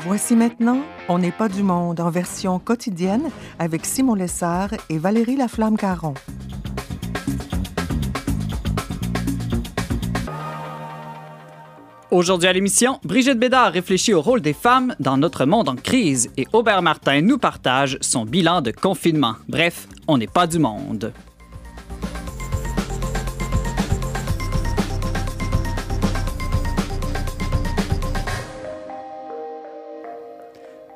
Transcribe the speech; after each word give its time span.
Voici 0.00 0.36
maintenant 0.36 0.78
On 1.08 1.18
n'est 1.18 1.32
pas 1.32 1.48
du 1.48 1.64
monde 1.64 1.98
en 1.98 2.08
version 2.08 2.60
quotidienne 2.60 3.30
avec 3.58 3.84
Simon 3.84 4.14
Lessard 4.14 4.70
et 4.90 4.96
Valérie 4.96 5.36
Laflamme-Caron. 5.36 6.14
Aujourd'hui 12.12 12.48
à 12.48 12.52
l'émission, 12.52 13.00
Brigitte 13.02 13.38
Bédard 13.38 13.72
réfléchit 13.72 14.14
au 14.14 14.22
rôle 14.22 14.40
des 14.40 14.52
femmes 14.52 14.94
dans 15.00 15.18
notre 15.18 15.46
monde 15.46 15.68
en 15.68 15.74
crise 15.74 16.30
et 16.36 16.46
Aubert 16.52 16.80
Martin 16.80 17.20
nous 17.20 17.38
partage 17.38 17.98
son 18.00 18.24
bilan 18.24 18.62
de 18.62 18.70
confinement. 18.70 19.34
Bref, 19.48 19.88
on 20.06 20.16
n'est 20.16 20.28
pas 20.28 20.46
du 20.46 20.60
monde. 20.60 21.12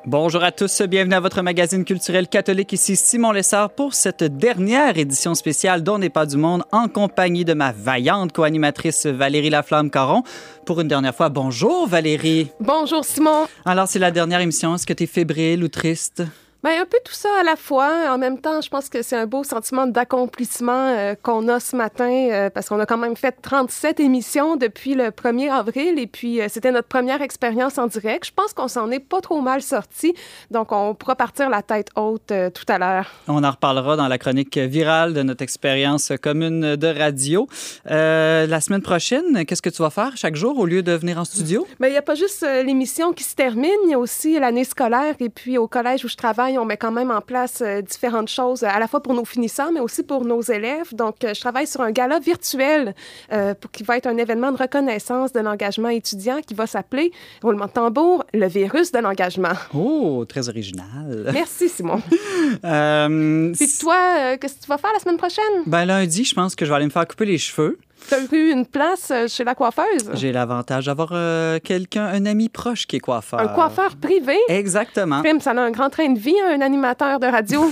Bonjour 0.05 0.43
à 0.43 0.51
tous, 0.51 0.81
bienvenue 0.81 1.15
à 1.15 1.21
votre 1.21 1.41
magazine 1.41 1.85
culturel 1.85 2.27
catholique. 2.27 2.73
Ici 2.73 2.97
Simon 2.97 3.31
Lessard 3.31 3.69
pour 3.69 3.93
cette 3.93 4.25
dernière 4.25 4.97
édition 4.97 5.33
spéciale 5.33 5.81
d'On 5.81 5.99
n'est 5.99 6.09
pas 6.09 6.25
du 6.25 6.35
monde 6.35 6.63
en 6.73 6.89
compagnie 6.89 7.45
de 7.45 7.53
ma 7.53 7.71
vaillante 7.71 8.33
co-animatrice 8.33 9.05
Valérie 9.05 9.49
Laflamme-Caron. 9.49 10.23
Pour 10.65 10.81
une 10.81 10.89
dernière 10.89 11.15
fois, 11.15 11.29
bonjour 11.29 11.87
Valérie. 11.87 12.51
Bonjour 12.59 13.05
Simon. 13.05 13.47
Alors 13.63 13.87
c'est 13.87 13.99
la 13.99 14.11
dernière 14.11 14.41
émission, 14.41 14.75
est-ce 14.75 14.85
que 14.85 14.91
tu 14.91 15.03
es 15.03 15.07
fébrile 15.07 15.63
ou 15.63 15.69
triste? 15.69 16.23
Bien, 16.63 16.81
un 16.81 16.85
peu 16.85 16.97
tout 17.03 17.11
ça 17.11 17.27
à 17.41 17.43
la 17.43 17.57
fois. 17.57 18.09
En 18.09 18.17
même 18.17 18.39
temps, 18.39 18.61
je 18.61 18.69
pense 18.69 18.87
que 18.87 19.01
c'est 19.01 19.17
un 19.17 19.25
beau 19.25 19.43
sentiment 19.43 19.85
d'accomplissement 19.85 20.95
euh, 20.95 21.13
qu'on 21.21 21.49
a 21.49 21.59
ce 21.59 21.75
matin 21.75 22.29
euh, 22.31 22.49
parce 22.49 22.69
qu'on 22.69 22.79
a 22.79 22.85
quand 22.85 22.97
même 22.97 23.17
fait 23.17 23.35
37 23.41 23.99
émissions 23.99 24.55
depuis 24.55 24.93
le 24.93 25.09
1er 25.09 25.51
avril 25.51 25.99
et 25.99 26.07
puis 26.07 26.39
euh, 26.39 26.45
c'était 26.47 26.71
notre 26.71 26.87
première 26.87 27.21
expérience 27.21 27.77
en 27.77 27.87
direct. 27.87 28.27
Je 28.27 28.31
pense 28.33 28.53
qu'on 28.53 28.69
s'en 28.69 28.89
est 28.91 29.01
pas 29.01 29.19
trop 29.19 29.41
mal 29.41 29.61
sorti. 29.61 30.13
Donc, 30.51 30.71
on 30.71 30.95
pourra 30.95 31.17
partir 31.17 31.49
la 31.49 31.63
tête 31.63 31.89
haute 31.97 32.31
tout 32.53 32.65
à 32.69 32.77
l'heure. 32.77 33.11
On 33.27 33.43
en 33.43 33.51
reparlera 33.51 33.97
dans 33.97 34.07
la 34.07 34.17
chronique 34.17 34.57
virale 34.57 35.13
de 35.13 35.21
notre 35.21 35.41
expérience 35.41 36.13
commune 36.21 36.77
de 36.77 36.87
radio. 36.87 37.45
la 37.83 38.61
semaine 38.61 38.81
prochaine, 38.81 39.45
qu'est-ce 39.45 39.61
que 39.61 39.69
tu 39.69 39.81
vas 39.81 39.89
faire 39.89 40.15
chaque 40.15 40.37
jour 40.37 40.57
au 40.57 40.65
lieu 40.65 40.81
de 40.81 40.93
venir 40.93 41.17
en 41.17 41.25
studio? 41.25 41.67
Bien, 41.81 41.89
il 41.89 41.91
n'y 41.91 41.97
a 41.97 42.01
pas 42.01 42.15
juste 42.15 42.47
l'émission 42.63 43.11
qui 43.11 43.25
se 43.25 43.35
termine, 43.35 43.69
il 43.83 43.91
y 43.91 43.95
a 43.95 43.99
aussi 43.99 44.39
l'année 44.39 44.63
scolaire 44.63 45.15
et 45.19 45.27
puis 45.27 45.57
au 45.57 45.67
collège 45.67 46.05
où 46.05 46.07
je 46.07 46.15
travaille, 46.15 46.52
on 46.57 46.65
met 46.65 46.77
quand 46.77 46.91
même 46.91 47.11
en 47.11 47.21
place 47.21 47.61
euh, 47.61 47.81
différentes 47.81 48.29
choses, 48.29 48.63
à 48.63 48.79
la 48.79 48.87
fois 48.87 49.01
pour 49.01 49.13
nos 49.13 49.25
finissants, 49.25 49.71
mais 49.71 49.79
aussi 49.79 50.03
pour 50.03 50.25
nos 50.25 50.41
élèves. 50.41 50.93
Donc, 50.93 51.23
euh, 51.23 51.33
je 51.33 51.39
travaille 51.39 51.67
sur 51.67 51.81
un 51.81 51.91
gala 51.91 52.19
virtuel 52.19 52.95
euh, 53.31 53.53
pour, 53.53 53.71
qui 53.71 53.83
va 53.83 53.97
être 53.97 54.07
un 54.07 54.17
événement 54.17 54.51
de 54.51 54.57
reconnaissance 54.57 55.33
de 55.33 55.39
l'engagement 55.39 55.89
étudiant 55.89 56.39
qui 56.45 56.53
va 56.53 56.67
s'appeler, 56.67 57.11
roulement 57.41 57.65
de 57.65 57.71
tambour, 57.71 58.23
le 58.33 58.47
virus 58.47 58.91
de 58.91 58.99
l'engagement. 58.99 59.53
Oh, 59.73 60.25
très 60.27 60.49
original. 60.49 61.29
Merci, 61.33 61.69
Simon. 61.69 62.01
Puis 62.09 63.77
toi, 63.79 64.37
qu'est-ce 64.37 64.55
que 64.55 64.61
tu 64.63 64.67
vas 64.67 64.77
faire 64.77 64.93
la 64.93 64.99
semaine 64.99 65.17
prochaine? 65.17 65.63
Ben, 65.65 65.85
lundi, 65.85 66.23
je 66.23 66.33
pense 66.33 66.55
que 66.55 66.65
je 66.65 66.69
vais 66.69 66.75
aller 66.75 66.85
me 66.85 66.91
faire 66.91 67.07
couper 67.07 67.25
les 67.25 67.37
cheveux. 67.37 67.77
Tu 68.07 68.13
as 68.13 68.33
eu 68.33 68.51
une 68.51 68.65
place 68.65 69.09
euh, 69.11 69.27
chez 69.27 69.43
la 69.43 69.55
coiffeuse? 69.55 70.11
J'ai 70.13 70.31
l'avantage 70.31 70.87
d'avoir 70.87 71.09
euh, 71.13 71.59
quelqu'un, 71.63 72.05
un 72.05 72.25
ami 72.25 72.49
proche 72.49 72.85
qui 72.85 72.97
est 72.97 72.99
coiffeur. 72.99 73.39
Un 73.39 73.47
coiffeur 73.47 73.95
privé? 73.95 74.35
Exactement. 74.49 75.21
Prime, 75.21 75.39
ça 75.39 75.51
a 75.51 75.59
un 75.59 75.71
grand 75.71 75.89
train 75.89 76.09
de 76.09 76.19
vie, 76.19 76.35
un 76.45 76.61
animateur 76.61 77.19
de 77.19 77.27
radio. 77.27 77.63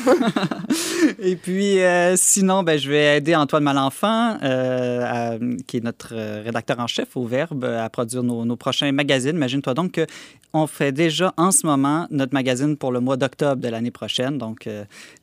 Et 1.20 1.36
puis, 1.36 1.82
euh, 1.82 2.16
sinon, 2.16 2.64
ben, 2.64 2.80
je 2.80 2.90
vais 2.90 3.18
aider 3.18 3.36
Antoine 3.36 3.64
Malenfant, 3.64 4.38
qui 5.68 5.78
est 5.78 5.84
notre 5.84 6.16
rédacteur 6.44 6.80
en 6.80 6.88
chef 6.88 7.18
au 7.18 7.26
Verbe, 7.26 7.66
à 7.66 7.90
produire 7.90 8.24
nos, 8.24 8.46
nos 8.46 8.56
prochains 8.56 8.92
magazines. 8.92 9.36
Imagine-toi 9.36 9.74
donc 9.74 10.00
qu'on 10.54 10.68
fait 10.68 10.92
déjà 10.92 11.34
en 11.38 11.52
ce 11.52 11.66
moment 11.66 12.08
notre 12.10 12.34
magazine 12.34 12.78
pour 12.78 12.92
le 12.92 13.00
mois 13.00 13.18
d'octobre 13.18 13.62
de 13.62 13.68
l'année 13.68 13.92
prochaine. 13.92 14.38
Donc, 14.38 14.68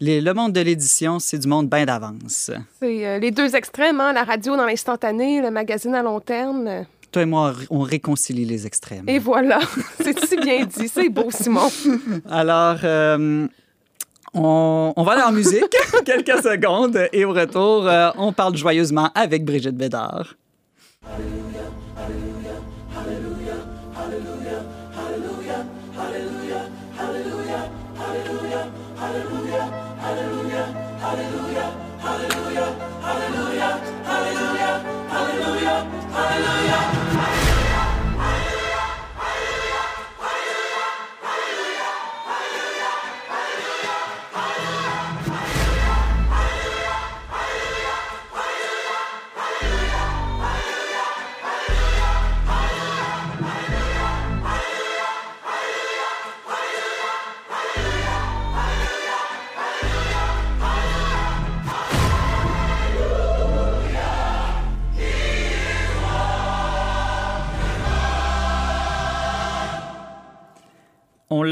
le 0.00 0.32
monde 0.32 0.52
de 0.52 0.60
l'édition, 0.60 1.18
c'est 1.18 1.38
du 1.38 1.48
monde 1.48 1.68
bien 1.68 1.86
d'avance. 1.86 2.50
C'est 2.80 3.18
les 3.18 3.30
deux 3.30 3.56
extrêmes, 3.56 4.00
hein, 4.00 4.12
la 4.12 4.24
radio 4.24 4.56
dans 4.56 4.66
l'instant 4.66 4.97
le 5.02 5.50
magazine 5.50 5.94
à 5.94 6.02
long 6.02 6.20
terme. 6.20 6.86
Toi 7.10 7.22
et 7.22 7.26
moi, 7.26 7.54
on 7.70 7.80
réconcilie 7.80 8.44
les 8.44 8.66
extrêmes. 8.66 9.04
Et 9.08 9.18
voilà, 9.18 9.60
c'est 10.00 10.18
si 10.26 10.36
bien 10.36 10.66
dit. 10.66 10.88
C'est 10.88 11.08
beau, 11.08 11.30
Simon. 11.30 11.70
Alors, 12.30 12.78
euh, 12.84 13.46
on, 14.34 14.92
va 14.96 15.12
aller 15.12 15.22
en 15.22 15.32
musique 15.32 15.74
quelques 16.04 16.42
secondes 16.42 17.08
et 17.12 17.24
au 17.24 17.32
retour, 17.32 17.86
euh, 17.86 18.10
on 18.16 18.32
parle 18.32 18.56
joyeusement 18.56 19.10
avec 19.14 19.44
Brigitte 19.44 19.76
Bédard. 19.76 20.34
On 21.04 21.77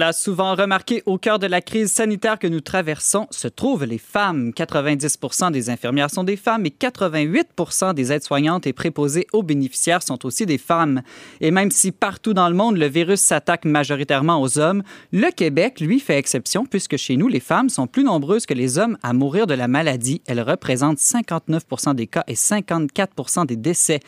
l'a 0.06 0.12
souvent 0.12 0.54
remarqué, 0.54 1.02
au 1.04 1.18
cœur 1.18 1.40
de 1.40 1.48
la 1.48 1.60
crise 1.60 1.90
sanitaire 1.90 2.38
que 2.38 2.46
nous 2.46 2.60
traversons 2.60 3.26
se 3.32 3.48
trouvent 3.48 3.84
les 3.84 3.98
femmes. 3.98 4.50
90% 4.50 5.50
des 5.50 5.68
infirmières 5.68 6.12
sont 6.12 6.22
des 6.22 6.36
femmes 6.36 6.64
et 6.64 6.70
88% 6.70 7.92
des 7.92 8.12
aides-soignantes 8.12 8.68
et 8.68 8.72
préposées 8.72 9.26
aux 9.32 9.42
bénéficiaires 9.42 10.04
sont 10.04 10.24
aussi 10.24 10.46
des 10.46 10.58
femmes. 10.58 11.02
Et 11.40 11.50
même 11.50 11.72
si 11.72 11.90
partout 11.90 12.34
dans 12.34 12.48
le 12.48 12.54
monde 12.54 12.76
le 12.76 12.86
virus 12.86 13.18
s'attaque 13.18 13.64
majoritairement 13.64 14.40
aux 14.40 14.60
hommes, 14.60 14.84
le 15.10 15.32
Québec, 15.32 15.80
lui, 15.80 15.98
fait 15.98 16.18
exception 16.18 16.66
puisque 16.66 16.96
chez 16.96 17.16
nous, 17.16 17.26
les 17.26 17.40
femmes 17.40 17.68
sont 17.68 17.88
plus 17.88 18.04
nombreuses 18.04 18.46
que 18.46 18.54
les 18.54 18.78
hommes 18.78 18.98
à 19.02 19.12
mourir 19.12 19.48
de 19.48 19.54
la 19.54 19.66
maladie. 19.66 20.22
Elles 20.28 20.40
représentent 20.40 20.98
59% 20.98 21.96
des 21.96 22.06
cas 22.06 22.22
et 22.28 22.34
54% 22.34 23.44
des 23.46 23.56
décès. 23.56 23.98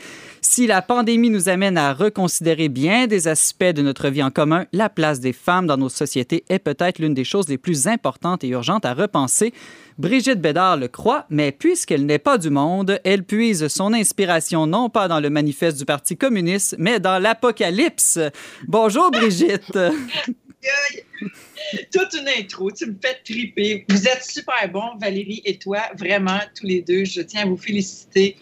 Si 0.50 0.66
la 0.66 0.81
pandémie 0.81 1.28
nous 1.28 1.50
amène 1.50 1.76
à 1.76 1.92
reconsidérer 1.92 2.70
bien 2.70 3.06
des 3.06 3.28
aspects 3.28 3.64
de 3.64 3.82
notre 3.82 4.09
vie 4.09 4.22
en 4.22 4.31
commun, 4.31 4.64
la 4.72 4.88
place 4.88 5.20
des 5.20 5.34
femmes 5.34 5.66
dans 5.66 5.76
nos 5.76 5.91
sociétés 5.91 6.42
est 6.48 6.59
peut-être 6.59 7.00
l'une 7.00 7.12
des 7.12 7.22
choses 7.22 7.50
les 7.50 7.59
plus 7.59 7.86
importantes 7.86 8.44
et 8.44 8.48
urgentes 8.48 8.86
à 8.86 8.94
repenser. 8.94 9.53
Brigitte 9.98 10.41
Bédard 10.41 10.78
le 10.78 10.88
croit, 10.88 11.26
mais 11.28 11.53
puisqu'elle 11.53 12.06
n'est 12.06 12.19
pas 12.19 12.38
du 12.38 12.48
monde, 12.48 12.98
elle 13.04 13.25
puise 13.25 13.69
son 13.69 13.92
inspiration 13.92 14.66
non 14.66 14.88
pas 14.88 15.06
dans 15.06 15.20
le 15.20 15.28
manifeste 15.28 15.76
du 15.76 15.84
Parti 15.84 16.16
communiste, 16.16 16.76
mais 16.78 16.98
dans 16.98 17.19
l'Apocalypse. 17.19 18.19
Bonjour 18.66 19.10
Brigitte. 19.10 19.78
Toute 21.92 22.14
une 22.14 22.28
intro, 22.28 22.70
tu 22.70 22.86
me 22.86 22.94
fais 23.02 23.18
triper. 23.24 23.84
Vous 23.88 24.06
êtes 24.06 24.24
super 24.24 24.70
bons, 24.70 24.96
Valérie 25.00 25.42
et 25.44 25.58
toi, 25.58 25.80
vraiment, 25.96 26.40
tous 26.54 26.66
les 26.66 26.82
deux. 26.82 27.04
Je 27.04 27.20
tiens 27.22 27.42
à 27.42 27.46
vous 27.46 27.56
féliciter. 27.56 28.36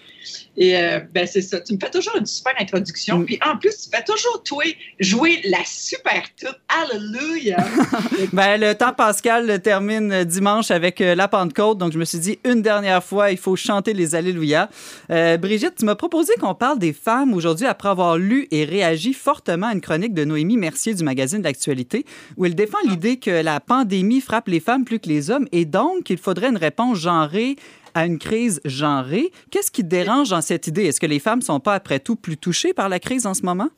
Et 0.56 0.76
euh, 0.76 1.00
ben 1.12 1.26
c'est 1.26 1.42
ça. 1.42 1.60
Tu 1.60 1.74
me 1.74 1.78
fais 1.78 1.90
toujours 1.90 2.16
une 2.16 2.26
super 2.26 2.54
introduction. 2.58 3.18
Mm. 3.18 3.26
Puis 3.26 3.38
en 3.44 3.58
plus, 3.58 3.76
tu 3.76 3.90
fais 3.94 4.02
toujours, 4.02 4.42
toi, 4.42 4.64
jouer 4.98 5.40
la 5.44 5.58
super 5.64 6.22
toute. 6.38 6.58
Alléluia! 6.68 7.58
ben, 8.32 8.60
le 8.60 8.74
temps 8.74 8.92
pascal 8.92 9.60
termine 9.60 10.24
dimanche 10.24 10.70
avec 10.70 11.00
euh, 11.00 11.14
la 11.14 11.28
Pentecôte. 11.28 11.78
Donc, 11.78 11.92
je 11.92 11.98
me 11.98 12.04
suis 12.04 12.18
dit, 12.18 12.38
une 12.44 12.62
dernière 12.62 13.04
fois, 13.04 13.30
il 13.30 13.38
faut 13.38 13.56
chanter 13.56 13.92
les 13.92 14.14
Alléluia. 14.14 14.70
Euh, 15.10 15.36
Brigitte, 15.36 15.74
tu 15.78 15.84
m'as 15.84 15.94
proposé 15.94 16.32
qu'on 16.40 16.54
parle 16.54 16.78
des 16.78 16.92
femmes 16.92 17.34
aujourd'hui 17.34 17.66
après 17.66 17.88
avoir 17.88 18.16
lu 18.16 18.48
et 18.50 18.64
réagi 18.64 19.12
fortement 19.12 19.68
à 19.68 19.72
une 19.72 19.80
chronique 19.80 20.14
de 20.14 20.24
Noémie 20.24 20.56
Mercier 20.56 20.94
du 20.94 21.04
magazine 21.04 21.42
L'Actualité, 21.42 22.06
où 22.36 22.46
elle 22.46 22.54
défend 22.66 22.90
l'idée 22.90 23.16
que 23.18 23.30
la 23.30 23.60
pandémie 23.60 24.20
frappe 24.20 24.48
les 24.48 24.58
femmes 24.58 24.84
plus 24.84 24.98
que 24.98 25.08
les 25.08 25.30
hommes 25.30 25.46
et 25.52 25.64
donc 25.64 26.02
qu'il 26.02 26.18
faudrait 26.18 26.48
une 26.48 26.56
réponse 26.56 26.98
genrée 26.98 27.54
à 27.94 28.06
une 28.06 28.18
crise 28.18 28.60
genrée. 28.64 29.30
Qu'est-ce 29.52 29.70
qui 29.70 29.82
te 29.82 29.86
dérange 29.86 30.30
dans 30.30 30.40
cette 30.40 30.66
idée? 30.66 30.84
Est-ce 30.84 30.98
que 30.98 31.06
les 31.06 31.20
femmes 31.20 31.42
sont 31.42 31.60
pas, 31.60 31.74
après 31.74 32.00
tout, 32.00 32.16
plus 32.16 32.36
touchées 32.36 32.74
par 32.74 32.88
la 32.88 32.98
crise 32.98 33.24
en 33.24 33.34
ce 33.34 33.42
moment? 33.42 33.68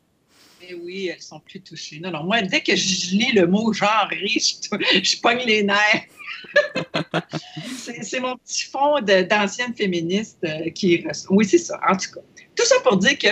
Eh 0.66 0.74
oui, 0.74 1.08
elles 1.08 1.20
sont 1.20 1.38
plus 1.40 1.60
touchées. 1.60 2.00
Non, 2.00 2.10
non, 2.10 2.24
moi, 2.24 2.40
dès 2.40 2.62
que 2.62 2.74
je 2.74 3.14
lis 3.14 3.32
le 3.34 3.46
mot 3.46 3.74
genré, 3.74 4.26
je, 4.26 5.02
je 5.02 5.20
pogne 5.20 5.42
les 5.46 5.62
nerfs. 5.62 6.04
c'est 8.02 8.20
mon 8.20 8.36
petit 8.38 8.64
fond 8.64 9.00
d'ancienne 9.02 9.74
féministe 9.74 10.38
euh, 10.44 10.70
qui... 10.70 11.04
Oui, 11.28 11.44
c'est 11.44 11.58
ça. 11.58 11.78
En 11.86 11.94
tout 11.94 12.10
cas, 12.14 12.20
tout 12.56 12.64
ça 12.64 12.76
pour 12.82 12.96
dire 12.96 13.18
que 13.18 13.28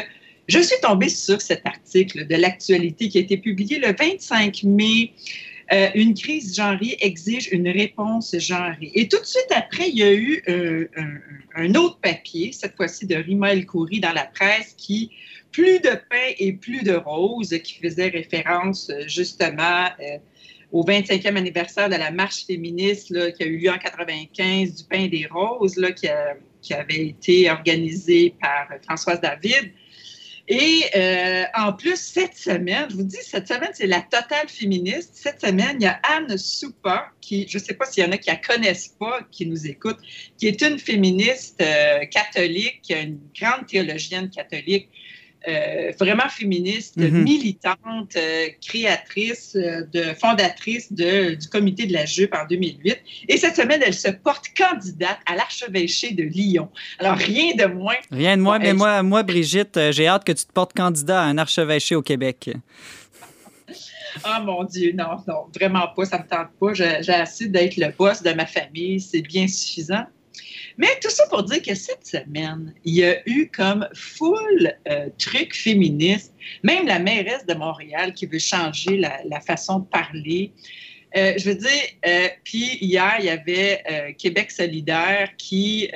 je 0.49 0.61
suis 0.61 0.77
tombée 0.81 1.09
sur 1.09 1.41
cet 1.41 1.67
article 1.67 2.27
de 2.27 2.37
l'actualité 2.37 3.09
qui 3.09 3.19
a 3.19 3.21
été 3.21 3.37
publié 3.37 3.79
le 3.79 3.95
25 3.99 4.63
mai. 4.65 5.13
Euh, 5.73 5.89
une 5.97 6.15
crise 6.15 6.55
genrée 6.55 6.97
exige 7.01 7.49
une 7.51 7.69
réponse 7.69 8.37
genrée. 8.39 8.93
Et 8.95 9.09
tout 9.09 9.19
de 9.19 9.25
suite 9.25 9.51
après, 9.51 9.89
il 9.89 9.99
y 9.99 10.03
a 10.05 10.13
eu 10.13 10.43
euh, 10.49 10.87
un, 11.57 11.75
autre 11.75 11.99
papier, 11.99 12.53
cette 12.53 12.77
fois-ci 12.77 13.07
de 13.07 13.17
Rima 13.17 13.53
El 13.53 13.67
Khoury 13.67 13.99
dans 13.99 14.13
la 14.13 14.27
presse, 14.27 14.75
qui 14.77 15.11
plus 15.51 15.81
de 15.81 15.91
pain 16.09 16.35
et 16.39 16.53
plus 16.53 16.85
de 16.85 16.93
roses, 16.93 17.59
qui 17.65 17.81
faisait 17.83 18.09
référence 18.09 18.93
justement 19.09 19.87
euh, 20.01 20.19
au 20.71 20.85
25e 20.85 21.35
anniversaire 21.35 21.89
de 21.89 21.97
la 21.97 22.13
marche 22.13 22.45
féministe 22.47 23.09
qui 23.35 23.43
a 23.43 23.47
eu 23.47 23.57
lieu 23.57 23.71
en 23.71 23.79
95 23.79 24.75
du 24.75 24.85
pain 24.85 25.01
et 25.01 25.09
des 25.09 25.27
roses, 25.27 25.75
qui, 25.97 26.07
qui 26.63 26.75
avait 26.75 27.07
été 27.07 27.51
organisée 27.51 28.35
par 28.41 28.69
Françoise 28.85 29.21
David. 29.21 29.73
Et 30.49 30.85
euh, 30.95 31.45
en 31.55 31.73
plus, 31.73 31.97
cette 31.97 32.37
semaine, 32.37 32.87
je 32.89 32.97
vous 32.97 33.03
dis, 33.03 33.19
cette 33.21 33.49
semaine, 33.49 33.71
c'est 33.73 33.89
la 33.89 34.01
totale 34.01 34.49
féministe. 34.49 35.11
Cette 35.15 35.41
semaine, 35.41 35.79
il 35.81 35.85
y 35.85 35.87
a 35.87 36.01
Anne 36.05 36.39
Soupa, 36.39 37.09
qui, 37.21 37.49
je 37.49 37.59
ne 37.59 37.63
sais 37.63 37.75
pas 37.75 37.85
s'il 37.85 38.05
y 38.05 38.07
en 38.07 38.13
a 38.13 38.19
qui 38.19 38.31
la 38.31 38.37
connaissent 38.37 38.95
pas, 38.99 39.21
qui 39.33 39.47
nous 39.47 39.67
écoutent, 39.67 39.99
qui 40.39 40.47
est 40.47 40.63
une 40.63 40.79
féministe 40.79 41.61
euh, 41.61 42.05
catholique, 42.07 42.91
une 42.91 43.19
grande 43.39 43.67
théologienne 43.67 44.31
catholique, 44.31 44.89
euh, 45.49 45.93
vraiment 46.01 46.29
féministe, 46.29 46.97
mhm. 46.97 47.23
militante, 47.23 48.17
euh, 48.17 48.47
créatrice, 48.67 49.55
euh, 49.55 49.83
de, 49.93 50.15
fondatrice 50.21 50.93
de, 50.93 51.35
du 51.35 51.49
comité 51.49 51.87
de 51.87 51.93
la 51.93 52.05
jupe 52.05 52.35
en 52.35 52.45
2008. 52.49 52.99
Et 53.29 53.37
cette 53.37 53.55
semaine, 53.55 53.81
elle 53.85 53.95
se 53.95 54.09
porte 54.09 54.47
candidate 54.57 55.19
à 55.25 55.37
l'archevêché 55.37 56.13
de 56.13 56.25
Lyon. 56.25 56.69
Alors, 56.99 57.17
rien 57.17 57.55
de 57.55 57.67
moins. 57.67 57.95
Rien 58.11 58.37
de 58.37 58.43
moins, 58.43 58.59
mais 58.59 58.73
moi, 58.73 59.05
moi, 59.05 59.23
Brigitte, 59.23 59.79
j'ai 59.93 60.09
hâte 60.09 60.25
que 60.25 60.33
tu 60.33 60.45
te 60.45 60.53
portes 60.53 60.73
candidat 60.73 61.23
à 61.23 61.27
un 61.27 61.39
archevêché 61.39 61.95
au 61.95 62.03
Québec. 62.03 62.51
Oh 64.25 64.43
mon 64.43 64.65
Dieu, 64.65 64.93
non, 64.95 65.17
non, 65.29 65.47
vraiment 65.55 65.89
pas, 65.95 66.07
ça 66.07 66.19
me 66.19 66.27
tente 66.27 66.49
pas. 66.59 66.75
J'ai 66.75 67.13
assez 67.13 67.49
d'être 67.49 67.77
le 67.77 67.93
boss 67.97 68.23
de 68.23 68.33
ma 68.33 68.47
famille, 68.47 69.01
c'est 69.01 69.23
bien 69.23 69.47
suffisant. 69.47 70.07
Mais 70.79 70.89
tout 71.03 71.11
ça 71.11 71.27
pour 71.29 71.43
dire 71.43 71.63
que 71.63 71.75
cette 71.75 72.07
semaine, 72.07 72.75
il 72.85 72.95
y 72.95 73.05
a 73.05 73.17
eu 73.29 73.49
comme 73.49 73.89
full 73.95 74.75
euh, 74.89 75.09
truc 75.19 75.55
féministe, 75.55 76.35
même 76.63 76.87
la 76.87 76.99
mairesse 76.99 77.47
de 77.47 77.55
Montréal 77.55 78.13
qui 78.13 78.27
veut 78.27 78.39
changer 78.39 78.99
la, 78.99 79.41
façon 79.41 79.81
de 79.81 79.87
parler. 79.87 80.53
Euh, 81.17 81.35
je 81.39 81.49
veux 81.49 81.55
dire, 81.55 81.71
euh, 82.07 82.29
puis 82.45 82.79
hier, 82.81 83.17
il 83.21 83.25
y 83.25 83.31
avait 83.31 84.15
Québec 84.19 84.51
solidaire 84.51 85.31
qui 85.39 85.89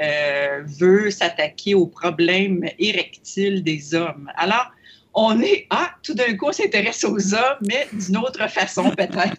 veut 0.78 1.10
s'attaquer 1.10 1.74
aux 1.74 1.86
problèmes 1.86 2.64
érectiles 2.78 3.62
des 3.62 3.94
hommes. 3.94 4.30
Alors, 4.36 4.70
on 5.14 5.40
est, 5.40 5.66
ah, 5.70 5.90
tout 6.02 6.14
d'un 6.14 6.36
coup, 6.36 6.46
on 6.48 6.52
s'intéresse 6.52 7.02
aux 7.04 7.34
hommes, 7.34 7.58
mais 7.66 7.88
d'une 7.92 8.16
autre 8.18 8.48
façon 8.48 8.90
peut-être. 8.90 9.36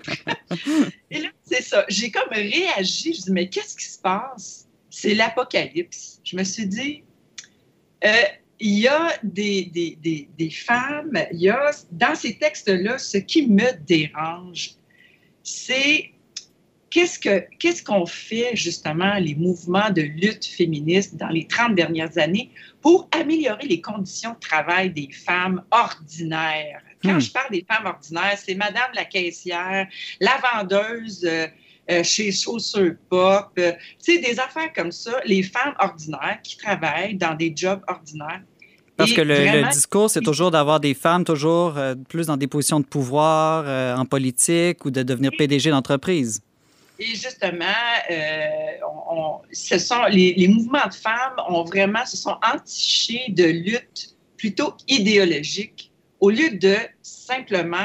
Et 1.12 1.20
là, 1.20 1.30
c'est 1.44 1.64
ça. 1.64 1.86
J'ai 1.88 2.12
comme 2.12 2.30
réagi. 2.30 3.14
Je 3.14 3.22
dis, 3.22 3.32
mais 3.32 3.48
qu'est-ce 3.48 3.76
qui 3.76 3.86
se 3.86 4.00
passe? 4.00 4.61
C'est 4.92 5.16
l'Apocalypse. 5.16 6.22
Je 6.24 6.36
me 6.36 6.44
suis 6.44 6.68
dit, 6.68 7.04
euh, 8.06 8.12
il 8.60 8.78
y 8.78 8.88
a 8.88 9.08
des, 9.24 9.72
des, 10.38 10.50
femmes, 10.52 11.18
il 11.32 11.40
y 11.40 11.50
a 11.50 11.72
dans 11.92 12.14
ces 12.14 12.38
textes-là, 12.38 13.00
ce 13.00 13.18
qui 13.18 13.48
me 13.48 13.72
dérange, 13.88 14.76
c'est 15.42 16.12
qu'est-ce 16.92 17.84
qu'on 17.84 18.06
fait 18.06 18.56
justement, 18.56 19.16
les 19.16 19.34
mouvements 19.34 19.90
de 19.90 20.02
lutte 20.02 20.46
féministe 20.46 21.16
dans 21.16 21.30
les 21.30 21.48
30 21.48 21.74
dernières 21.74 22.18
années 22.18 22.52
pour 22.82 23.08
améliorer 23.12 23.66
les 23.66 23.82
conditions 23.82 24.34
de 24.34 24.40
travail 24.40 24.92
des 24.92 25.10
femmes 25.12 25.64
ordinaires? 25.72 26.82
Quand 27.02 27.16
hmm. 27.16 27.22
je 27.22 27.32
parle 27.32 27.52
des 27.52 27.66
femmes 27.68 27.88
ordinaires, 27.88 28.38
c'est 28.38 28.56
Madame 28.56 28.92
la 28.94 29.06
caissière, 29.06 29.88
la 30.20 30.40
vendeuse, 30.54 31.28
euh, 31.90 32.04
chez 32.04 32.32
Chaussures 32.32 32.96
Pop, 33.10 33.50
euh, 33.58 33.72
tu 34.04 34.14
sais, 34.14 34.20
des 34.20 34.40
affaires 34.40 34.72
comme 34.74 34.92
ça, 34.92 35.20
les 35.26 35.44
femmes 35.44 35.74
ordinaires 35.80 36.40
qui 36.44 36.56
travaillent 36.58 37.16
dans 37.16 37.34
des 37.34 37.52
jobs 37.56 37.82
ordinaires. 37.88 38.42
Parce 38.96 39.14
que 39.14 39.22
le, 39.22 39.68
discours, 39.72 40.10
c'est 40.10 40.22
toujours 40.22 40.52
d'avoir 40.52 40.80
des 40.80 40.94
femmes 40.94 41.26
toujours 41.26 41.78
euh, 41.78 41.96
plus 42.08 42.28
dans 42.28 42.38
des 42.38 42.46
positions 42.46 42.80
de 42.80 42.86
pouvoir 42.86 43.98
en 43.98 44.06
politique 44.06 44.86
ou 44.86 44.92
de 44.92 45.02
devenir 45.02 45.32
PDG 45.36 45.72
d'entreprise. 45.72 46.42
Et 47.00 47.16
justement, 47.16 47.66
ce 49.52 49.80
sont 49.80 50.04
les, 50.12 50.36
les, 50.36 50.48
mouvements 50.48 50.88
de 50.88 50.94
femmes 50.94 51.34
ont 51.50 51.64
vraiment 51.64 52.06
se 52.06 52.16
sont 52.16 52.38
entichés 52.54 53.26
de 53.30 53.46
luttes 53.46 54.16
plutôt 54.38 54.76
idéologiques 54.88 55.92
au 56.20 56.30
lieu 56.30 56.52
de 56.52 56.76
simplement 57.02 57.78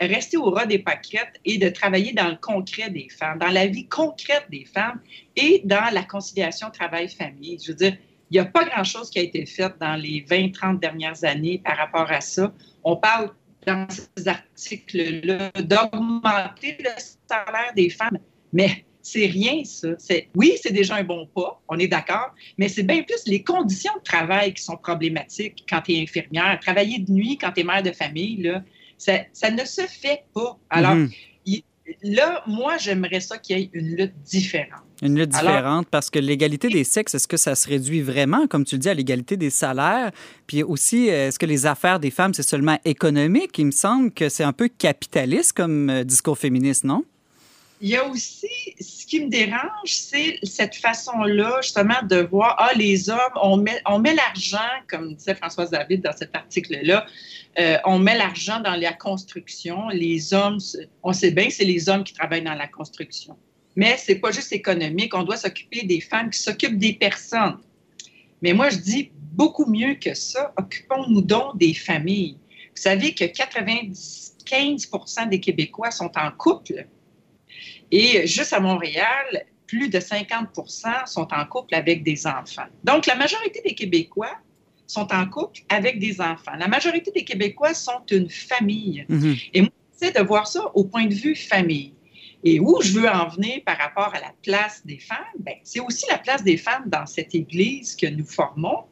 rester 0.00 0.36
au 0.36 0.50
ras 0.50 0.66
des 0.66 0.78
paquettes 0.78 1.40
et 1.44 1.58
de 1.58 1.68
travailler 1.68 2.12
dans 2.12 2.28
le 2.28 2.36
concret 2.36 2.90
des 2.90 3.08
femmes, 3.08 3.38
dans 3.38 3.48
la 3.48 3.66
vie 3.66 3.86
concrète 3.88 4.46
des 4.50 4.64
femmes 4.64 5.00
et 5.36 5.62
dans 5.64 5.92
la 5.92 6.02
conciliation 6.02 6.70
travail-famille. 6.70 7.58
Je 7.62 7.72
veux 7.72 7.76
dire, 7.76 7.96
il 8.30 8.34
n'y 8.34 8.40
a 8.40 8.44
pas 8.44 8.64
grand-chose 8.64 9.10
qui 9.10 9.18
a 9.18 9.22
été 9.22 9.46
fait 9.46 9.72
dans 9.80 9.96
les 9.96 10.24
20-30 10.28 10.78
dernières 10.80 11.24
années 11.24 11.60
par 11.64 11.76
rapport 11.76 12.10
à 12.10 12.20
ça. 12.20 12.52
On 12.84 12.96
parle 12.96 13.30
dans 13.66 13.86
ces 13.88 14.28
articles-là 14.28 15.50
d'augmenter 15.62 16.76
le 16.78 16.90
salaire 17.28 17.72
des 17.74 17.90
femmes, 17.90 18.18
mais 18.52 18.84
c'est 19.00 19.26
rien, 19.26 19.64
ça. 19.64 19.88
Oui, 20.34 20.52
c'est 20.62 20.72
déjà 20.72 20.96
un 20.96 21.04
bon 21.04 21.26
pas, 21.34 21.60
on 21.68 21.78
est 21.78 21.88
d'accord, 21.88 22.34
mais 22.58 22.68
c'est 22.68 22.82
bien 22.82 23.02
plus 23.02 23.22
les 23.26 23.42
conditions 23.42 23.92
de 23.96 24.02
travail 24.02 24.52
qui 24.52 24.62
sont 24.62 24.76
problématiques 24.76 25.64
quand 25.68 25.80
tu 25.80 25.94
es 25.94 26.02
infirmière. 26.02 26.58
Travailler 26.60 26.98
de 26.98 27.10
nuit 27.10 27.38
quand 27.38 27.52
tu 27.52 27.60
es 27.60 27.64
mère 27.64 27.82
de 27.82 27.92
famille, 27.92 28.42
là, 28.42 28.62
ça, 28.98 29.50
ne 29.50 29.64
se 29.64 29.82
fait 29.82 30.24
pas. 30.34 30.58
Alors, 30.68 30.94
mhm. 30.94 31.10
là, 32.02 32.42
moi, 32.46 32.76
j'aimerais 32.76 33.20
ça 33.20 33.38
qu'il 33.38 33.58
y 33.58 33.62
ait 33.62 33.70
une 33.72 33.96
lutte 33.96 34.20
différente. 34.22 34.82
Une 35.00 35.16
lutte 35.16 35.30
différente 35.30 35.86
parce 35.90 36.10
que 36.10 36.18
l'égalité 36.18 36.68
des 36.68 36.82
sexes, 36.82 37.14
est-ce 37.14 37.28
que 37.28 37.36
ça 37.36 37.54
se 37.54 37.68
réduit 37.68 38.02
vraiment, 38.02 38.48
comme 38.48 38.64
tu 38.64 38.74
le 38.74 38.80
dis, 38.80 38.88
à 38.88 38.94
l'égalité 38.94 39.36
des 39.36 39.50
salaires? 39.50 40.10
Puis 40.48 40.64
aussi, 40.64 41.06
est-ce 41.06 41.38
que 41.38 41.46
les 41.46 41.66
affaires 41.66 42.00
des 42.00 42.10
femmes, 42.10 42.34
c'est 42.34 42.42
seulement 42.42 42.78
économique? 42.84 43.56
Il 43.58 43.66
me 43.66 43.70
semble 43.70 44.10
que 44.10 44.28
c'est 44.28 44.42
un 44.42 44.52
peu 44.52 44.68
capitaliste 44.68 45.52
comme 45.52 45.88
euh, 45.88 46.04
discours 46.04 46.36
féministe, 46.36 46.82
non? 46.82 47.04
Il 47.80 47.90
y 47.90 47.96
a 47.96 48.04
aussi, 48.08 48.48
ce 48.80 49.06
qui 49.06 49.20
me 49.20 49.28
dérange, 49.28 49.60
c'est 49.84 50.40
cette 50.42 50.74
façon-là, 50.74 51.60
justement, 51.62 52.02
de 52.02 52.22
voir, 52.22 52.56
ah, 52.58 52.72
les 52.74 53.08
hommes, 53.08 53.20
on 53.40 53.56
met, 53.56 53.80
l'argent, 54.14 54.58
comme 54.88 55.14
disait 55.14 55.36
Françoise 55.36 55.70
David 55.70 56.02
dans 56.02 56.16
cet 56.16 56.34
article-là, 56.34 57.06
euh, 57.60 57.78
on 57.84 58.00
met 58.00 58.18
l'argent 58.18 58.58
dans 58.60 58.74
la 58.74 58.92
construction. 58.92 59.88
Les 59.90 60.34
hommes, 60.34 60.58
on 61.04 61.12
sait 61.12 61.30
bien 61.30 61.46
que 61.46 61.52
c'est 61.52 61.64
les 61.64 61.88
hommes 61.88 62.02
qui 62.02 62.14
travaillent 62.14 62.42
dans 62.42 62.54
la 62.54 62.66
construction. 62.66 63.36
Mais 63.76 63.96
ce 63.96 64.10
n'est 64.10 64.18
pas 64.18 64.32
juste 64.32 64.52
économique, 64.52 65.14
on 65.14 65.22
doit 65.22 65.36
s'occuper 65.36 65.84
des 65.84 66.00
femmes 66.00 66.30
qui 66.30 66.40
s'occupent 66.40 66.78
des 66.78 66.94
personnes. 66.94 67.58
Mais 68.42 68.52
moi, 68.52 68.70
je 68.70 68.78
dis 68.78 69.12
beaucoup 69.14 69.66
mieux 69.66 69.94
que 69.94 70.14
ça, 70.14 70.52
occupons-nous 70.56 71.22
donc 71.22 71.56
des 71.58 71.74
familles. 71.74 72.38
Vous 72.74 72.82
savez 72.82 73.14
que 73.14 73.22
95% 73.24 75.28
des 75.28 75.38
Québécois 75.38 75.92
sont 75.92 76.10
en 76.16 76.32
couple 76.32 76.88
et 77.90 78.26
juste 78.26 78.52
à 78.52 78.60
Montréal, 78.60 79.46
plus 79.66 79.88
de 79.88 80.00
50 80.00 80.48
sont 81.06 81.28
en 81.30 81.44
couple 81.44 81.74
avec 81.74 82.02
des 82.02 82.26
enfants. 82.26 82.66
Donc, 82.84 83.06
la 83.06 83.14
majorité 83.14 83.60
des 83.64 83.74
Québécois 83.74 84.36
sont 84.86 85.12
en 85.12 85.26
couple 85.28 85.60
avec 85.68 86.00
des 86.00 86.20
enfants. 86.20 86.56
La 86.58 86.66
majorité 86.66 87.10
des 87.10 87.24
Québécois 87.24 87.74
sont 87.74 88.02
une 88.10 88.28
famille. 88.28 89.04
Mhm. 89.08 89.36
Et 89.52 89.60
moi, 89.60 89.70
c'est 89.92 90.16
de 90.18 90.22
voir 90.24 90.46
ça 90.46 90.70
au 90.74 90.84
point 90.84 91.06
de 91.06 91.14
vue 91.14 91.36
famille. 91.36 91.92
Et 92.44 92.60
où 92.60 92.80
je 92.80 92.92
veux 92.92 93.08
en 93.08 93.28
venir 93.28 93.60
par 93.66 93.76
rapport 93.76 94.14
à 94.14 94.20
la 94.20 94.32
place 94.42 94.86
des 94.86 94.98
femmes, 94.98 95.18
ben, 95.40 95.56
c'est 95.64 95.80
aussi 95.80 96.06
la 96.08 96.18
place 96.18 96.42
des 96.42 96.56
femmes 96.56 96.84
dans 96.86 97.04
cette 97.04 97.34
Église 97.34 97.96
que 97.96 98.06
nous 98.06 98.24
formons. 98.24 98.84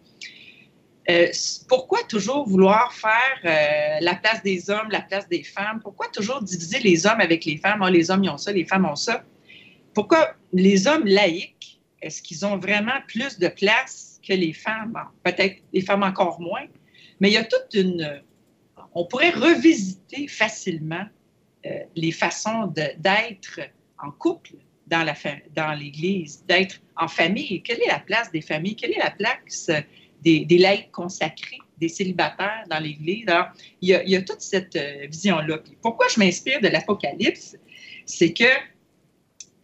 Euh, 1.08 1.28
pourquoi 1.68 2.02
toujours 2.04 2.48
vouloir 2.48 2.92
faire 2.92 3.38
euh, 3.44 3.98
la 4.00 4.14
place 4.16 4.42
des 4.42 4.70
hommes, 4.70 4.88
la 4.90 5.02
place 5.02 5.28
des 5.28 5.44
femmes? 5.44 5.80
Pourquoi 5.80 6.08
toujours 6.08 6.42
diviser 6.42 6.80
les 6.80 7.06
hommes 7.06 7.20
avec 7.20 7.44
les 7.44 7.58
femmes? 7.58 7.82
Ah, 7.82 7.90
les 7.90 8.10
hommes, 8.10 8.28
ont 8.28 8.38
ça, 8.38 8.52
les 8.52 8.64
femmes 8.64 8.86
ont 8.86 8.96
ça. 8.96 9.24
Pourquoi 9.94 10.34
les 10.52 10.88
hommes 10.88 11.06
laïcs, 11.06 11.80
est-ce 12.02 12.20
qu'ils 12.20 12.44
ont 12.44 12.56
vraiment 12.56 13.00
plus 13.06 13.38
de 13.38 13.48
place 13.48 14.20
que 14.26 14.32
les 14.32 14.52
femmes? 14.52 14.98
Peut-être 15.22 15.62
les 15.72 15.80
femmes 15.80 16.02
encore 16.02 16.40
moins, 16.40 16.66
mais 17.20 17.30
il 17.30 17.34
y 17.34 17.38
a 17.38 17.44
toute 17.44 17.74
une... 17.74 18.22
On 18.92 19.04
pourrait 19.06 19.30
revisiter 19.30 20.26
facilement 20.26 21.06
euh, 21.66 21.70
les 21.94 22.12
façons 22.12 22.66
d'être 22.66 23.60
en 24.02 24.10
couple 24.10 24.54
dans 24.86 25.78
l'Église, 25.78 26.44
d'être 26.46 26.80
en 26.96 27.08
famille. 27.08 27.62
Quelle 27.62 27.82
est 27.82 27.88
la 27.88 27.98
place 27.98 28.30
des 28.30 28.40
familles? 28.40 28.76
Quelle 28.76 28.92
est 28.92 29.02
la 29.02 29.10
place 29.10 29.70
des, 30.26 30.44
des 30.44 30.58
laïcs 30.58 30.90
consacrés, 30.90 31.60
des 31.78 31.88
célibataires 31.88 32.64
dans 32.68 32.80
l'Église. 32.80 33.28
Alors, 33.28 33.46
il 33.80 33.90
y, 33.90 34.16
a, 34.16 34.22
toute 34.22 34.40
cette 34.40 34.74
euh, 34.74 35.06
vision-là. 35.08 35.58
Pourquoi 35.80 36.06
je 36.12 36.18
m'inspire 36.18 36.60
de 36.60 36.66
l'Apocalypse? 36.68 37.56
C'est 38.06 38.32
que 38.32 38.44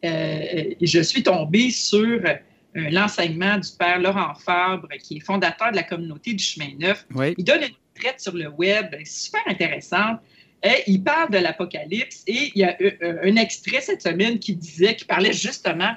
euh, 0.04 0.74
je 0.80 1.00
suis 1.00 1.24
tombée 1.24 1.70
sur 1.70 1.98
euh, 1.98 2.36
l'enseignement 2.74 3.58
du 3.58 3.68
père 3.76 3.98
Laurent 3.98 4.34
Fabre, 4.34 4.88
qui 5.02 5.16
est 5.16 5.20
fondateur 5.20 5.72
de 5.72 5.76
la 5.76 5.82
communauté 5.82 6.32
du 6.32 6.44
chemin 6.44 6.70
neuf. 6.78 7.06
Il 7.36 7.44
donne 7.44 7.62
une 7.62 8.00
traite 8.00 8.20
sur 8.20 8.34
le 8.34 8.48
web, 8.48 8.94
super 9.04 9.42
intéressante. 9.46 10.20
Et 10.64 10.84
il 10.86 11.02
parle 11.02 11.32
de 11.32 11.38
l'Apocalypse 11.38 12.22
et 12.28 12.52
il 12.54 12.60
y 12.60 12.62
a 12.62 12.76
un 13.24 13.34
extrait 13.34 13.80
cette 13.80 14.00
semaine 14.00 14.38
qui 14.38 14.54
disait, 14.54 14.94
qui 14.94 15.04
parlait 15.04 15.32
justement 15.32 15.92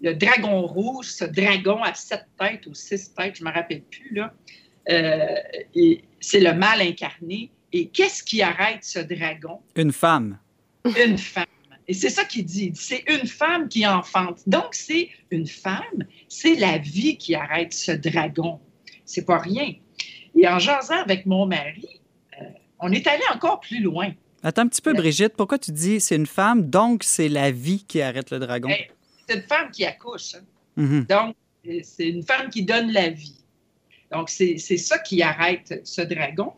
le 0.00 0.14
dragon 0.14 0.62
rouge, 0.66 1.06
ce 1.06 1.24
dragon 1.24 1.82
à 1.82 1.94
sept 1.94 2.24
têtes 2.38 2.66
ou 2.66 2.74
six 2.74 3.14
têtes, 3.14 3.36
je 3.36 3.44
ne 3.44 3.48
me 3.48 3.54
rappelle 3.54 3.82
plus, 3.82 4.14
là. 4.14 4.32
Euh, 4.90 5.34
c'est 6.20 6.40
le 6.40 6.54
mal 6.54 6.80
incarné. 6.80 7.50
Et 7.72 7.88
qu'est-ce 7.88 8.22
qui 8.22 8.40
arrête 8.40 8.82
ce 8.82 9.00
dragon? 9.00 9.60
Une 9.76 9.92
femme. 9.92 10.38
Une 10.84 11.18
femme. 11.18 11.44
Et 11.86 11.94
c'est 11.94 12.10
ça 12.10 12.24
qu'il 12.24 12.44
dit. 12.44 12.72
C'est 12.74 13.04
une 13.08 13.26
femme 13.26 13.68
qui 13.68 13.86
enfante. 13.86 14.40
Donc, 14.46 14.74
c'est 14.74 15.10
une 15.30 15.46
femme, 15.46 16.04
c'est 16.28 16.54
la 16.54 16.78
vie 16.78 17.16
qui 17.18 17.34
arrête 17.34 17.72
ce 17.72 17.92
dragon. 17.92 18.60
C'est 19.04 19.26
pas 19.26 19.38
rien. 19.38 19.74
Et 20.34 20.48
en 20.48 20.58
jasant 20.58 21.00
avec 21.02 21.26
mon 21.26 21.46
mari, 21.46 22.00
euh, 22.40 22.44
on 22.80 22.92
est 22.92 23.06
allé 23.06 23.22
encore 23.34 23.60
plus 23.60 23.80
loin. 23.80 24.12
Attends 24.42 24.62
un 24.62 24.68
petit 24.68 24.82
peu, 24.82 24.92
Brigitte. 24.92 25.34
Pourquoi 25.36 25.58
tu 25.58 25.72
dis 25.72 26.00
c'est 26.00 26.16
une 26.16 26.26
femme, 26.26 26.70
donc 26.70 27.02
c'est 27.02 27.28
la 27.28 27.50
vie 27.50 27.84
qui 27.84 28.00
arrête 28.00 28.30
le 28.30 28.38
dragon? 28.38 28.68
Ben, 28.68 28.78
c'est 29.28 29.36
une 29.36 29.42
femme 29.42 29.70
qui 29.70 29.84
accouche. 29.84 30.34
Hein. 30.34 30.44
Mm-hmm. 30.76 31.06
Donc, 31.06 31.36
c'est 31.82 32.08
une 32.08 32.22
femme 32.22 32.48
qui 32.50 32.62
donne 32.62 32.90
la 32.92 33.10
vie. 33.10 33.44
Donc, 34.10 34.30
c'est 34.30 34.58
ça 34.58 34.98
qui 34.98 35.22
arrête 35.22 35.80
ce 35.84 36.00
dragon. 36.02 36.52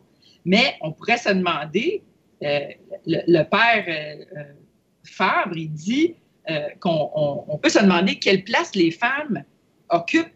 Mais 0.45 0.77
on 0.81 0.91
pourrait 0.91 1.17
se 1.17 1.29
demander, 1.29 2.03
euh, 2.43 2.59
le, 3.05 3.43
père 3.43 3.85
euh, 3.87 4.39
euh, 4.39 4.43
Fabre, 5.03 5.57
il 5.57 5.71
dit 5.71 6.15
qu'on 6.79 7.59
peut 7.61 7.69
se 7.69 7.79
demander 7.79 8.15
quelle 8.15 8.43
place 8.43 8.73
les 8.75 8.91
femmes 8.91 9.43
occupent 9.89 10.33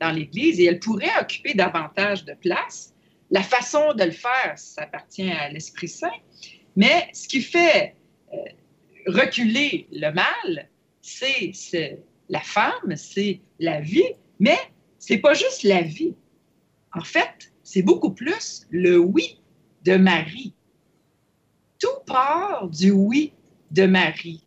dans 0.00 0.10
l'Église 0.10 0.58
et 0.58 0.64
elles 0.64 0.80
pourraient 0.80 1.20
occuper 1.20 1.54
davantage 1.54 2.24
de 2.24 2.32
place. 2.34 2.94
La 3.30 3.42
façon 3.42 3.92
de 3.94 4.04
le 4.04 4.10
faire, 4.10 4.54
ça 4.56 4.82
appartient 4.82 5.30
à 5.30 5.50
l'Esprit 5.50 5.88
Saint. 5.88 6.10
Mais 6.74 7.08
ce 7.12 7.28
qui 7.28 7.42
fait 7.42 7.94
reculer 9.06 9.86
le 9.92 10.10
mal, 10.10 10.68
c'est 11.02 12.00
la 12.28 12.40
femme, 12.40 12.96
c'est 12.96 13.40
la 13.58 13.80
vie, 13.80 14.12
mais 14.38 14.58
c'est 14.98 15.18
pas 15.18 15.34
juste 15.34 15.64
la 15.64 15.82
vie. 15.82 16.14
En 16.94 17.02
fait, 17.02 17.52
c'est 17.62 17.82
beaucoup 17.82 18.12
plus 18.12 18.66
le 18.70 18.98
oui 18.98 19.40
de 19.84 19.96
Marie. 19.96 20.54
Tout 21.78 22.00
part 22.06 22.68
du 22.68 22.90
oui 22.92 23.32
de 23.70 23.86
Marie. 23.86 24.46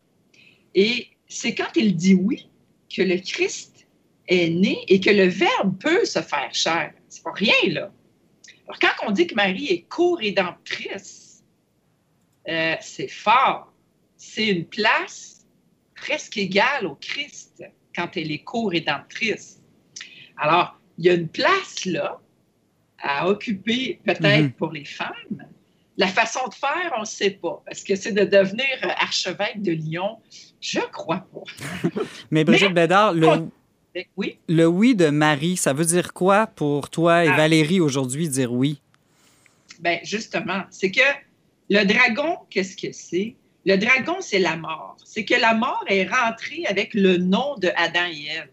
Et 0.74 1.08
c'est 1.28 1.54
quand 1.54 1.76
il 1.76 1.96
dit 1.96 2.14
oui 2.14 2.48
que 2.94 3.02
le 3.02 3.18
Christ 3.18 3.86
est 4.28 4.48
né 4.48 4.84
et 4.88 5.00
que 5.00 5.10
le 5.10 5.26
Verbe 5.26 5.78
peut 5.78 6.04
se 6.04 6.20
faire 6.20 6.54
chair. 6.54 6.92
C'est 7.08 7.22
pas 7.22 7.32
rien, 7.32 7.54
là. 7.68 7.92
Alors, 8.66 8.78
quand 8.80 9.06
on 9.06 9.10
dit 9.10 9.26
que 9.26 9.34
Marie 9.34 9.66
est 9.66 9.82
co-rédemptrice, 9.82 11.44
euh, 12.48 12.74
c'est 12.80 13.08
fort. 13.08 13.72
C'est 14.16 14.48
une 14.48 14.64
place 14.64 15.35
presque 15.96 16.36
égale 16.36 16.86
au 16.86 16.94
Christ 16.94 17.64
quand 17.94 18.16
elle 18.16 18.30
est 18.30 18.44
co-rédemptrice. 18.44 19.60
Alors, 20.36 20.78
il 20.98 21.06
y 21.06 21.10
a 21.10 21.14
une 21.14 21.28
place 21.28 21.84
là 21.84 22.20
à 22.98 23.28
occuper 23.28 24.00
peut-être 24.04 24.42
mhm. 24.42 24.52
pour 24.52 24.72
les 24.72 24.84
femmes. 24.84 25.44
La 25.98 26.08
façon 26.08 26.46
de 26.48 26.54
faire, 26.54 26.92
on 26.96 27.00
ne 27.00 27.06
sait 27.06 27.30
pas. 27.30 27.62
Est-ce 27.70 27.84
que 27.84 27.96
c'est 27.96 28.12
de 28.12 28.24
devenir 28.24 28.66
archevêque 28.98 29.62
de 29.62 29.72
Lyon? 29.72 30.18
Je 30.60 30.80
crois 30.92 31.26
pas. 31.32 31.90
Mais 32.30 32.44
Brigitte 32.44 32.74
Bédard, 32.74 33.14
le, 33.14 33.48
oui? 34.16 34.38
le 34.48 34.66
oui 34.66 34.94
de 34.94 35.08
Marie, 35.08 35.56
ça 35.56 35.72
veut 35.72 35.84
dire 35.84 36.12
quoi 36.12 36.46
pour 36.46 36.90
toi 36.90 37.24
et 37.24 37.28
ah. 37.28 37.36
Valérie 37.36 37.80
aujourd'hui 37.80 38.28
dire 38.28 38.52
oui? 38.52 38.80
Bien, 39.80 39.98
justement, 40.02 40.64
c'est 40.70 40.90
que 40.90 41.00
le 41.70 41.84
dragon, 41.84 42.38
qu'est-ce 42.50 42.76
que 42.76 42.92
c'est? 42.92 43.36
Le 43.66 43.76
dragon, 43.76 44.18
c'est 44.20 44.38
la 44.38 44.56
mort. 44.56 44.96
C'est 45.04 45.24
que 45.24 45.34
la 45.34 45.52
mort 45.52 45.84
est 45.88 46.06
rentrée 46.06 46.64
avec 46.66 46.94
le 46.94 47.16
nom 47.16 47.56
de 47.56 47.68
Adam 47.74 48.06
et 48.12 48.26
Ève. 48.26 48.48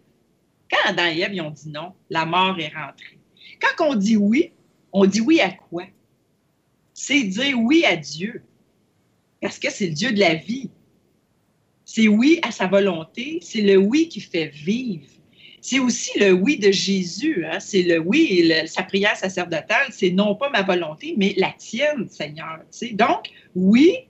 Quand 0.68 0.90
Adam 0.90 1.06
et 1.06 1.20
Ève 1.20 1.40
ont 1.40 1.50
dit 1.50 1.68
non, 1.68 1.92
la 2.10 2.26
mort 2.26 2.58
est 2.58 2.72
rentrée. 2.74 3.20
Quand 3.60 3.90
on 3.90 3.94
dit 3.94 4.16
oui, 4.16 4.50
on 4.92 5.06
dit 5.06 5.20
oui 5.20 5.40
à 5.40 5.50
quoi? 5.50 5.84
C'est 6.94 7.22
dire 7.22 7.56
oui 7.60 7.84
à 7.84 7.94
Dieu. 7.94 8.42
Parce 9.40 9.60
que 9.60 9.70
c'est 9.70 9.86
le 9.86 9.94
Dieu 9.94 10.12
de 10.12 10.18
la 10.18 10.34
vie. 10.34 10.68
C'est 11.84 12.08
oui 12.08 12.40
à 12.42 12.50
sa 12.50 12.66
volonté. 12.66 13.38
C'est 13.40 13.62
le 13.62 13.76
oui 13.76 14.08
qui 14.08 14.20
fait 14.20 14.48
vivre. 14.48 15.06
C'est 15.60 15.78
aussi 15.78 16.18
le 16.18 16.32
oui 16.32 16.58
de 16.58 16.72
Jésus. 16.72 17.46
Hein. 17.46 17.60
C'est 17.60 17.82
le 17.82 17.98
oui, 17.98 18.52
sa 18.66 18.82
prière 18.82 19.16
sacerdotale, 19.16 19.86
c'est 19.90 20.10
non 20.10 20.34
pas 20.34 20.50
ma 20.50 20.62
volonté, 20.62 21.14
mais 21.16 21.34
la 21.36 21.52
tienne, 21.56 22.08
Seigneur. 22.08 22.58
Donc, 22.92 23.30
oui, 23.54 24.08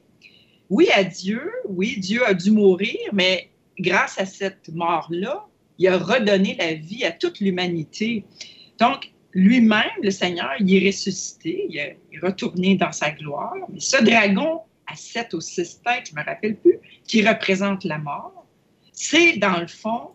oui 0.71 0.88
à 0.94 1.04
Dieu. 1.04 1.50
Oui, 1.68 1.99
Dieu 1.99 2.26
a 2.26 2.35
dû 2.35 2.50
mourir, 2.50 2.97
mais 3.12 3.50
grâce 3.78 4.18
à 4.18 4.26
cette 4.26 4.68
mort-là, 4.71 5.47
il 5.78 5.88
a 5.88 5.99
redonné 5.99 6.56
la 6.59 6.75
vie 6.75 7.04
à 7.04 7.12
toute 7.12 7.40
l'humanité. 7.40 8.25
Donc, 8.78 9.12
lui-même, 9.33 9.90
le 10.02 10.11
Seigneur, 10.11 10.52
il 10.61 10.75
est 10.75 10.87
ressuscité, 10.87 11.66
il 11.68 11.76
est 11.78 11.99
retourné 12.23 12.76
dans 12.76 12.92
sa 12.92 13.11
gloire. 13.11 13.54
Mais 13.73 13.80
ce 13.80 14.02
dragon 14.02 14.61
à 14.87 14.97
sept 14.97 15.35
ou 15.35 15.40
six 15.40 15.80
têtes, 15.83 16.09
je 16.11 16.14
ne 16.14 16.21
me 16.21 16.25
rappelle 16.25 16.56
plus, 16.56 16.78
qui 17.04 17.26
représente 17.26 17.85
la 17.85 17.99
mort, 17.99 18.47
c'est 18.92 19.37
dans 19.38 19.59
le 19.61 19.66
fond, 19.66 20.11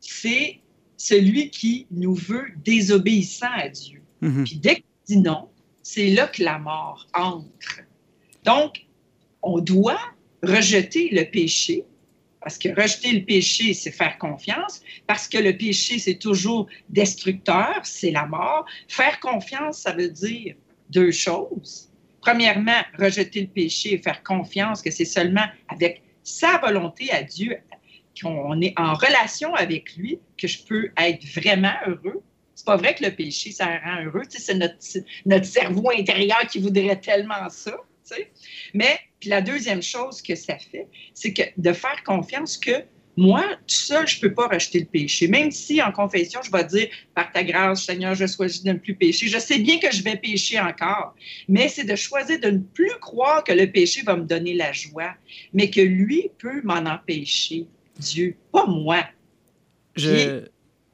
c'est 0.00 0.60
celui 0.96 1.50
qui 1.50 1.86
nous 1.90 2.14
veut 2.14 2.46
désobéissant 2.64 3.52
à 3.54 3.68
Dieu. 3.68 4.02
Mhm. 4.20 4.44
Puis 4.44 4.56
dès 4.56 4.76
qu'il 4.76 4.84
dit 5.06 5.18
non, 5.18 5.48
c'est 5.82 6.10
là 6.10 6.26
que 6.26 6.42
la 6.42 6.58
mort 6.58 7.06
entre. 7.14 7.82
Donc, 8.44 8.85
on 9.46 9.60
doit 9.60 10.00
rejeter 10.42 11.08
le 11.12 11.24
péché 11.24 11.84
parce 12.46 12.58
que 12.58 12.68
rejeter 12.80 13.10
le 13.10 13.24
péché, 13.24 13.74
c'est 13.74 13.90
faire 13.90 14.18
confiance. 14.18 14.80
Parce 15.08 15.26
que 15.26 15.36
le 15.36 15.56
péché, 15.56 15.98
c'est 15.98 16.14
toujours 16.14 16.68
destructeur, 16.88 17.80
c'est 17.82 18.12
la 18.12 18.24
mort. 18.24 18.64
Faire 18.86 19.18
confiance, 19.18 19.78
ça 19.78 19.92
veut 19.92 20.10
dire 20.10 20.54
deux 20.88 21.10
choses. 21.10 21.90
Premièrement, 22.20 22.80
rejeter 23.00 23.40
le 23.40 23.48
péché 23.48 23.94
et 23.94 23.98
faire 23.98 24.22
confiance 24.22 24.80
que 24.80 24.92
c'est 24.92 25.04
seulement 25.04 25.46
avec 25.66 26.02
sa 26.22 26.58
volonté 26.58 27.10
à 27.10 27.24
Dieu 27.24 27.56
qu'on 28.20 28.60
est 28.60 28.74
en 28.76 28.94
relation 28.94 29.52
avec 29.56 29.96
lui 29.96 30.20
que 30.38 30.46
je 30.46 30.62
peux 30.62 30.90
être 30.98 31.24
vraiment 31.34 31.74
heureux. 31.88 32.22
C'est 32.54 32.66
pas 32.66 32.76
vrai 32.76 32.94
que 32.94 33.04
le 33.04 33.10
péché, 33.10 33.50
ça 33.50 33.66
rend 33.66 34.04
heureux. 34.04 34.22
c'est 34.28 34.54
notre, 34.54 34.76
notre 35.24 35.46
cerveau 35.46 35.90
intérieur 35.90 36.46
qui 36.48 36.60
voudrait 36.60 37.00
tellement 37.00 37.48
ça. 37.48 37.76
Mais 38.74 38.98
puis 39.20 39.30
la 39.30 39.40
deuxième 39.40 39.82
chose 39.82 40.22
que 40.22 40.34
ça 40.34 40.58
fait, 40.58 40.86
c'est 41.14 41.32
que 41.32 41.42
de 41.56 41.72
faire 41.72 42.02
confiance 42.04 42.56
que 42.56 42.84
moi, 43.16 43.42
tout 43.66 43.74
seul, 43.74 44.06
je 44.06 44.16
ne 44.16 44.20
peux 44.20 44.34
pas 44.34 44.46
rejeter 44.46 44.80
le 44.80 44.84
péché. 44.84 45.26
Même 45.26 45.50
si 45.50 45.80
en 45.80 45.90
confession, 45.90 46.40
je 46.42 46.50
vais 46.50 46.64
dire, 46.64 46.88
par 47.14 47.32
ta 47.32 47.42
grâce, 47.42 47.84
Seigneur, 47.84 48.14
je 48.14 48.26
choisis 48.26 48.62
de 48.62 48.72
ne 48.72 48.78
plus 48.78 48.94
pécher. 48.94 49.26
Je 49.26 49.38
sais 49.38 49.58
bien 49.58 49.78
que 49.78 49.90
je 49.90 50.02
vais 50.02 50.16
pécher 50.16 50.60
encore, 50.60 51.14
mais 51.48 51.68
c'est 51.68 51.84
de 51.84 51.96
choisir 51.96 52.38
de 52.38 52.50
ne 52.50 52.58
plus 52.58 52.92
croire 53.00 53.42
que 53.42 53.52
le 53.52 53.70
péché 53.70 54.02
va 54.02 54.16
me 54.16 54.24
donner 54.24 54.52
la 54.52 54.72
joie, 54.72 55.14
mais 55.54 55.70
que 55.70 55.80
lui 55.80 56.30
peut 56.38 56.60
m'en 56.62 56.84
empêcher. 56.84 57.66
Dieu, 57.98 58.36
pas 58.52 58.66
moi. 58.66 59.02
Je, 59.96 60.42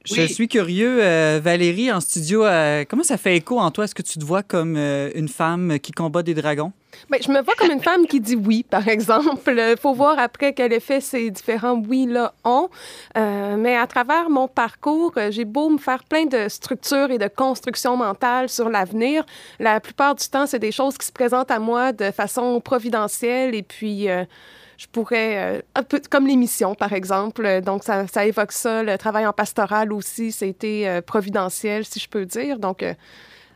je 0.05 0.27
suis 0.27 0.49
curieux, 0.49 0.99
euh, 1.03 1.41
Valérie, 1.43 1.93
en 1.93 2.01
studio, 2.01 2.45
euh, 2.45 2.85
comment 2.89 3.03
ça 3.03 3.17
fait 3.17 3.37
écho 3.37 3.59
en 3.59 3.71
toi? 3.71 3.85
Est-ce 3.85 3.95
que 3.95 4.03
tu 4.03 4.19
te 4.19 4.25
vois 4.25 4.43
comme 4.43 4.77
euh, 4.77 5.11
une 5.15 5.29
femme 5.29 5.79
qui 5.79 5.93
combat 5.93 6.23
des 6.23 6.35
dragons? 6.35 6.73
Bien, 7.11 7.21
je 7.25 7.31
me 7.31 7.41
vois 7.41 7.55
comme 7.55 7.71
une 7.71 7.83
femme 7.83 8.07
qui 8.07 8.21
dit 8.21 8.37
oui, 8.37 8.65
par 8.69 8.87
exemple. 8.89 9.55
Il 9.57 9.77
faut 9.81 9.95
voir 9.95 10.19
après 10.19 10.53
quel 10.53 10.73
effet 10.73 11.01
ces 11.01 11.31
différents 11.31 11.81
oui-là 11.89 12.35
ont. 12.45 12.69
mais 13.15 13.77
à 13.77 13.87
travers 13.87 14.29
mon 14.29 14.47
parcours, 14.47 15.15
j'ai 15.31 15.47
beau 15.47 15.71
me 15.71 15.79
faire 15.79 16.05
plein 16.05 16.27
de 16.27 16.49
structures 16.49 17.11
et 17.11 17.19
de 17.19 17.29
constructions 17.29 17.97
mentales 17.97 18.51
sur 18.51 18.69
l'avenir. 18.69 19.25
La 19.59 19.81
plupart 19.81 20.15
du 20.15 20.29
temps, 20.29 20.47
c'est 20.47 20.59
des 20.59 20.73
choses 20.73 20.99
qui 20.99 21.07
se 21.07 21.13
présentent 21.13 21.51
à 21.51 21.59
moi 21.59 21.93
de 21.93 22.11
façon 22.11 22.61
providentielle 22.61 23.55
et 23.55 23.63
puis 23.63 24.09
je 24.83 24.89
pourrais, 24.89 25.59
euh, 25.59 25.61
un 25.77 25.85
peu 25.85 26.01
comme 26.11 26.27
l'émission, 26.27 26.75
par 26.75 26.93
exemple. 26.93 27.61
Donc, 27.65 27.85
ça, 27.85 28.09
ça, 28.09 28.27
évoque 28.27 28.51
ça. 28.51 28.83
Le 28.83 28.99
travail 28.99 29.25
en 29.27 29.33
pastoral 29.33 29.93
aussi, 29.93 30.33
c'était 30.33 30.85
euh, 30.87 31.01
providentiel, 31.01 31.85
si 31.85 32.01
je 32.01 32.09
peux 32.09 32.27
dire. 32.27 32.59
Donc, 32.59 32.83
euh, 32.83 32.93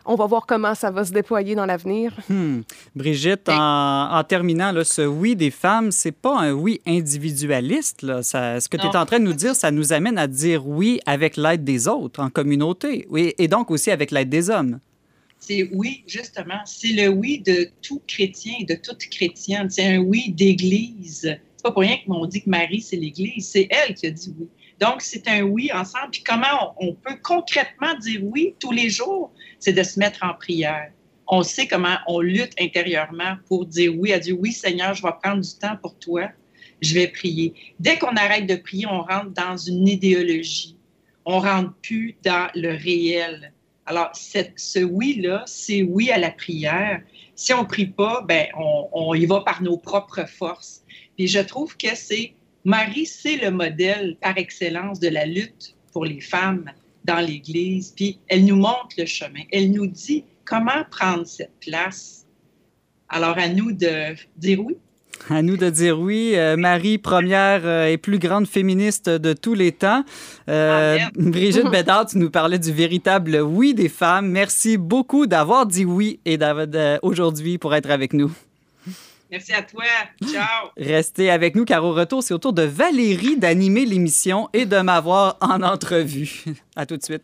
on 0.04 0.14
va 0.14 0.26
voir 0.26 0.47
comment 0.47 0.76
ça 0.76 0.92
va 0.92 1.04
se 1.04 1.11
déployer 1.11 1.56
dans 1.56 1.66
l'avenir. 1.66 2.12
Hmm. 2.28 2.61
Brigitte, 2.95 3.49
en, 3.49 4.23
terminant, 4.23 4.71
là, 4.71 4.85
ce 4.85 5.02
oui 5.02 5.35
des 5.35 5.50
femmes, 5.50 5.90
c'est 5.90 6.12
pas 6.12 6.38
un 6.38 6.52
oui 6.52 6.80
individualiste. 6.87 8.02
Là. 8.02 8.23
Ça, 8.23 8.61
ce 8.61 8.68
que 8.68 8.76
tu 8.76 8.87
es 8.87 8.97
en 8.97 9.04
train 9.04 9.18
de 9.18 9.25
nous 9.25 9.33
dire, 9.33 9.56
ça 9.56 9.73
nous 9.73 9.92
amène 9.92 10.18
à 10.18 10.28
dire 10.28 10.64
oui 10.68 11.00
avec 11.06 11.37
l'aide 11.37 11.64
des 11.64 11.88
autres, 11.88 12.23
en 12.23 12.30
communauté, 12.30 13.09
oui, 13.11 13.35
et 13.37 13.49
donc 13.49 13.73
aussi 13.73 13.90
avec 13.90 14.12
l'aide 14.12 14.28
des 14.28 14.49
hommes 14.49 14.78
c'est 15.47 15.69
oui, 15.73 16.03
justement, 16.09 16.61
c'est 16.65 16.93
le 16.93 17.09
oui 17.09 17.38
de 17.38 17.69
tout 17.81 18.03
chrétien 18.09 18.55
et 18.61 18.65
de 18.65 18.75
toute 18.75 19.09
chrétienne. 19.11 19.71
C'est 19.71 19.95
un 19.95 19.99
oui 19.99 20.33
d'église. 20.33 21.21
C'est 21.57 21.62
pas 21.62 21.71
pour 21.71 21.83
rien 21.83 21.99
qu'on 22.05 22.26
dit 22.26 22.43
que 22.43 22.50
Marie, 22.50 22.81
c'est 22.81 22.97
l'église. 22.97 23.49
C'est 23.49 23.69
elle 23.71 23.95
qui 23.95 24.09
a 24.09 24.11
dit 24.11 24.35
oui. 24.38 24.49
Donc, 24.81 25.03
c'est 25.03 25.29
un 25.29 25.43
oui 25.43 25.71
ensemble. 25.73 26.11
Puis 26.11 26.25
comment 26.25 26.75
on, 26.79 26.95
peut 26.95 27.17
concrètement 27.23 27.95
dire 28.00 28.21
oui 28.25 28.55
tous 28.59 28.73
les 28.73 28.91
jours? 28.91 29.33
C'est 29.61 29.73
de 29.73 29.83
se 29.85 30.00
mettre 30.00 30.25
en 30.25 30.35
prière. 30.35 30.91
on 31.29 31.43
sait 31.43 31.69
comment 31.69 31.97
on 32.09 32.21
lutte 32.21 32.53
intérieurement 32.61 33.37
pour 33.47 33.67
dire 33.67 33.95
oui 33.97 34.12
à 34.12 34.19
Dieu. 34.19 34.35
Oui, 34.35 34.50
Seigneur, 34.53 34.95
je 34.95 35.03
vais 35.03 35.12
prendre 35.23 35.41
du 35.41 35.59
temps 35.59 35.76
pour 35.81 35.97
toi. 35.99 36.29
Je 36.83 36.93
vais 36.93 37.07
prier. 37.07 37.55
Dès 37.79 37.99
qu'on 37.99 38.17
arrête 38.17 38.47
de 38.47 38.57
prier, 38.57 38.87
on 38.87 39.03
rentre 39.03 39.31
dans 39.31 39.57
une 39.57 39.87
idéologie. 39.87 40.76
On 41.25 41.38
rentre 41.38 41.73
plus 41.83 42.17
dans 42.25 42.49
le 42.55 42.71
réel. 42.71 43.53
Alors, 43.87 44.11
ce 44.14 44.81
oui-là, 44.81 45.45
c'est 45.47 45.83
oui 45.83 46.11
à 46.11 46.19
la 46.19 46.31
prière. 46.31 47.00
Si 47.35 47.52
on 47.52 47.64
prie 47.64 47.87
pas, 47.87 48.25
ben, 48.26 48.47
on, 48.59 48.88
on 48.93 49.14
y 49.14 49.26
va 49.26 49.40
par 49.40 49.62
nos 49.62 49.78
propres 49.78 50.28
forces. 50.28 50.85
Puis 51.16 51.28
je 51.28 51.38
trouve 51.38 51.76
que 51.76 51.95
c'est 51.95 52.35
Marie, 52.64 53.07
c'est 53.07 53.37
le 53.37 53.52
modèle 53.52 54.16
par 54.21 54.37
excellence 54.38 54.99
de 54.99 55.09
la 55.09 55.25
lutte 55.25 55.76
pour 55.93 56.05
les 56.05 56.21
femmes 56.21 56.73
dans 57.05 57.25
l'Église. 57.25 57.93
Puis 57.95 58.19
elle 58.26 58.45
nous 58.45 58.57
montre 58.57 58.97
le 58.99 59.07
chemin. 59.07 59.43
Elle 59.52 59.71
nous 59.71 59.87
dit 59.87 60.25
comment 60.45 60.85
prendre 60.90 61.25
cette 61.25 61.57
place. 61.61 62.26
Alors 63.09 63.38
à 63.38 63.49
nous 63.49 63.71
de 63.71 64.16
dire 64.37 64.61
oui. 64.64 64.76
À 65.31 65.43
nous 65.43 65.57
de 65.57 65.71
dire 65.71 65.99
oui. 65.99 66.33
Euh, 66.35 66.57
Marie, 66.57 66.99
première 66.99 67.63
euh, 67.65 67.87
et 67.87 67.97
plus 67.99 68.19
grande 68.19 68.47
féministe 68.47 69.09
de 69.09 69.33
tous 69.33 69.55
les 69.55 69.73
temps. 69.73 70.05
Euh, 70.49 70.99
Brigitte 71.17 71.67
Bédard, 71.71 72.07
tu 72.07 72.19
nous 72.19 72.31
parlais 72.31 72.59
du 72.59 72.73
véritable 72.73 73.41
oui 73.41 73.75
des 73.75 73.89
femmes. 73.89 74.29
Merci 74.31 74.77
beaucoup 74.77 75.27
d'avoir 75.27 75.67
dit 75.67 75.85
oui 75.85 76.21
et 76.25 76.39
aujourd'hui 77.03 77.59
pour 77.59 77.75
être 77.75 77.91
avec 77.91 78.13
nous. 78.13 78.33
Merci 79.31 79.53
à 79.53 79.63
toi. 79.63 79.83
Ciao. 80.25 80.69
Restez 80.77 81.31
avec 81.31 81.57
nous 81.57 81.65
car 81.65 81.85
au 81.85 81.93
retour, 81.93 82.23
c'est 82.23 82.33
au 82.33 82.39
tour 82.39 82.53
de 82.53 82.63
Valérie 82.63 83.37
d'animer 83.37 83.85
l'émission 83.85 84.49
et 84.53 84.67
de 84.67 84.79
m'avoir 84.79 85.37
en 85.41 85.63
entrevue. 85.63 86.45
À 86.77 86.87
tout 86.87 86.97
de 86.97 87.03
suite. 87.03 87.23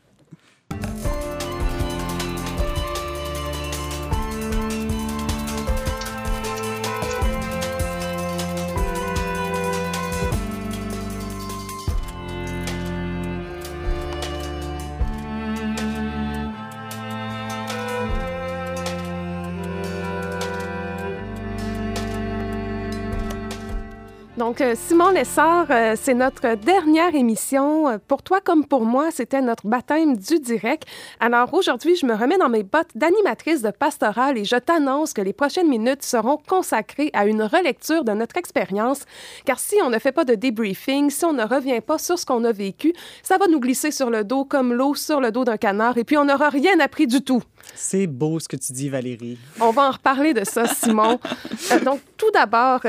Donc, 24.43 24.61
euh, 24.61 24.75
Simon 24.89 25.11
Lessard, 25.11 25.69
euh, 25.71 25.95
c'est 25.97 26.15
notre 26.15 26.57
dernière 26.57 27.15
émission. 27.15 27.89
Euh, 27.89 27.99
pour 28.09 28.25
toi 28.25 28.41
comme 28.41 28.67
pour 28.67 28.85
moi, 28.85 29.13
c'était 29.13 29.41
notre 29.41 29.69
baptême 29.69 30.17
du 30.17 30.41
direct. 30.41 30.83
Alors, 31.21 31.55
aujourd'hui, 31.55 31.95
je 31.95 32.07
me 32.07 32.15
remets 32.17 32.39
dans 32.39 32.49
mes 32.49 32.65
bottes 32.65 32.91
d'animatrice 32.97 33.63
de 33.63 33.71
pastorale 33.71 34.37
et 34.37 34.45
je 34.45 34.57
t'annonce 34.57 35.13
que 35.13 35.21
les 35.21 35.33
prochaines 35.33 35.69
minutes 35.69 36.03
seront 36.03 36.39
consacrées 36.39 37.11
à 37.13 37.27
une 37.27 37.45
relecture 37.45 38.03
de 38.03 38.11
notre 38.11 38.37
expérience. 38.37 39.03
Car 39.45 39.61
si 39.61 39.77
on 39.81 39.91
ne 39.91 40.01
fait 40.01 40.11
pas 40.11 40.25
de 40.25 40.35
débriefing, 40.35 41.11
si 41.11 41.25
on 41.25 41.35
ne 41.35 41.45
revient 41.45 41.81
pas 41.81 41.99
sur 41.99 42.19
ce 42.19 42.27
qu'on 42.27 42.43
a 42.43 42.51
vécu, 42.51 42.93
ça 43.23 43.39
va 43.39 43.47
nous 43.47 43.61
glisser 43.61 43.93
sur 43.93 44.11
le 44.11 44.25
dos 44.25 44.45
comme 44.45 44.73
l'eau 44.73 44.97
sur 44.97 45.21
le 45.21 45.31
dos 45.31 45.45
d'un 45.45 45.57
canard 45.57 45.99
et 45.99 46.03
puis 46.03 46.17
on 46.17 46.25
n'aura 46.25 46.49
rien 46.49 46.81
appris 46.81 47.07
du 47.07 47.23
tout. 47.23 47.45
C'est 47.77 48.09
beau 48.09 48.41
ce 48.41 48.49
que 48.49 48.57
tu 48.57 48.73
dis, 48.73 48.89
Valérie. 48.89 49.39
On 49.61 49.71
va 49.71 49.83
en 49.87 49.93
reparler 49.93 50.35
de 50.35 50.43
ça, 50.43 50.67
Simon. 50.67 51.21
donc, 51.85 52.01
tout 52.17 52.31
d'abord, 52.33 52.81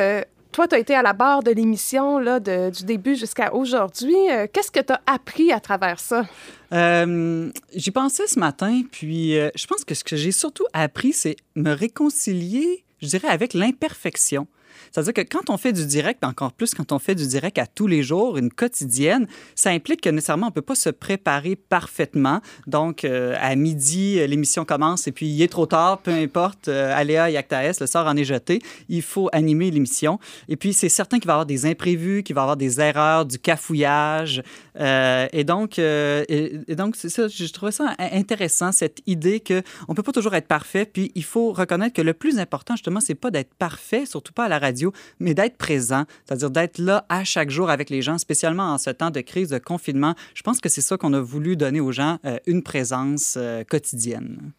toi, 0.54 0.68
tu 0.68 0.76
as 0.76 0.80
été 0.80 0.96
à 0.96 1.02
la 1.02 1.14
barre 1.14 1.44
de 1.44 1.52
l'émission 1.52 2.20
du 2.20 2.84
début 2.86 3.16
jusqu'à 3.16 3.54
aujourd'hui. 3.54 4.16
Euh, 4.32 4.48
qu'est-ce 4.52 4.72
que 4.72 4.80
tu 4.80 4.94
as 4.94 5.02
appris 5.06 5.52
à 5.52 5.60
travers 5.60 6.00
ça? 6.00 6.26
Euh, 6.72 7.52
J'y 7.76 7.92
pensais 7.92 8.28
ce 8.28 8.40
matin, 8.40 8.84
puis 8.92 9.38
euh, 9.38 9.50
je 9.56 9.66
pense 9.68 9.84
que 9.84 9.96
ce 9.96 10.04
que 10.04 10.16
j'ai 10.16 10.32
surtout 10.32 10.66
appris, 10.72 11.12
c'est 11.12 11.36
me 11.56 11.74
réconcilier, 11.74 12.84
je 13.02 13.08
dirais, 13.08 13.28
avec 13.28 13.54
l'imperfection. 13.54 14.48
C'est-à-dire 14.94 15.14
que 15.14 15.22
quand 15.22 15.50
on 15.50 15.58
fait 15.58 15.74
du 15.74 15.88
direct, 15.88 16.24
encore 16.24 16.54
plus 16.54 16.76
quand 16.76 16.92
on 16.92 17.00
fait 17.00 17.16
du 17.16 17.26
direct 17.26 17.58
à 17.58 17.66
tous 17.66 17.88
les 17.88 18.04
jours, 18.04 18.38
une 18.38 18.52
quotidienne, 18.52 19.26
ça 19.56 19.72
implique 19.72 20.02
que 20.02 20.10
nécessairement 20.10 20.48
on 20.48 20.50
ne 20.50 20.54
peut 20.54 20.62
pas 20.62 20.76
se 20.76 20.90
préparer 20.90 21.56
parfaitement. 21.56 22.42
Donc, 22.68 23.04
euh, 23.04 23.36
à 23.40 23.56
midi, 23.56 24.20
euh, 24.20 24.28
l'émission 24.28 24.66
commence 24.66 25.08
et 25.08 25.12
puis 25.12 25.26
il 25.26 25.42
est 25.42 25.48
trop 25.48 25.66
tard, 25.66 25.98
peu 25.98 26.12
importe, 26.12 26.68
euh, 26.68 26.94
Aléa 26.96 27.32
et 27.32 27.38
Actaes, 27.38 27.80
le 27.80 27.88
sort 27.88 28.06
en 28.06 28.16
est 28.16 28.24
jeté. 28.24 28.62
Il 28.88 29.02
faut 29.02 29.30
animer 29.34 29.72
l'émission. 29.72 30.20
Et 30.48 30.58
puis, 30.58 30.74
c'est 30.74 30.90
certain 30.90 31.18
qu'il 31.18 31.26
va 31.26 31.34
y 31.34 31.38
avoir 31.38 31.48
des 31.48 31.66
imprévus, 31.66 32.22
qu'il 32.22 32.36
va 32.36 32.42
y 32.42 32.44
avoir 32.44 32.58
des 32.58 32.80
erreurs, 32.80 33.26
du 33.26 33.40
cafouillage. 33.40 34.44
et 34.80 35.44
donc, 35.44 35.80
et, 35.80 36.76
donc 36.76 36.96
c'est 36.96 37.10
ça, 37.10 37.28
je 37.28 37.52
trouvais 37.52 37.72
ça 37.72 37.96
intéressant, 37.98 38.72
cette 38.72 39.00
idée 39.08 39.40
qu'on 39.40 39.64
ne 39.90 39.96
peut 39.96 40.04
pas 40.04 40.12
toujours 40.12 40.36
être 40.36 40.48
parfait. 40.48 40.86
Puis, 40.86 41.12
il 41.16 41.24
faut 41.24 41.52
reconnaître 41.52 41.96
que 41.96 42.02
le 42.04 42.14
plus 42.14 42.38
important, 42.38 42.76
justement, 42.76 43.00
c'est 43.00 43.16
pas 43.16 43.32
d'être 43.32 43.54
parfait, 43.56 44.06
surtout 44.06 44.34
pas 44.34 44.46
à 44.46 44.50
la 44.50 44.60
radio 44.60 44.83
mais 45.20 45.34
d'être 45.34 45.58
présent, 45.58 46.06
c'est-à-dire 46.26 46.50
d'être 46.50 46.78
là 46.78 47.06
à 47.10 47.24
chaque 47.24 47.50
jour 47.50 47.70
avec 47.70 47.90
les 47.90 48.02
gens, 48.02 48.18
spécialement 48.18 48.74
en 48.74 48.78
ce 48.78 48.90
temps 48.90 49.12
de 49.12 49.22
crise, 49.22 49.50
de 49.50 49.58
confinement. 49.58 50.16
Je 50.34 50.42
pense 50.42 50.60
que 50.60 50.70
c'est 50.70 50.82
ça 50.82 50.98
qu'on 50.98 51.14
a 51.14 51.22
voulu 51.22 51.56
donner 51.56 51.80
aux 51.80 51.92
gens, 51.92 52.20
euh, 52.26 52.38
une 52.46 52.64
présence 52.64 53.36
euh, 53.38 53.64
quotidienne. 53.64 54.52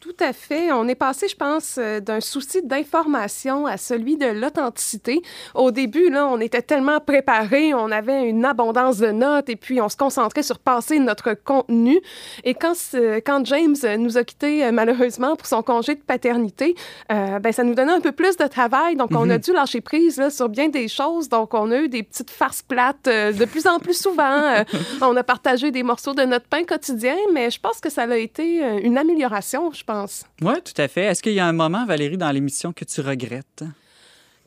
Tout 0.00 0.14
à 0.20 0.32
fait. 0.32 0.70
On 0.70 0.86
est 0.86 0.94
passé, 0.94 1.26
je 1.26 1.34
pense, 1.34 1.74
euh, 1.76 1.98
d'un 1.98 2.20
souci 2.20 2.62
d'information 2.62 3.66
à 3.66 3.76
celui 3.76 4.16
de 4.16 4.26
l'authenticité. 4.26 5.20
Au 5.56 5.72
début, 5.72 6.08
là, 6.08 6.28
on 6.28 6.38
était 6.38 6.62
tellement 6.62 7.00
préparés, 7.00 7.74
on 7.74 7.90
avait 7.90 8.28
une 8.28 8.44
abondance 8.44 8.98
de 8.98 9.08
notes 9.08 9.48
et 9.48 9.56
puis 9.56 9.80
on 9.80 9.88
se 9.88 9.96
concentrait 9.96 10.44
sur 10.44 10.60
passer 10.60 11.00
notre 11.00 11.34
contenu. 11.34 11.98
Et 12.44 12.54
quand, 12.54 12.74
quand 13.26 13.44
James 13.46 13.74
nous 13.98 14.16
a 14.16 14.22
quittés 14.22 14.64
euh, 14.64 14.70
malheureusement 14.70 15.34
pour 15.34 15.48
son 15.48 15.64
congé 15.64 15.96
de 15.96 16.00
paternité, 16.00 16.76
euh, 17.10 17.40
ben, 17.40 17.52
ça 17.52 17.64
nous 17.64 17.74
donnait 17.74 17.92
un 17.92 18.00
peu 18.00 18.12
plus 18.12 18.36
de 18.36 18.46
travail. 18.46 18.94
Donc, 18.94 19.10
on 19.10 19.28
a 19.28 19.34
mhm. 19.34 19.38
dû 19.38 19.52
lâcher 19.52 19.80
prise 19.80 20.16
là, 20.16 20.30
sur 20.30 20.48
bien 20.48 20.68
des 20.68 20.86
choses. 20.86 21.28
Donc, 21.28 21.54
on 21.54 21.72
a 21.72 21.78
eu 21.78 21.88
des 21.88 22.04
petites 22.04 22.30
farces 22.30 22.62
plates 22.62 23.06
de 23.06 23.44
plus 23.46 23.66
en 23.66 23.80
plus 23.80 24.00
souvent. 24.00 24.62
on 25.02 25.16
a 25.16 25.24
partagé 25.24 25.72
des 25.72 25.82
morceaux 25.82 26.14
de 26.14 26.22
notre 26.22 26.46
pain 26.46 26.62
quotidien, 26.62 27.16
mais 27.32 27.50
je 27.50 27.58
pense 27.58 27.80
que 27.80 27.90
ça 27.90 28.02
a 28.02 28.16
été 28.16 28.60
une 28.84 28.96
amélioration, 28.96 29.72
je 29.72 29.87
Oui, 30.42 30.54
tout 30.64 30.80
à 30.80 30.88
fait. 30.88 31.02
Est-ce 31.02 31.22
qu'il 31.22 31.32
y 31.32 31.40
a 31.40 31.46
un 31.46 31.52
moment, 31.52 31.86
Valérie, 31.86 32.18
dans 32.18 32.30
l'émission 32.30 32.72
que 32.72 32.84
tu 32.84 33.00
regrettes? 33.00 33.64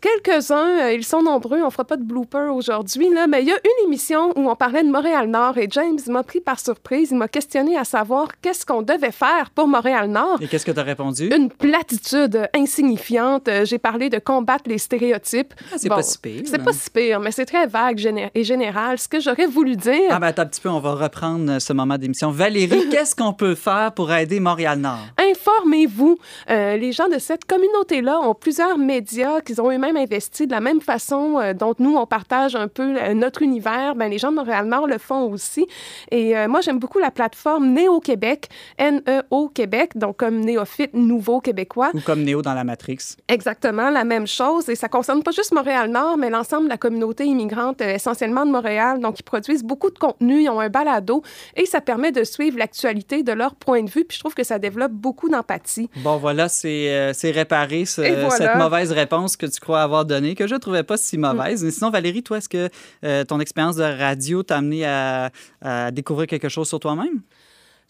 Quelques-uns, 0.01 0.79
euh, 0.79 0.93
ils 0.93 1.05
sont 1.05 1.21
nombreux, 1.21 1.61
on 1.61 1.69
fera 1.69 1.83
pas 1.83 1.95
de 1.95 2.01
blooper 2.03 2.51
aujourd'hui, 2.51 3.11
mais 3.29 3.43
il 3.43 3.49
y 3.49 3.51
a 3.51 3.59
une 3.63 3.85
émission 3.85 4.33
où 4.35 4.49
on 4.49 4.55
parlait 4.55 4.81
de 4.81 4.89
Montréal-Nord 4.89 5.59
et 5.59 5.67
James 5.69 5.99
m'a 6.07 6.23
pris 6.23 6.41
par 6.41 6.59
surprise. 6.59 7.09
Il 7.11 7.17
m'a 7.17 7.27
questionné 7.27 7.77
à 7.77 7.83
savoir 7.83 8.29
qu'est-ce 8.41 8.65
qu'on 8.65 8.81
devait 8.81 9.11
faire 9.11 9.51
pour 9.53 9.67
Montréal-Nord. 9.67 10.41
Et 10.41 10.47
qu'est-ce 10.47 10.65
que 10.65 10.71
tu 10.71 10.79
as 10.79 10.83
répondu? 10.83 11.29
Une 11.31 11.51
platitude 11.51 12.49
insignifiante. 12.55 13.47
Euh, 13.47 13.63
j'ai 13.63 13.77
parlé 13.77 14.09
de 14.09 14.17
combattre 14.17 14.63
les 14.65 14.79
stéréotypes. 14.79 15.53
Ah, 15.71 15.75
c'est 15.77 15.87
pas 15.87 16.01
si 16.01 16.17
pire. 16.17 16.41
C'est 16.45 16.63
pas 16.63 16.73
si 16.73 16.89
pire, 16.89 17.19
mais 17.19 17.31
c'est 17.31 17.45
très 17.45 17.67
vague 17.67 17.99
et 18.33 18.43
général. 18.43 18.97
Ce 18.97 19.07
que 19.07 19.19
j'aurais 19.19 19.45
voulu 19.45 19.75
dire. 19.75 20.09
Ah, 20.09 20.17
ben 20.19 20.27
attends 20.27 20.41
un 20.41 20.47
petit 20.47 20.61
peu, 20.61 20.69
on 20.69 20.79
va 20.79 20.95
reprendre 20.95 21.51
euh, 21.51 21.59
ce 21.59 21.73
moment 21.73 21.99
d'émission. 21.99 22.31
Valérie, 22.31 22.89
qu'est-ce 22.91 23.15
qu'on 23.15 23.33
peut 23.33 23.53
faire 23.53 23.91
pour 23.93 24.11
aider 24.11 24.39
Montréal-Nord? 24.39 25.09
Informez-vous. 25.19 26.17
les 26.49 26.91
gens 26.91 27.07
de 27.07 27.19
cette 27.19 27.45
communauté-là 27.45 28.19
ont 28.21 28.33
plusieurs 28.33 28.79
médias 28.79 29.41
qu'ils 29.41 29.61
ont 29.61 29.69
eux-mêmes 29.69 29.90
investi 29.95 30.47
de 30.47 30.51
la 30.51 30.59
même 30.59 30.81
façon 30.81 31.39
euh, 31.39 31.53
dont 31.53 31.73
nous, 31.79 31.95
on 31.95 32.05
partage 32.05 32.55
un 32.55 32.67
peu 32.67 32.95
euh, 32.97 33.13
notre 33.13 33.41
univers, 33.41 33.95
ben, 33.95 34.09
les 34.09 34.17
gens 34.17 34.31
de 34.31 34.35
Montréal-Nord 34.37 34.87
le 34.87 34.97
font 34.97 35.31
aussi. 35.31 35.67
Et 36.11 36.37
euh, 36.37 36.47
moi, 36.47 36.61
j'aime 36.61 36.79
beaucoup 36.79 36.99
la 36.99 37.11
plateforme 37.11 37.67
Néo-Québec, 37.73 38.49
N-E-O 38.77 39.49
Québec, 39.49 39.91
donc 39.95 40.17
comme 40.17 40.39
néophyte 40.39 40.93
nouveau 40.93 41.41
québécois. 41.41 41.91
Ou 41.93 42.01
comme 42.01 42.23
Néo 42.23 42.41
dans 42.41 42.53
la 42.53 42.63
Matrix. 42.63 43.15
Exactement, 43.27 43.89
la 43.89 44.03
même 44.03 44.27
chose. 44.27 44.69
Et 44.69 44.75
ça 44.75 44.87
concerne 44.87 45.23
pas 45.23 45.31
juste 45.31 45.53
Montréal-Nord, 45.53 46.17
mais 46.17 46.29
l'ensemble 46.29 46.65
de 46.65 46.69
la 46.69 46.77
communauté 46.77 47.25
immigrante, 47.25 47.81
essentiellement 47.81 48.45
de 48.45 48.51
Montréal. 48.51 48.99
Donc, 48.99 49.19
ils 49.19 49.23
produisent 49.23 49.63
beaucoup 49.63 49.89
de 49.89 49.99
contenu, 49.99 50.43
ils 50.43 50.49
ont 50.49 50.59
un 50.59 50.69
balado 50.69 51.23
et 51.55 51.65
ça 51.65 51.81
permet 51.81 52.11
de 52.11 52.23
suivre 52.23 52.57
l'actualité 52.57 53.23
de 53.23 53.31
leur 53.31 53.55
point 53.55 53.83
de 53.83 53.89
vue. 53.89 54.05
Puis 54.05 54.17
je 54.17 54.19
trouve 54.21 54.33
que 54.33 54.43
ça 54.43 54.59
développe 54.59 54.91
beaucoup 54.91 55.29
d'empathie. 55.29 55.89
Bon, 55.97 56.17
voilà, 56.17 56.49
c'est 56.49 57.13
réparé 57.23 57.85
cette 57.85 58.55
mauvaise 58.57 58.91
réponse 58.91 59.37
que 59.37 59.45
tu 59.45 59.59
crois 59.59 59.80
avoir 59.83 60.05
donné, 60.05 60.35
que 60.35 60.47
je 60.47 60.53
ne 60.53 60.59
trouvais 60.59 60.83
pas 60.83 60.97
si 60.97 61.17
mauvaise. 61.17 61.63
Mais 61.63 61.71
sinon, 61.71 61.89
Valérie, 61.89 62.23
toi, 62.23 62.37
est-ce 62.37 62.49
que 62.49 62.69
euh, 63.03 63.23
ton 63.23 63.39
expérience 63.39 63.75
de 63.75 63.83
radio 63.83 64.43
t'a 64.43 64.57
amené 64.57 64.85
à, 64.85 65.31
découvrir 65.91 66.27
quelque 66.27 66.49
chose 66.49 66.67
sur 66.67 66.79
toi-même? 66.79 67.21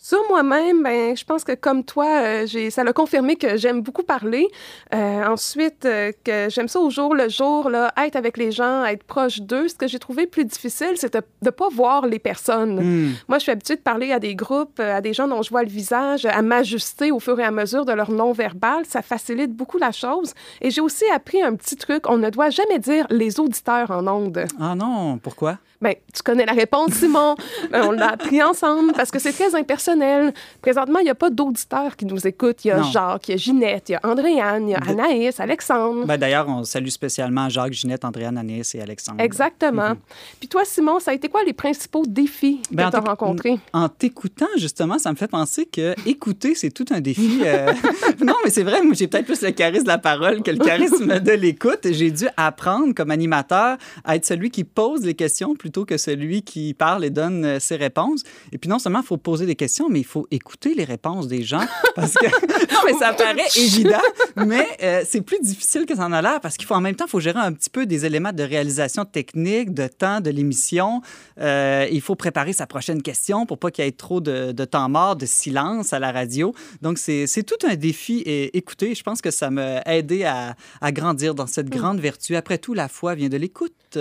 Sur 0.03 0.17
moi-même, 0.29 0.81
ben, 0.81 1.15
je 1.15 1.23
pense 1.23 1.43
que 1.43 1.51
comme 1.51 1.83
toi, 1.83 2.07
euh, 2.07 2.47
j'ai, 2.47 2.71
ça 2.71 2.83
l'a 2.83 2.91
confirmé 2.91 3.35
que 3.35 3.55
j'aime 3.55 3.81
beaucoup 3.81 4.01
parler. 4.01 4.47
Euh, 4.95 5.27
ensuite, 5.27 5.85
euh, 5.85 6.11
que 6.23 6.47
j'aime 6.49 6.67
ça 6.67 6.79
au 6.79 6.89
jour 6.89 7.13
le 7.13 7.29
jour, 7.29 7.69
là, 7.69 7.93
être 8.03 8.15
avec 8.15 8.35
les 8.35 8.51
gens, 8.51 8.83
être 8.83 9.03
proche 9.03 9.41
d'eux. 9.41 9.67
Ce 9.67 9.75
que 9.75 9.87
j'ai 9.87 9.99
trouvé 9.99 10.25
plus 10.25 10.43
difficile, 10.43 10.93
c'est 10.95 11.13
de 11.13 11.21
ne 11.43 11.51
pas 11.51 11.69
voir 11.71 12.07
les 12.07 12.17
personnes. 12.17 12.79
Hmm. 12.79 13.13
Moi, 13.27 13.37
je 13.37 13.43
suis 13.43 13.51
habituée 13.51 13.75
de 13.75 13.81
parler 13.81 14.11
à 14.11 14.17
des 14.17 14.33
groupes, 14.33 14.79
à 14.79 15.01
des 15.01 15.13
gens 15.13 15.27
dont 15.27 15.43
je 15.43 15.51
vois 15.51 15.61
le 15.61 15.69
visage, 15.69 16.25
à 16.25 16.41
m'ajuster 16.41 17.11
au 17.11 17.19
fur 17.19 17.39
et 17.39 17.43
à 17.43 17.51
mesure 17.51 17.85
de 17.85 17.93
leur 17.93 18.09
non-verbal. 18.09 18.85
Ça 18.87 19.03
facilite 19.03 19.55
beaucoup 19.55 19.77
la 19.77 19.91
chose. 19.91 20.33
Et 20.61 20.71
j'ai 20.71 20.81
aussi 20.81 21.05
appris 21.13 21.43
un 21.43 21.53
petit 21.53 21.75
truc. 21.75 22.09
On 22.09 22.17
ne 22.17 22.31
doit 22.31 22.49
jamais 22.49 22.79
dire 22.79 23.05
les 23.11 23.39
auditeurs 23.39 23.91
en 23.91 24.07
ondes. 24.07 24.45
Ah 24.59 24.73
non, 24.73 25.19
pourquoi? 25.19 25.59
Ben, 25.81 25.95
tu 26.13 26.21
connais 26.23 26.45
la 26.45 26.53
réponse, 26.53 26.93
Simon. 26.93 27.35
Ben, 27.71 27.85
on 27.87 27.91
l'a 27.91 28.09
appris 28.09 28.41
ensemble 28.43 28.91
parce 28.93 29.11
que 29.11 29.19
c'est 29.19 29.31
très 29.31 29.55
impersonnel 29.55 29.71
personnel. 29.71 30.33
Présentement, 30.61 30.99
il 30.99 31.05
n'y 31.05 31.09
a 31.09 31.15
pas 31.15 31.29
d'auditeurs 31.29 31.95
qui 31.95 32.05
nous 32.05 32.27
écoutent. 32.27 32.65
Il 32.65 32.69
y 32.69 32.71
a 32.71 32.81
Jacques, 32.83 33.29
il 33.29 33.31
y 33.31 33.33
a 33.33 33.37
Ginette, 33.37 33.89
il 33.89 33.91
y 33.93 33.95
a 33.95 33.99
Andréane, 34.03 34.67
il 34.67 34.71
y 34.71 34.75
a 34.75 34.79
Anaïs, 34.79 35.39
Alexandre. 35.39 36.05
Ben, 36.05 36.17
D'ailleurs, 36.17 36.47
on 36.49 36.63
salue 36.63 36.89
spécialement 36.89 37.47
Jacques, 37.49 37.73
Ginette, 37.73 38.03
Andréane, 38.03 38.37
Anaïs 38.37 38.75
et 38.75 38.81
Alexandre. 38.81 39.21
Exactement. 39.21 39.91
Mhm. 39.91 39.97
Puis 40.39 40.49
toi, 40.49 40.63
Simon, 40.65 40.99
ça 40.99 41.11
a 41.11 41.13
été 41.13 41.29
quoi 41.29 41.43
les 41.43 41.53
principaux 41.53 42.03
défis 42.05 42.61
que 42.69 42.75
ben, 42.75 42.89
tu 42.89 42.97
as 42.97 42.99
rencontrés? 42.99 43.59
En 43.73 43.87
t'écoutant, 43.87 44.47
justement, 44.57 44.99
ça 44.99 45.11
me 45.11 45.15
fait 45.15 45.29
penser 45.29 45.65
que 45.65 45.95
écouter, 46.05 46.53
c'est 46.55 46.71
tout 46.71 46.85
un 46.91 46.99
défi. 46.99 47.41
Euh. 47.45 47.71
non, 48.21 48.35
mais 48.43 48.49
c'est 48.49 48.63
vrai, 48.63 48.81
moi, 48.81 48.93
j'ai 48.93 49.07
peut-être 49.07 49.25
plus 49.25 49.41
le 49.41 49.51
charisme 49.51 49.83
de 49.83 49.87
la 49.87 49.97
parole 49.97 50.43
que 50.43 50.51
le 50.51 50.59
charisme 50.59 51.19
de 51.19 51.31
l'écoute. 51.31 51.87
J'ai 51.89 52.11
dû 52.11 52.27
apprendre 52.35 52.93
comme 52.93 53.11
animateur 53.11 53.77
à 54.03 54.15
être 54.17 54.25
celui 54.25 54.51
qui 54.51 54.63
pose 54.63 55.05
les 55.05 55.15
questions 55.15 55.55
plutôt 55.55 55.70
que 55.71 55.97
celui 55.97 56.41
qui 56.43 56.73
parle 56.73 57.05
et 57.05 57.09
donne 57.09 57.45
euh, 57.45 57.59
ses 57.59 57.75
réponses. 57.75 58.23
Et 58.51 58.57
puis 58.57 58.69
non 58.69 58.79
seulement 58.79 58.99
il 58.99 59.05
faut 59.05 59.17
poser 59.17 59.45
des 59.45 59.55
questions, 59.55 59.89
mais 59.89 59.99
il 59.99 60.05
faut 60.05 60.27
écouter 60.31 60.73
les 60.73 60.83
réponses 60.83 61.27
des 61.27 61.43
gens 61.43 61.65
parce 61.95 62.13
que 62.13 62.25
non 62.73 62.79
mais 62.85 62.93
ça 62.93 63.13
paraît 63.13 63.47
évident, 63.57 64.01
mais 64.35 64.67
euh, 64.83 65.03
c'est 65.07 65.21
plus 65.21 65.39
difficile 65.39 65.85
que 65.85 65.95
ça 65.95 66.05
en 66.05 66.11
a 66.11 66.21
l'air 66.21 66.41
parce 66.41 66.57
qu'il 66.57 66.67
faut 66.67 66.75
en 66.75 66.81
même 66.81 66.95
temps 66.95 67.07
faut 67.07 67.19
gérer 67.19 67.39
un 67.39 67.53
petit 67.53 67.69
peu 67.69 67.85
des 67.85 68.05
éléments 68.05 68.33
de 68.33 68.43
réalisation 68.43 69.05
technique, 69.05 69.73
de 69.73 69.87
temps 69.87 70.21
de 70.21 70.29
l'émission. 70.29 71.01
Euh, 71.39 71.87
il 71.91 72.01
faut 72.01 72.15
préparer 72.15 72.53
sa 72.53 72.67
prochaine 72.67 73.01
question 73.01 73.45
pour 73.45 73.57
pas 73.57 73.71
qu'il 73.71 73.85
y 73.85 73.87
ait 73.87 73.91
trop 73.91 74.21
de, 74.21 74.51
de, 74.51 74.65
temps 74.65 74.89
mort, 74.89 75.15
de 75.15 75.25
silence 75.25 75.93
à 75.93 75.99
la 75.99 76.11
radio. 76.11 76.53
Donc 76.81 76.97
c'est 76.97 77.43
tout 77.43 77.67
un 77.67 77.75
défi 77.75 78.21
et 78.25 78.57
écoutez, 78.57 78.95
je 78.95 79.03
pense 79.03 79.21
que 79.21 79.31
ça 79.31 79.49
m'a 79.49 79.81
aidé 79.85 80.23
à, 80.23 80.55
à 80.81 80.91
grandir 80.91 81.35
dans 81.35 81.47
cette 81.47 81.67
mm. 81.67 81.77
grande 81.77 81.99
vertu. 81.99 82.35
Après 82.35 82.57
tout, 82.57 82.73
la 82.73 82.87
foi 82.87 83.15
vient 83.15 83.29
de 83.29 83.37
l'écoute. 83.37 83.97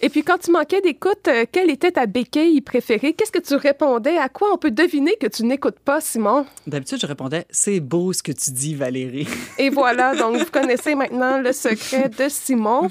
Et 0.00 0.08
puis 0.08 0.22
quand 0.22 0.38
tu 0.38 0.50
manquais 0.50 0.80
d'écoute, 0.80 1.03
euh, 1.28 1.44
quelle 1.50 1.70
était 1.70 1.92
ta 1.92 2.06
béquille 2.06 2.60
préférée? 2.60 3.12
Qu'est-ce 3.12 3.32
que 3.32 3.38
tu 3.38 3.54
répondais? 3.54 4.16
À 4.16 4.28
quoi 4.28 4.52
on 4.52 4.58
peut 4.58 4.70
deviner 4.70 5.16
que 5.20 5.26
tu 5.26 5.44
n'écoutes 5.44 5.78
pas, 5.78 6.00
Simon? 6.00 6.46
D'habitude, 6.66 6.98
je 7.00 7.06
répondais 7.06 7.46
C'est 7.50 7.80
beau 7.80 8.12
ce 8.12 8.22
que 8.22 8.32
tu 8.32 8.50
dis, 8.50 8.74
Valérie. 8.74 9.28
Et 9.58 9.70
voilà, 9.70 10.14
donc 10.14 10.36
vous 10.36 10.50
connaissez 10.50 10.94
maintenant 10.94 11.38
le 11.40 11.52
secret 11.52 12.08
de 12.08 12.28
Simon. 12.28 12.88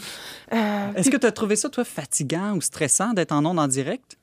Euh, 0.54 0.92
Est-ce 0.96 1.10
que 1.10 1.18
tu 1.18 1.26
as 1.26 1.32
trouvé 1.32 1.56
ça, 1.56 1.70
toi, 1.70 1.84
fatigant 1.84 2.56
ou 2.56 2.62
stressant 2.62 3.14
d'être 3.14 3.32
en 3.32 3.46
ondes 3.46 3.60
en 3.60 3.68
direct? 3.68 4.18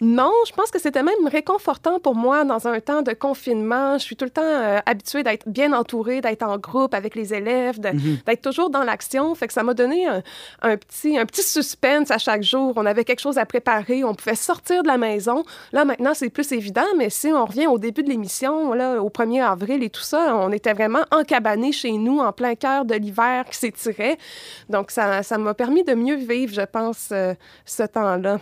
Non, 0.00 0.30
je 0.46 0.52
pense 0.52 0.70
que 0.70 0.78
c'était 0.78 1.02
même 1.02 1.26
réconfortant 1.26 2.00
pour 2.00 2.14
moi 2.14 2.44
dans 2.44 2.68
un 2.68 2.80
temps 2.80 3.00
de 3.00 3.12
confinement. 3.12 3.96
Je 3.96 4.04
suis 4.04 4.16
tout 4.16 4.26
le 4.26 4.30
temps 4.30 4.42
euh, 4.44 4.78
habituée 4.84 5.22
d'être 5.22 5.48
bien 5.48 5.72
entourée, 5.72 6.20
d'être 6.20 6.42
en 6.42 6.58
groupe 6.58 6.92
avec 6.92 7.14
les 7.14 7.32
élèves, 7.32 7.78
mhm. 7.80 8.18
d'être 8.26 8.42
toujours 8.42 8.68
dans 8.68 8.82
l'action. 8.82 9.34
Fait 9.34 9.46
que 9.46 9.54
ça 9.54 9.62
m'a 9.62 9.72
donné 9.72 10.06
un, 10.06 10.76
petit, 10.76 11.16
un 11.16 11.24
petit 11.24 11.42
suspense 11.42 12.10
à 12.10 12.18
chaque 12.18 12.42
jour. 12.42 12.74
On 12.76 12.84
avait 12.84 13.04
quelque 13.04 13.20
chose 13.20 13.38
à 13.38 13.46
préparer, 13.46 14.04
on 14.04 14.14
pouvait 14.14 14.34
sortir 14.34 14.82
de 14.82 14.88
la 14.88 14.98
maison. 14.98 15.44
Là, 15.72 15.86
maintenant, 15.86 16.12
c'est 16.12 16.28
plus 16.28 16.52
évident, 16.52 16.86
mais 16.98 17.08
si 17.08 17.28
on 17.28 17.46
revient 17.46 17.66
au 17.66 17.78
début 17.78 18.02
de 18.02 18.10
l'émission, 18.10 18.74
là, 18.74 19.00
au 19.02 19.08
1er 19.08 19.44
avril 19.44 19.82
et 19.82 19.88
tout 19.88 20.02
ça, 20.02 20.36
on 20.36 20.52
était 20.52 20.74
vraiment 20.74 21.04
encabanés 21.10 21.72
chez 21.72 21.92
nous 21.92 22.18
en 22.18 22.32
plein 22.32 22.54
cœur 22.54 22.84
de 22.84 22.94
l'hiver 22.94 23.46
qui 23.50 23.56
s'étirait. 23.56 24.18
Donc, 24.68 24.90
ça 24.90 25.22
m'a 25.38 25.54
permis 25.54 25.84
de 25.84 25.94
mieux 25.94 26.16
vivre, 26.16 26.52
je 26.52 26.66
pense, 26.66 27.08
euh, 27.12 27.32
ce 27.64 27.84
temps-là. 27.84 28.40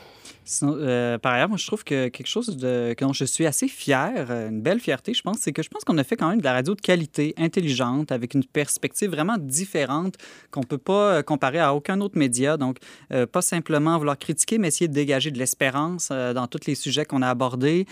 Euh, 0.62 1.18
par 1.18 1.32
ailleurs, 1.32 1.43
moi, 1.48 1.56
je 1.56 1.66
trouve 1.66 1.84
que 1.84 2.08
quelque 2.08 2.26
chose 2.26 2.56
dont 2.56 3.12
je 3.12 3.24
suis 3.24 3.46
assez 3.46 3.68
fier, 3.68 4.26
euh, 4.30 4.48
une 4.48 4.60
belle 4.60 4.80
fierté, 4.80 5.14
je 5.14 5.22
pense, 5.22 5.38
c'est 5.40 5.52
que 5.52 5.62
je 5.62 5.68
pense 5.68 5.84
qu'on 5.84 5.98
a 5.98 6.04
fait 6.04 6.16
quand 6.16 6.28
même 6.28 6.38
de 6.38 6.44
la 6.44 6.52
radio 6.52 6.74
de 6.74 6.80
qualité, 6.80 7.34
intelligente, 7.36 8.12
avec 8.12 8.34
une 8.34 8.44
perspective 8.44 9.10
vraiment 9.10 9.36
différente 9.38 10.16
qu'on 10.50 10.60
ne 10.60 10.66
peut 10.66 10.78
pas 10.78 11.14
euh, 11.14 11.22
comparer 11.22 11.58
à 11.58 11.74
aucun 11.74 12.00
autre 12.00 12.18
média. 12.18 12.56
Donc, 12.56 12.78
pas 13.32 13.42
simplement 13.42 13.96
vouloir 13.98 14.18
critiquer, 14.18 14.58
mais 14.58 14.68
essayer 14.68 14.88
de 14.88 14.92
dégager 14.92 15.30
de 15.30 15.38
l'espérance 15.38 16.08
dans 16.08 16.46
tous 16.46 16.66
les 16.66 16.74
sujets 16.74 17.04
qu'on 17.04 17.22
a 17.22 17.28
abordés. 17.28 17.86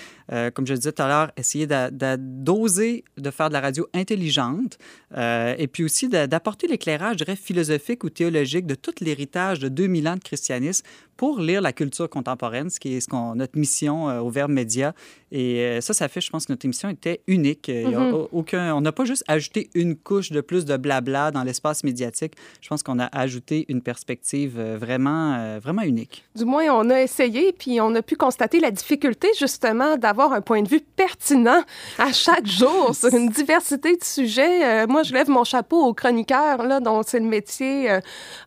comme 0.55 0.67
je 0.67 0.75
disais 0.75 0.93
tout 0.93 1.03
à 1.03 1.09
l'heure, 1.09 1.33
essayer 1.37 1.67
d'oser 1.67 3.05
de, 3.17 3.31
faire 3.31 3.49
de 3.49 3.53
la 3.53 3.61
radio 3.61 3.87
intelligente 3.95 4.79
et 5.17 5.69
puis 5.73 5.85
aussi 5.85 6.09
d'apporter 6.09 6.67
l'éclairage, 6.67 7.19
je 7.19 7.25
dirais, 7.25 7.37
philosophique 7.37 8.05
ou 8.05 8.11
théologique 8.11 8.67
de 8.67 8.75
tout 8.75 8.95
l'héritage 9.01 9.61
de 9.61 9.69
2000 9.69 10.09
ans 10.09 10.17
de 10.17 10.21
christianisme 10.21 10.85
pour 11.17 11.41
lire 11.41 11.61
la 11.61 11.73
culture 11.73 12.09
contemporaine, 12.09 12.71
ce 12.71 12.81
qui 12.81 12.95
est 12.95 13.01
ce 13.01 13.09
qu'on, 13.09 13.35
notre 13.35 13.59
mission 13.59 14.09
euh, 14.09 14.21
au 14.21 14.31
Verbe 14.31 14.51
Média. 14.51 14.95
Et 15.31 15.61
euh, 15.61 15.81
ça, 15.81 15.95
ça 15.95 16.09
fait, 16.09 16.21
je 16.21 16.31
pense 16.31 16.47
que 16.47 16.53
notre 16.53 16.67
émission 16.67 16.89
était 16.89 17.21
unique. 17.27 17.69
Mm-hmm. 17.69 18.29
aucun, 18.33 18.75
on 18.75 18.81
n'a 18.81 18.93
pas 18.93 19.05
juste 19.05 19.25
ajouté 19.29 19.71
une 19.75 19.97
couche 19.97 20.31
de 20.31 20.41
plus 20.41 20.65
de 20.65 20.77
blabla 20.77 21.31
dans 21.31 21.43
l'espace 21.43 21.85
médiatique. 21.85 22.35
Je 22.61 22.69
pense 22.69 22.83
qu'on 22.83 22.99
a 22.99 23.07
ajouté 23.07 23.67
une 23.69 23.83
perspective 23.83 24.57
euh, 24.59 24.77
vraiment, 24.79 25.59
vraiment 25.59 25.83
unique. 25.83 26.25
Du 26.35 26.45
moins, 26.45 26.65
on 26.71 26.91
a 26.91 27.01
essayé, 27.01 27.53
puis 27.53 27.81
on 27.81 27.95
a 27.95 28.03
pu 28.03 28.17
constater 28.17 28.61
la 28.61 28.71
difficulté, 28.71 29.29
justement, 29.39 29.97
d'avoir 29.97 30.33
un 30.33 30.41
point 30.41 30.63
de 30.63 30.69
vue 30.69 30.81
pertinent 30.81 31.63
à 31.99 32.13
chaque 32.13 32.47
jour 32.61 32.95
sur 32.95 33.15
une 33.15 33.29
diversité 33.29 33.97
de 33.97 34.05
sujets. 34.05 34.87
moi, 34.87 35.03
je 35.03 35.13
lève 35.13 35.29
mon 35.29 35.45
chapeau 35.45 35.85
aux 35.85 35.95
chroniqueurs, 35.95 36.63
là, 36.63 36.81
dont 36.81 37.03
c'est 37.07 37.21
le 37.21 37.27
métier 37.27 37.99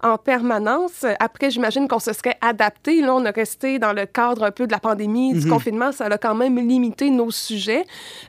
en 0.04 0.18
permanence. 0.18 1.06
Après, 1.20 1.50
j'imagine 1.50 1.88
qu'on 1.88 2.00
se 2.00 2.14
serait 2.14 2.38
adapté 2.42 2.55
Là, 2.58 3.16
on 3.16 3.26
a 3.26 3.32
resté 3.32 3.80
dans 3.80 3.94
le 3.94 4.06
cadre 4.06 4.44
un 4.44 4.52
peu 4.52 4.68
de 4.68 4.72
la 4.72 4.80
pandémie, 4.80 5.34
du 5.34 5.46
mhm. 5.46 5.50
confinement. 5.50 5.92
Ça 5.92 6.06
a 6.06 6.18
quand 6.18 6.36
même 6.36 6.58
limité 6.58 7.10
nos 7.10 7.32
sujets. 7.32 7.84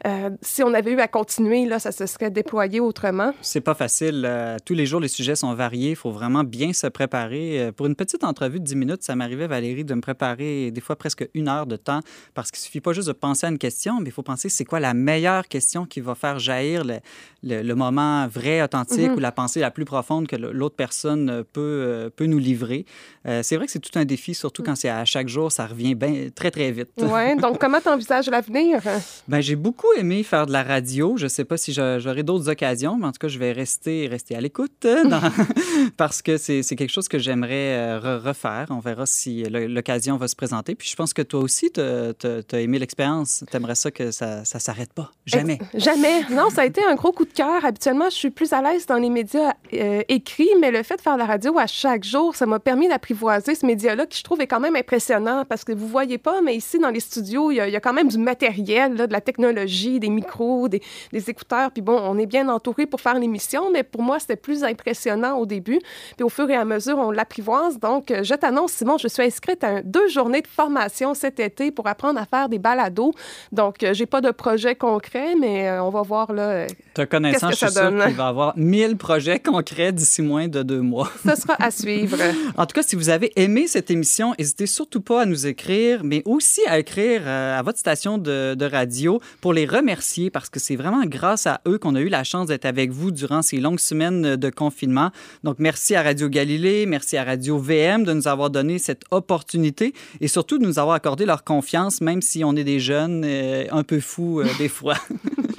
Euh, 0.06 0.30
si 0.42 0.62
on 0.62 0.72
avait 0.74 0.92
eu 0.92 1.00
à 1.00 1.08
continuer, 1.08 1.66
là, 1.66 1.78
ça 1.78 1.92
se 1.92 2.06
serait 2.06 2.30
déployé 2.30 2.80
autrement. 2.80 3.32
C'est 3.42 3.60
pas 3.60 3.74
facile. 3.74 4.24
Euh, 4.26 4.56
tous 4.64 4.74
les 4.74 4.86
jours, 4.86 5.00
les 5.00 5.08
sujets 5.08 5.36
sont 5.36 5.52
variés. 5.54 5.90
Il 5.90 5.96
faut 5.96 6.10
vraiment 6.10 6.44
bien 6.44 6.72
se 6.72 6.86
préparer. 6.86 7.60
Euh, 7.60 7.72
pour 7.72 7.86
une 7.86 7.94
petite 7.94 8.24
entrevue 8.24 8.60
de 8.60 8.64
10 8.64 8.76
minutes, 8.76 9.02
ça 9.02 9.14
m'arrivait, 9.14 9.46
Valérie, 9.46 9.84
de 9.84 9.94
me 9.94 10.00
préparer 10.00 10.70
des 10.70 10.80
fois 10.80 10.96
presque 10.96 11.28
une 11.34 11.48
heure 11.48 11.66
de 11.66 11.76
temps 11.76 12.00
parce 12.34 12.50
qu'il 12.50 12.60
suffit 12.60 12.80
pas 12.80 12.92
juste 12.92 13.08
de 13.08 13.12
penser 13.12 13.46
à 13.46 13.50
une 13.50 13.58
question, 13.58 14.00
mais 14.00 14.08
il 14.08 14.12
faut 14.12 14.22
penser 14.22 14.48
c'est 14.48 14.64
quoi 14.64 14.80
la 14.80 14.94
meilleure 14.94 15.48
question 15.48 15.86
qui 15.86 16.00
va 16.00 16.14
faire 16.14 16.38
jaillir 16.38 16.84
le, 16.84 17.00
le, 17.42 17.74
moment 17.74 18.26
vrai, 18.26 18.62
authentique 18.62 19.10
mhm. 19.10 19.16
ou 19.16 19.18
la 19.18 19.32
pensée 19.32 19.60
la 19.60 19.70
plus 19.70 19.84
profonde 19.84 20.26
que 20.26 20.36
l'autre 20.36 20.76
personne 20.76 21.44
peut, 21.52 22.10
peut 22.16 22.26
nous 22.26 22.38
livrer. 22.38 22.86
c'est 23.24 23.56
vrai 23.56 23.66
que 23.66 23.72
c'est 23.72 23.80
tout 23.80 23.96
un 23.98 24.04
défi 24.04 24.15
surtout 24.16 24.62
quand 24.62 24.76
c'est 24.76 24.88
à 24.88 25.04
chaque 25.04 25.28
jour, 25.28 25.52
ça 25.52 25.66
revient 25.66 25.94
bien, 25.94 26.28
très, 26.34 26.50
très 26.50 26.70
vite. 26.70 26.88
Oui, 26.98 27.36
donc 27.40 27.58
comment 27.58 27.80
tu 27.80 27.88
envisages 27.88 28.28
l'avenir? 28.28 28.80
Ben, 29.28 29.40
j'ai 29.40 29.56
beaucoup 29.56 29.92
aimé 29.96 30.22
faire 30.22 30.46
de 30.46 30.52
la 30.52 30.62
radio. 30.62 31.16
Je 31.16 31.24
ne 31.24 31.28
sais 31.28 31.44
pas 31.44 31.56
si 31.56 31.72
j'aurai 31.72 32.22
d'autres 32.22 32.48
occasions, 32.48 32.96
mais 32.96 33.06
en 33.06 33.12
tout 33.12 33.18
cas, 33.18 33.28
je 33.28 33.38
vais 33.38 33.52
rester, 33.52 34.06
rester 34.06 34.36
à 34.36 34.40
l'écoute 34.40 34.84
euh, 34.84 35.04
parce 35.96 36.22
que 36.22 36.36
c'est 36.36 36.62
quelque 36.76 36.92
chose 36.92 37.08
que 37.08 37.18
j'aimerais 37.18 37.76
euh, 37.76 38.20
refaire. 38.22 38.66
On 38.70 38.80
verra 38.80 39.06
si 39.06 39.44
l'occasion 39.44 40.16
va 40.16 40.28
se 40.28 40.36
présenter. 40.36 40.74
Puis 40.74 40.88
je 40.88 40.96
pense 40.96 41.12
que 41.12 41.22
toi 41.22 41.40
aussi, 41.40 41.70
tu 41.70 41.80
as, 41.80 42.60
aimé 42.60 42.78
l'expérience. 42.78 43.44
Tu 43.50 43.56
aimerais 43.56 43.74
ça 43.74 43.90
que 43.90 44.10
ça 44.10 44.40
ne 44.40 44.60
s'arrête 44.60 44.92
pas. 44.92 45.10
Jamais. 45.26 45.58
jamais. 45.74 46.22
Non, 46.30 46.50
ça 46.50 46.62
a 46.62 46.66
été 46.66 46.82
un 46.84 46.94
gros 46.94 47.12
coup 47.12 47.24
de 47.24 47.32
cœur. 47.32 47.64
Habituellement, 47.64 48.10
je 48.10 48.16
suis 48.16 48.30
plus 48.30 48.52
à 48.52 48.62
l'aise 48.62 48.86
dans 48.86 48.96
les 48.96 49.10
médias 49.10 49.52
euh, 49.74 50.02
écrits, 50.08 50.48
mais 50.60 50.70
le 50.70 50.82
fait 50.82 50.96
de 50.96 51.00
faire 51.00 51.14
de 51.14 51.18
la 51.18 51.26
radio 51.26 51.58
à 51.58 51.66
chaque 51.66 52.04
jour, 52.04 52.34
ça 52.34 52.46
m'a 52.46 52.58
permis 52.58 52.88
d'apprivoiser 52.88 53.54
ce 53.54 53.66
média-là 53.66 54.05
je 54.14 54.22
trouve 54.22 54.40
est 54.40 54.46
quand 54.46 54.60
même 54.60 54.76
impressionnant 54.76 55.44
parce 55.48 55.64
que 55.64 55.72
vous 55.72 55.86
voyez 55.86 56.18
pas, 56.18 56.40
mais 56.42 56.56
ici 56.56 56.78
dans 56.78 56.90
les 56.90 57.00
studios, 57.00 57.50
il 57.50 57.56
y 57.56 57.60
a, 57.60 57.80
quand 57.80 57.92
même 57.92 58.08
du 58.08 58.18
matériel, 58.18 58.96
de 58.96 59.12
la 59.12 59.20
technologie, 59.20 60.00
des 60.00 60.10
micros, 60.10 60.68
des, 60.68 60.80
écouteurs. 61.12 61.70
Puis 61.70 61.82
bon, 61.82 61.98
on 61.98 62.18
est 62.18 62.26
bien 62.26 62.48
entouré 62.48 62.86
pour 62.86 63.00
faire 63.00 63.18
l'émission, 63.18 63.70
mais 63.70 63.82
pour 63.82 64.02
moi, 64.02 64.18
c'était 64.18 64.36
plus 64.36 64.64
impressionnant 64.64 65.38
au 65.38 65.46
début. 65.46 65.80
Puis 66.16 66.24
au 66.24 66.28
fur 66.28 66.48
et 66.50 66.56
à 66.56 66.64
mesure, 66.64 66.98
on 66.98 67.10
l'apprivoise. 67.10 67.78
Donc, 67.78 68.12
je 68.22 68.34
t'annonce, 68.34 68.72
Simon, 68.72 68.98
je 68.98 69.08
suis 69.08 69.22
inscrite 69.22 69.64
à 69.64 69.82
deux 69.82 70.08
journées 70.08 70.42
de 70.42 70.46
formation 70.46 71.14
cet 71.14 71.40
été 71.40 71.70
pour 71.70 71.86
apprendre 71.86 72.20
à 72.20 72.26
faire 72.26 72.48
des 72.48 72.58
balados. 72.58 73.12
Donc, 73.52 73.82
euh, 73.82 73.94
j'ai 73.94 74.06
pas 74.06 74.20
de 74.20 74.30
projet 74.30 74.74
concret, 74.74 75.34
mais 75.38 75.68
euh, 75.68 75.82
on 75.82 75.90
va 75.90 76.02
voir 76.02 76.32
là. 76.32 76.66
Ta 76.94 77.06
connaissance, 77.06 77.52
je 77.52 77.66
suis 77.66 77.70
sûre 77.70 77.88
qu'il 77.88 78.14
va 78.14 78.24
y 78.24 78.26
avoir 78.26 78.52
1000 78.56 78.96
projets 78.96 79.38
concrets 79.38 79.92
d'ici 79.92 80.22
moins 80.22 80.48
de 80.48 80.62
deux 80.62 80.80
mois. 80.80 81.10
Ce 81.24 81.34
sera 81.34 81.56
à 81.58 81.70
suivre. 81.70 82.18
en 82.56 82.66
tout 82.66 82.74
cas, 82.74 82.82
si 82.82 82.96
vous 82.96 83.08
avez 83.08 83.32
aimé 83.36 83.66
cette 83.66 83.90
émission, 83.90 83.95
n'hésitez 84.00 84.66
surtout 84.66 85.00
pas 85.00 85.22
à 85.22 85.26
nous 85.26 85.46
écrire, 85.46 86.02
mais 86.04 86.22
aussi 86.24 86.60
à 86.66 86.78
écrire 86.78 87.22
euh, 87.24 87.58
à 87.58 87.62
votre 87.62 87.78
station 87.78 88.18
de, 88.18 88.56
radio 88.66 89.20
pour 89.40 89.52
les 89.52 89.64
remercier 89.64 90.30
parce 90.30 90.48
que 90.48 90.58
c'est 90.58 90.76
vraiment 90.76 91.04
grâce 91.04 91.46
à 91.46 91.60
eux 91.68 91.78
qu'on 91.78 91.94
a 91.94 92.00
eu 92.00 92.08
la 92.08 92.24
chance 92.24 92.48
d'être 92.48 92.64
avec 92.64 92.90
vous 92.90 93.10
durant 93.10 93.42
ces 93.42 93.58
longues 93.58 93.78
semaines 93.78 94.36
de 94.36 94.50
confinement. 94.50 95.10
Donc, 95.44 95.56
merci 95.58 95.94
à 95.94 96.02
Radio 96.02 96.28
Galilée, 96.28 96.86
merci 96.86 97.16
à 97.16 97.24
Radio 97.24 97.58
VM 97.58 98.04
de 98.04 98.12
nous 98.12 98.28
avoir 98.28 98.50
donné 98.50 98.78
cette 98.78 99.04
opportunité 99.10 99.94
et 100.20 100.28
surtout 100.28 100.58
de 100.58 100.64
nous 100.64 100.78
avoir 100.78 100.96
accordé 100.96 101.26
leur 101.26 101.44
confiance, 101.44 102.00
même 102.00 102.22
si 102.22 102.44
on 102.44 102.56
est 102.56 102.64
des 102.64 102.80
jeunes 102.80 103.22
euh, 103.24 103.64
un 103.70 103.82
peu 103.82 104.00
fous 104.00 104.40
euh, 104.40 104.46
des 104.58 104.68
fois. 104.68 104.96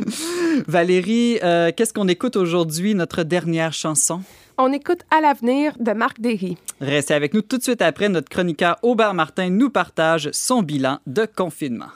Valérie, 0.67 1.37
qu'est-ce 1.75 1.93
qu'on 1.93 2.07
écoute 2.07 2.35
aujourd'hui, 2.35 2.95
notre 2.95 3.23
dernière 3.23 3.73
chanson? 3.73 4.21
On 4.59 4.73
écoute 4.73 5.01
À 5.11 5.21
l'avenir 5.21 5.73
de 5.79 5.91
Marc 5.91 6.19
Derry. 6.19 6.57
Restez 6.81 7.13
avec 7.13 7.35
nous 7.35 7.43
tout 7.43 7.59
de 7.59 7.63
suite 7.63 7.83
après. 7.83 8.09
Notre 8.09 8.29
chroniqueur 8.29 8.77
Aubert 8.81 9.13
Martin 9.13 9.51
nous 9.51 9.69
partage 9.69 10.29
son 10.31 10.63
bilan 10.63 10.97
de 11.05 11.27
confinement. 11.27 11.91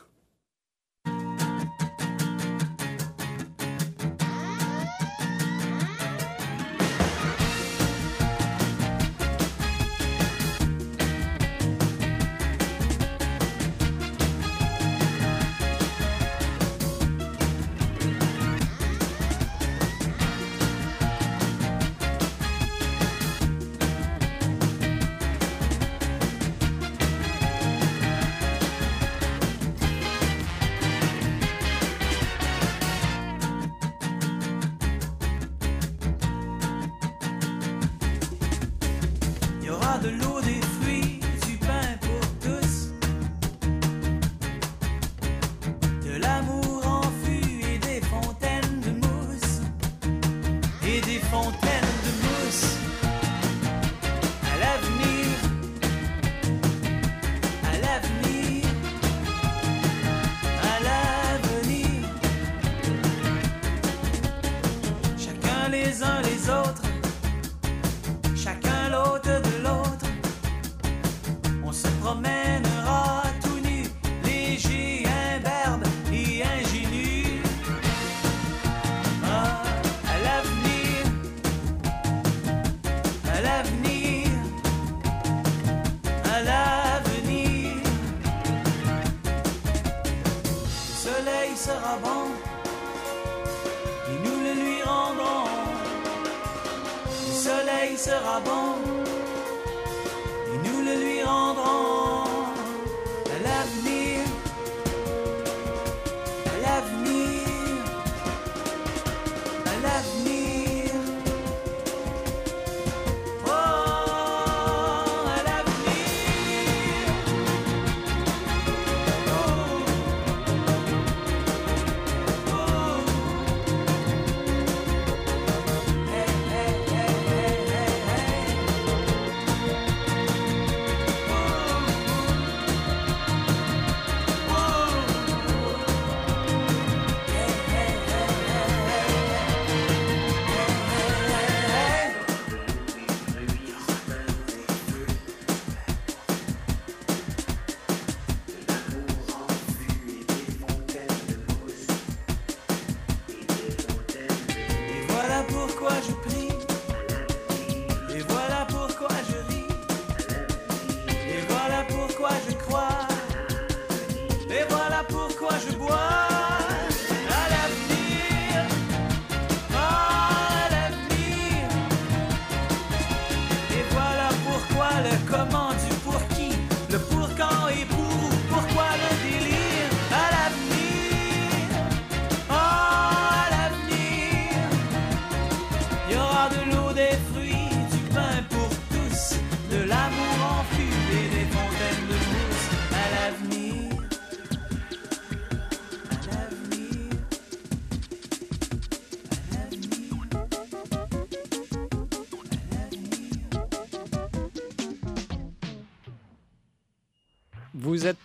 Sera 98.02 98.40
bon 98.40 99.01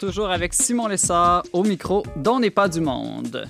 toujours 0.07 0.31
avec 0.31 0.55
Simon 0.55 0.87
Lessard 0.87 1.42
au 1.53 1.64
micro 1.64 2.05
dont 2.14 2.38
n'est 2.38 2.53
pas 2.53 2.69
du 2.69 2.81
monde. 2.81 3.49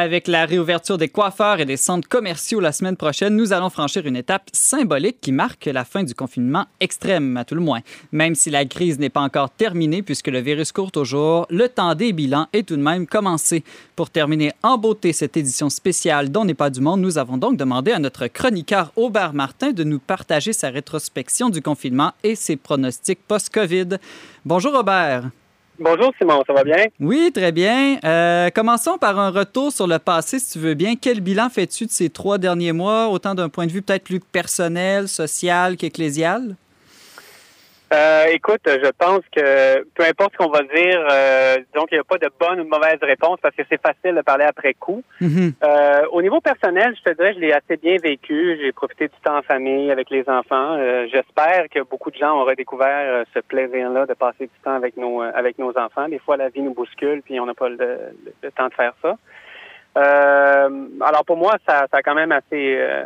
Avec 0.00 0.28
la 0.28 0.46
réouverture 0.46 0.96
des 0.96 1.08
coiffeurs 1.08 1.58
et 1.58 1.64
des 1.64 1.76
centres 1.76 2.08
commerciaux 2.08 2.60
la 2.60 2.70
semaine 2.70 2.96
prochaine, 2.96 3.34
nous 3.34 3.52
allons 3.52 3.68
franchir 3.68 4.06
une 4.06 4.14
étape 4.14 4.48
symbolique 4.52 5.20
qui 5.20 5.32
marque 5.32 5.64
la 5.64 5.84
fin 5.84 6.04
du 6.04 6.14
confinement 6.14 6.66
extrême, 6.78 7.36
à 7.36 7.44
tout 7.44 7.56
le 7.56 7.60
moins. 7.60 7.80
Même 8.12 8.36
si 8.36 8.48
la 8.48 8.64
crise 8.64 9.00
n'est 9.00 9.08
pas 9.08 9.22
encore 9.22 9.50
terminée 9.50 10.02
puisque 10.02 10.28
le 10.28 10.38
virus 10.38 10.70
court 10.70 10.92
toujours, 10.92 11.48
le 11.50 11.68
temps 11.68 11.96
des 11.96 12.12
bilans 12.12 12.46
est 12.52 12.68
tout 12.68 12.76
de 12.76 12.80
même 12.80 13.08
commencé. 13.08 13.64
Pour 13.96 14.08
terminer 14.08 14.52
en 14.62 14.78
beauté 14.78 15.12
cette 15.12 15.36
édition 15.36 15.68
spéciale 15.68 16.30
dont 16.30 16.44
n'est 16.44 16.54
pas 16.54 16.70
du 16.70 16.80
monde, 16.80 17.00
nous 17.00 17.18
avons 17.18 17.36
donc 17.36 17.56
demandé 17.56 17.90
à 17.90 17.98
notre 17.98 18.28
chroniqueur 18.28 18.92
Aubert 18.94 19.34
Martin 19.34 19.72
de 19.72 19.82
nous 19.82 19.98
partager 19.98 20.52
sa 20.52 20.70
rétrospection 20.70 21.50
du 21.50 21.60
confinement 21.60 22.12
et 22.22 22.36
ses 22.36 22.54
pronostics 22.54 23.26
post-COVID. 23.26 23.98
Bonjour 24.44 24.76
Aubert. 24.76 25.24
Bonjour 25.80 26.12
Simon, 26.18 26.42
ça 26.44 26.52
va 26.52 26.64
bien? 26.64 26.86
Oui, 26.98 27.30
très 27.32 27.52
bien. 27.52 27.98
Euh, 28.04 28.50
commençons 28.50 28.98
par 28.98 29.16
un 29.18 29.30
retour 29.30 29.70
sur 29.70 29.86
le 29.86 30.00
passé, 30.00 30.40
si 30.40 30.54
tu 30.54 30.58
veux 30.58 30.74
bien. 30.74 30.96
Quel 31.00 31.20
bilan 31.20 31.48
fais-tu 31.50 31.86
de 31.86 31.90
ces 31.90 32.10
trois 32.10 32.36
derniers 32.36 32.72
mois, 32.72 33.08
autant 33.08 33.36
d'un 33.36 33.48
point 33.48 33.66
de 33.66 33.70
vue 33.70 33.82
peut-être 33.82 34.02
plus 34.02 34.18
personnel, 34.18 35.06
social 35.06 35.76
qu'ecclésial? 35.76 36.56
Euh, 37.90 38.24
écoute, 38.32 38.60
je 38.66 38.90
pense 38.98 39.22
que 39.34 39.82
peu 39.94 40.04
importe 40.04 40.32
ce 40.34 40.36
qu'on 40.38 40.50
va 40.50 40.60
dire, 40.62 41.06
euh, 41.10 41.56
donc 41.74 41.88
il 41.90 41.94
n'y 41.94 42.00
a 42.00 42.04
pas 42.04 42.18
de 42.18 42.28
bonne 42.38 42.60
ou 42.60 42.64
de 42.64 42.68
mauvaise 42.68 42.98
réponse 43.00 43.38
parce 43.40 43.56
que 43.56 43.62
c'est 43.70 43.80
facile 43.80 44.14
de 44.14 44.20
parler 44.20 44.44
après 44.44 44.74
coup. 44.74 45.02
Mhm. 45.22 45.52
Euh, 45.64 46.02
au 46.12 46.20
niveau 46.20 46.40
personnel, 46.42 46.94
je 46.98 47.10
te 47.10 47.16
dirais, 47.16 47.32
je 47.32 47.38
l'ai 47.40 47.52
assez 47.54 47.78
bien 47.78 47.96
vécu. 48.02 48.58
J'ai 48.60 48.72
profité 48.72 49.08
du 49.08 49.14
temps 49.24 49.38
en 49.38 49.42
famille 49.42 49.90
avec 49.90 50.10
les 50.10 50.28
enfants. 50.28 50.76
Euh, 50.76 51.06
J'espère 51.10 51.64
que 51.70 51.80
beaucoup 51.80 52.10
de 52.10 52.16
gens 52.18 52.38
ont 52.38 52.44
redécouvert 52.44 52.88
euh, 53.14 53.24
ce 53.32 53.38
plaisir-là 53.40 54.04
de 54.04 54.12
passer 54.12 54.44
du 54.46 54.58
temps 54.62 54.74
avec 54.74 54.98
nos 54.98 55.22
euh, 55.22 55.30
avec 55.34 55.58
nos 55.58 55.70
enfants. 55.78 56.08
Des 56.10 56.18
fois, 56.18 56.36
la 56.36 56.50
vie 56.50 56.60
nous 56.60 56.74
bouscule 56.74 57.22
puis 57.22 57.40
on 57.40 57.46
n'a 57.46 57.54
pas 57.54 57.70
le, 57.70 57.76
le- 57.76 58.12
le 58.42 58.50
temps 58.50 58.68
de 58.68 58.74
faire 58.74 58.92
ça. 59.00 59.16
Euh, 59.96 60.68
alors 61.00 61.24
pour 61.24 61.36
moi, 61.36 61.54
ça, 61.66 61.86
ça 61.90 61.96
a 61.98 62.02
quand 62.02 62.14
même 62.14 62.30
assez, 62.32 62.76
euh, 62.78 63.04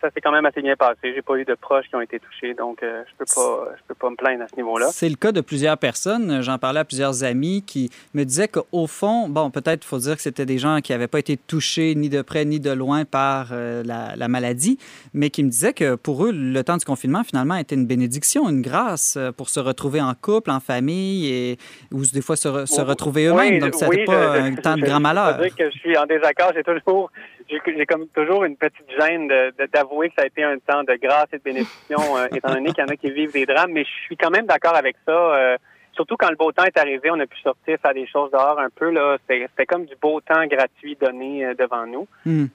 ça 0.00 0.10
s'est 0.10 0.20
quand 0.20 0.30
même 0.32 0.46
assez 0.46 0.62
bien 0.62 0.76
passé. 0.76 1.12
J'ai 1.14 1.22
pas 1.22 1.36
eu 1.36 1.44
de 1.44 1.54
proches 1.54 1.86
qui 1.88 1.96
ont 1.96 2.00
été 2.00 2.18
touchés, 2.20 2.54
donc 2.54 2.82
euh, 2.82 3.02
je 3.08 3.12
peux 3.18 3.24
pas, 3.24 3.68
je 3.76 3.82
peux 3.88 3.94
pas 3.94 4.10
me 4.10 4.16
plaindre 4.16 4.44
à 4.44 4.48
ce 4.48 4.56
niveau-là. 4.56 4.88
C'est 4.92 5.08
le 5.08 5.16
cas 5.16 5.32
de 5.32 5.40
plusieurs 5.40 5.76
personnes. 5.78 6.40
J'en 6.42 6.58
parlais 6.58 6.80
à 6.80 6.84
plusieurs 6.84 7.24
amis 7.24 7.62
qui 7.66 7.90
me 8.14 8.24
disaient 8.24 8.48
qu'au 8.48 8.86
fond, 8.86 9.28
bon, 9.28 9.50
peut-être 9.50 9.84
faut 9.84 9.98
dire 9.98 10.16
que 10.16 10.22
c'était 10.22 10.46
des 10.46 10.58
gens 10.58 10.80
qui 10.80 10.92
n'avaient 10.92 11.08
pas 11.08 11.18
été 11.18 11.36
touchés 11.36 11.94
ni 11.94 12.08
de 12.08 12.22
près 12.22 12.44
ni 12.44 12.60
de 12.60 12.70
loin 12.70 13.04
par 13.04 13.48
euh, 13.52 13.82
la, 13.84 14.14
la 14.16 14.28
maladie, 14.28 14.78
mais 15.14 15.30
qui 15.30 15.42
me 15.44 15.50
disaient 15.50 15.72
que 15.72 15.94
pour 15.96 16.24
eux, 16.26 16.32
le 16.32 16.62
temps 16.62 16.76
du 16.76 16.84
confinement, 16.84 17.24
finalement, 17.24 17.56
était 17.56 17.74
une 17.74 17.86
bénédiction, 17.86 18.48
une 18.48 18.62
grâce 18.62 19.16
euh, 19.16 19.32
pour 19.32 19.48
se 19.48 19.60
retrouver 19.60 20.00
en 20.00 20.14
couple, 20.14 20.50
en 20.50 20.60
famille 20.60 21.26
et 21.32 21.58
ou 21.92 22.02
des 22.04 22.22
fois 22.22 22.36
se, 22.36 22.48
re- 22.48 22.66
se 22.66 22.80
retrouver 22.80 23.26
eux-mêmes. 23.26 23.54
Oui, 23.54 23.58
Donc, 23.58 23.72
je- 23.74 23.78
ça 23.78 23.88
n'était 23.88 24.00
oui, 24.00 24.06
pas 24.06 24.36
je- 24.36 24.40
un 24.42 24.54
temps 24.56 24.74
de 24.76 24.80
je- 24.80 24.84
grand 24.86 24.96
je 24.98 25.02
malheur. 25.02 25.36
dois 25.36 25.46
dire 25.46 25.56
que 25.56 25.70
je 25.70 25.78
suis 25.78 25.96
en 25.96 26.06
désaccord. 26.06 26.52
J'ai 26.54 26.62
toujours, 26.62 27.10
j'ai 27.48 27.86
comme 27.86 28.06
toujours 28.08 28.44
une 28.44 28.56
petite 28.56 28.90
gêne 28.98 29.28
d'avouer 29.72 30.08
que 30.10 30.14
ça 30.16 30.22
a 30.22 30.26
été 30.26 30.42
un 30.44 30.58
temps 30.58 30.82
de 30.84 30.94
grâce 31.00 31.28
et 31.32 31.38
de 31.38 31.42
bénédiction, 31.42 31.98
euh, 32.16 32.26
étant 32.34 32.52
donné 32.54 32.72
qu'il 32.72 32.84
y 32.84 32.86
en 32.86 32.88
a 32.90 32.96
qui 32.96 33.10
vivent 33.10 33.32
des 33.32 33.46
drames. 33.46 33.72
Mais 33.72 33.84
je 33.84 33.90
suis 34.06 34.16
quand 34.16 34.30
même 34.30 34.46
d'accord 34.46 34.74
avec 34.76 34.96
ça. 35.06 35.12
euh, 35.12 35.56
surtout 35.94 36.16
quand 36.16 36.30
le 36.30 36.36
beau 36.36 36.52
temps 36.52 36.64
est 36.64 36.78
arrivé, 36.78 37.10
on 37.10 37.18
a 37.18 37.26
pu 37.26 37.38
sortir 37.40 37.76
faire 37.82 37.94
des 37.94 38.06
choses 38.06 38.30
dehors 38.30 38.58
un 38.60 38.68
peu. 38.70 38.90
Là, 38.90 39.16
c'était 39.26 39.66
comme 39.66 39.84
du 39.86 39.94
beau 40.00 40.20
temps 40.20 40.46
gratuit 40.46 40.96
donné 41.00 41.44
euh, 41.44 41.54
devant 41.54 41.86
nous. 41.86 42.06
Hmm. 42.24 42.46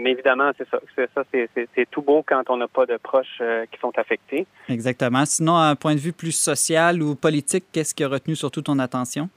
Mais 0.00 0.12
évidemment, 0.12 0.52
c'est 0.56 0.68
ça. 0.70 0.78
C'est 0.94 1.10
ça, 1.14 1.22
c'est- 1.32 1.90
tout 1.90 2.02
beau 2.02 2.22
quand 2.26 2.42
on 2.48 2.56
n'a 2.56 2.68
pas 2.68 2.86
de 2.86 2.96
proches 2.96 3.42
qui 3.72 3.78
sont 3.80 3.92
affectés. 3.98 4.46
Exactement. 4.68 5.24
Sinon, 5.26 5.56
à 5.56 5.64
un 5.64 5.74
point 5.74 5.94
de 5.94 6.00
vue 6.00 6.12
plus 6.12 6.32
social 6.32 7.02
ou 7.02 7.14
politique, 7.16 7.64
qu'est-ce 7.72 7.94
qui 7.94 8.04
a 8.04 8.08
retenu 8.08 8.36
surtout 8.36 8.62
ton 8.62 8.78
attention? 8.78 9.28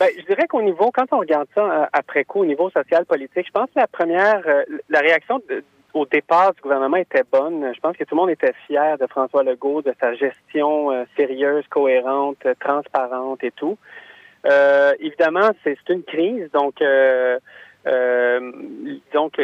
Ben, 0.00 0.08
je 0.18 0.24
dirais 0.24 0.46
qu'au 0.48 0.62
niveau, 0.62 0.90
quand 0.90 1.04
on 1.12 1.18
regarde 1.18 1.46
ça 1.54 1.60
euh, 1.82 1.86
après 1.92 2.24
coup, 2.24 2.40
au 2.40 2.46
niveau 2.46 2.70
social 2.70 3.04
politique, 3.04 3.46
je 3.46 3.52
pense 3.52 3.66
que 3.66 3.78
la 3.78 3.86
première, 3.86 4.42
euh, 4.46 4.64
la 4.88 5.00
réaction 5.00 5.42
au 5.92 6.06
départ 6.06 6.54
du 6.54 6.62
gouvernement 6.62 6.96
était 6.96 7.24
bonne. 7.30 7.70
Je 7.74 7.80
pense 7.80 7.96
que 7.98 8.04
tout 8.04 8.14
le 8.14 8.20
monde 8.22 8.30
était 8.30 8.54
fier 8.66 8.96
de 8.96 9.06
François 9.06 9.42
Legault, 9.42 9.82
de 9.82 9.94
sa 10.00 10.14
gestion 10.14 10.90
euh, 10.90 11.04
sérieuse, 11.16 11.66
cohérente, 11.68 12.46
transparente 12.60 13.44
et 13.44 13.50
tout. 13.50 13.76
Euh, 14.46 14.92
évidemment, 15.00 15.50
c'est 15.62 15.76
une 15.90 16.02
crise, 16.02 16.50
donc 16.52 16.80
euh, 16.80 17.38
donc 19.12 19.34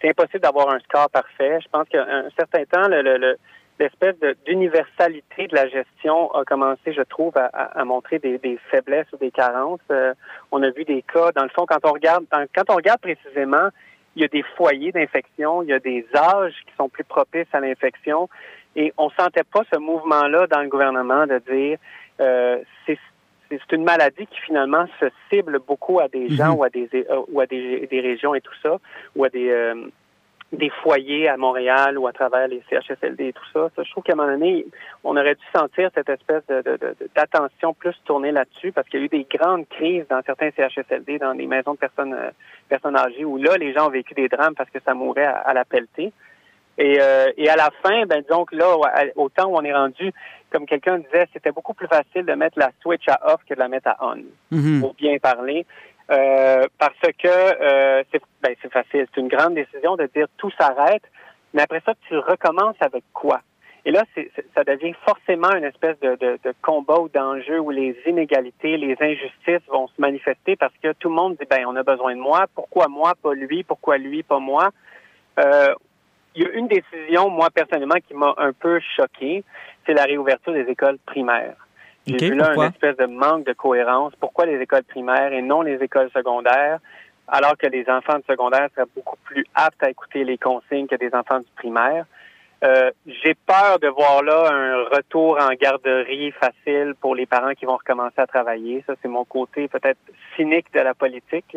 c'est 0.00 0.08
impossible 0.08 0.40
d'avoir 0.40 0.70
un 0.70 0.78
score 0.80 1.10
parfait. 1.10 1.58
Je 1.62 1.68
pense 1.70 1.86
qu'à 1.90 2.02
un 2.02 2.30
certain 2.38 2.64
temps, 2.64 2.88
le, 2.88 3.02
le- 3.02 3.18
le- 3.18 3.36
l'espèce 3.82 4.14
d'universalité 4.46 5.48
de 5.48 5.54
la 5.56 5.68
gestion 5.68 6.30
a 6.34 6.44
commencé, 6.44 6.92
je 6.92 7.02
trouve, 7.02 7.32
à, 7.36 7.84
montrer 7.84 8.18
des, 8.18 8.38
des 8.38 8.58
faiblesses 8.70 9.06
ou 9.12 9.16
des 9.16 9.30
carences. 9.30 9.80
Euh, 9.90 10.14
on 10.52 10.62
a 10.62 10.70
vu 10.70 10.84
des 10.84 11.02
cas, 11.02 11.32
dans 11.32 11.42
le 11.42 11.48
fond, 11.48 11.66
quand 11.66 11.84
on 11.84 11.92
regarde, 11.92 12.24
dans- 12.30 12.46
quand 12.54 12.70
on 12.70 12.76
regarde 12.76 13.00
précisément, 13.00 13.68
il 14.14 14.22
y 14.22 14.24
a 14.24 14.28
des 14.28 14.44
foyers 14.56 14.92
d'infection, 14.92 15.62
il 15.62 15.70
y 15.70 15.72
a 15.72 15.78
des 15.78 16.06
âges 16.14 16.54
qui 16.66 16.72
sont 16.76 16.88
plus 16.88 17.04
propices 17.04 17.46
à 17.52 17.60
l'infection, 17.60 18.28
et 18.76 18.92
on 18.98 19.10
sentait 19.10 19.44
pas 19.44 19.62
ce 19.72 19.78
mouvement-là 19.78 20.46
dans 20.46 20.60
le 20.62 20.68
gouvernement 20.68 21.26
de 21.26 21.38
dire 21.50 21.78
euh, 22.20 22.58
c'est 22.86 23.72
une 23.72 23.84
maladie 23.84 24.26
qui 24.26 24.40
finalement 24.40 24.86
se 24.98 25.06
cible 25.30 25.58
beaucoup 25.58 26.00
à 26.00 26.08
des 26.08 26.28
gens 26.30 26.52
Mhm. 26.52 26.58
ou 26.58 26.64
à 26.64 26.70
des 26.70 26.88
ou 27.28 27.40
à 27.40 27.46
des, 27.46 27.86
des 27.86 28.00
régions 28.00 28.34
et 28.34 28.40
tout 28.40 28.54
ça, 28.62 28.78
ou 29.14 29.24
à 29.24 29.28
des 29.28 29.50
euh, 29.50 29.74
des 30.52 30.68
foyers 30.82 31.28
à 31.28 31.36
Montréal 31.38 31.98
ou 31.98 32.06
à 32.06 32.12
travers 32.12 32.46
les 32.46 32.62
CHSLD 32.68 33.28
et 33.28 33.32
tout 33.32 33.44
ça. 33.54 33.70
Ça, 33.74 33.82
je 33.82 33.90
trouve 33.90 34.04
qu'à 34.04 34.12
un 34.12 34.16
moment 34.16 34.32
donné, 34.32 34.66
on 35.02 35.16
aurait 35.16 35.34
dû 35.34 35.44
sentir 35.54 35.90
cette 35.94 36.10
espèce 36.10 36.44
de- 36.46 36.60
de- 36.62 36.76
de- 36.76 36.96
d'attention 37.16 37.72
plus 37.72 37.94
tournée 38.04 38.32
là-dessus 38.32 38.70
parce 38.70 38.86
qu'il 38.88 39.00
y 39.00 39.02
a 39.02 39.06
eu 39.06 39.08
des 39.08 39.26
grandes 39.32 39.66
crises 39.68 40.04
dans 40.10 40.20
certains 40.26 40.50
CHSLD, 40.50 41.18
dans 41.18 41.34
des 41.34 41.46
maisons 41.46 41.72
de 41.72 41.78
personnes, 41.78 42.12
euh, 42.12 42.30
personnes 42.68 42.96
âgées, 42.96 43.24
où 43.24 43.38
là, 43.38 43.56
les 43.56 43.72
gens 43.72 43.86
ont 43.86 43.90
vécu 43.90 44.12
des 44.14 44.28
drames 44.28 44.54
parce 44.54 44.68
que 44.70 44.78
ça 44.84 44.92
mourait 44.92 45.24
à, 45.24 45.36
à 45.38 45.54
la 45.54 45.64
pelletée. 45.64 46.12
Et, 46.78 46.98
euh, 47.00 47.30
et 47.36 47.50
à 47.50 47.56
la 47.56 47.68
fin, 47.82 48.06
ben 48.06 48.22
disons 48.22 48.46
que 48.46 48.56
là, 48.56 48.66
au 49.16 49.28
temps 49.28 49.46
où 49.48 49.56
on 49.56 49.62
est 49.62 49.74
rendu, 49.74 50.10
comme 50.50 50.64
quelqu'un 50.64 50.98
disait, 50.98 51.28
c'était 51.32 51.52
beaucoup 51.52 51.74
plus 51.74 51.86
facile 51.86 52.24
de 52.24 52.32
mettre 52.32 52.58
la 52.58 52.70
switch 52.80 53.06
à 53.08 53.32
off 53.32 53.40
que 53.48 53.52
de 53.54 53.58
la 53.58 53.68
mettre 53.68 53.88
à 53.88 53.96
on 54.00 54.22
Mhm. 54.50 54.80
pour 54.80 54.94
bien 54.94 55.18
parler. 55.18 55.66
Euh, 56.10 56.66
parce 56.78 56.98
que 57.18 57.28
euh, 57.28 58.02
c'est 58.10 58.22
ben, 58.42 58.54
facile. 58.70 59.06
C'est 59.14 59.20
une 59.20 59.28
grande 59.28 59.54
décision 59.54 59.96
de 59.96 60.06
dire 60.14 60.26
tout 60.36 60.50
s'arrête, 60.58 61.02
mais 61.54 61.62
après 61.62 61.80
ça, 61.86 61.94
tu 62.08 62.18
recommences 62.18 62.76
avec 62.80 63.04
quoi? 63.12 63.40
Et 63.84 63.90
là, 63.90 64.04
c'est- 64.14 64.30
ça 64.54 64.62
devient 64.62 64.94
forcément 65.04 65.52
une 65.56 65.64
espèce 65.64 65.98
de, 66.00 66.14
de, 66.16 66.38
de 66.44 66.54
combat 66.62 67.00
ou 67.00 67.08
d'enjeu 67.08 67.58
où 67.58 67.70
les 67.70 67.96
inégalités, 68.06 68.76
les 68.76 68.96
injustices 69.00 69.66
vont 69.68 69.88
se 69.88 69.94
manifester 69.98 70.54
parce 70.56 70.74
que 70.82 70.92
tout 70.92 71.08
le 71.08 71.14
monde 71.14 71.36
dit, 71.40 71.46
ben, 71.50 71.64
on 71.66 71.74
a 71.76 71.82
besoin 71.82 72.14
de 72.14 72.20
moi. 72.20 72.46
Pourquoi 72.54 72.86
moi, 72.88 73.14
pas 73.20 73.34
lui? 73.34 73.64
Pourquoi 73.64 73.98
lui, 73.98 74.22
pas 74.22 74.38
moi? 74.38 74.70
Euh, 75.40 75.74
il 76.34 76.42
y 76.42 76.46
a 76.46 76.50
une 76.50 76.68
décision, 76.68 77.28
moi, 77.28 77.48
personnellement, 77.50 77.96
qui 78.06 78.14
m'a 78.14 78.34
un 78.38 78.52
peu 78.52 78.80
choqué, 78.96 79.44
c'est 79.84 79.94
la 79.94 80.04
réouverture 80.04 80.52
des 80.52 80.62
écoles 80.70 80.98
primaires. 81.04 81.56
J'ai 82.06 82.30
vu 82.30 82.34
là 82.34 82.46
pourquoi? 82.46 82.64
une 82.66 82.72
espèce 82.72 82.96
de 82.96 83.06
manque 83.06 83.46
de 83.46 83.52
cohérence. 83.52 84.12
Pourquoi 84.18 84.46
les 84.46 84.60
écoles 84.60 84.84
primaires 84.84 85.32
et 85.32 85.42
non 85.42 85.62
les 85.62 85.82
écoles 85.82 86.10
secondaires, 86.14 86.78
alors 87.28 87.56
que 87.56 87.66
les 87.66 87.88
enfants 87.88 88.18
de 88.18 88.24
secondaire 88.28 88.68
seraient 88.74 88.88
beaucoup 88.94 89.16
plus 89.24 89.44
aptes 89.54 89.82
à 89.82 89.90
écouter 89.90 90.24
les 90.24 90.38
consignes 90.38 90.86
que 90.86 90.96
des 90.96 91.14
enfants 91.14 91.38
du 91.38 91.50
primaire? 91.56 92.06
Euh, 92.64 92.90
J'ai 93.06 93.34
peur 93.34 93.78
de 93.80 93.88
voir 93.88 94.22
là 94.22 94.52
un 94.52 94.96
retour 94.96 95.38
en 95.40 95.52
garderie 95.54 96.32
facile 96.32 96.94
pour 97.00 97.14
les 97.14 97.26
parents 97.26 97.54
qui 97.54 97.66
vont 97.66 97.76
recommencer 97.76 98.20
à 98.20 98.26
travailler. 98.26 98.84
Ça, 98.86 98.94
c'est 99.02 99.08
mon 99.08 99.24
côté 99.24 99.66
peut-être 99.68 99.98
cynique 100.36 100.72
de 100.72 100.80
la 100.80 100.94
politique. 100.94 101.56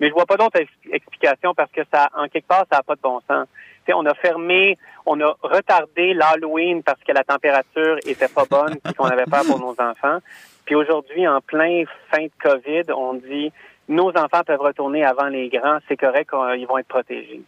Mais 0.00 0.08
je 0.08 0.12
vois 0.14 0.26
pas 0.26 0.36
d'autre 0.36 0.60
ex- 0.60 0.70
explication 0.90 1.54
parce 1.54 1.70
que 1.70 1.82
ça, 1.92 2.08
en 2.16 2.28
quelque 2.28 2.46
part, 2.48 2.64
ça 2.70 2.78
n'a 2.78 2.82
pas 2.82 2.94
de 2.96 3.00
bon 3.00 3.20
sens. 3.28 3.46
On 3.88 4.06
a 4.06 4.14
fermé, 4.14 4.78
on 5.04 5.20
a 5.20 5.36
retardé 5.42 6.14
l'Halloween 6.14 6.82
parce 6.82 7.00
que 7.06 7.12
la 7.12 7.22
température 7.22 7.98
était 8.06 8.28
pas 8.28 8.44
bonne 8.50 8.76
et 8.88 8.94
qu'on 8.94 9.04
avait 9.04 9.26
peur 9.26 9.42
pour 9.46 9.58
nos 9.60 9.76
enfants. 9.78 10.18
Puis 10.64 10.74
aujourd'hui, 10.74 11.28
en 11.28 11.40
plein 11.42 11.84
fin 12.10 12.22
de 12.24 12.30
COVID, 12.42 12.92
on 12.96 13.14
dit 13.14 13.52
nos 13.88 14.08
enfants 14.10 14.42
peuvent 14.46 14.60
retourner 14.60 15.04
avant 15.04 15.28
les 15.28 15.50
grands, 15.50 15.78
c'est 15.86 15.98
correct, 15.98 16.30
ils 16.56 16.66
vont 16.66 16.78
être 16.78 16.88
protégés. 16.88 17.42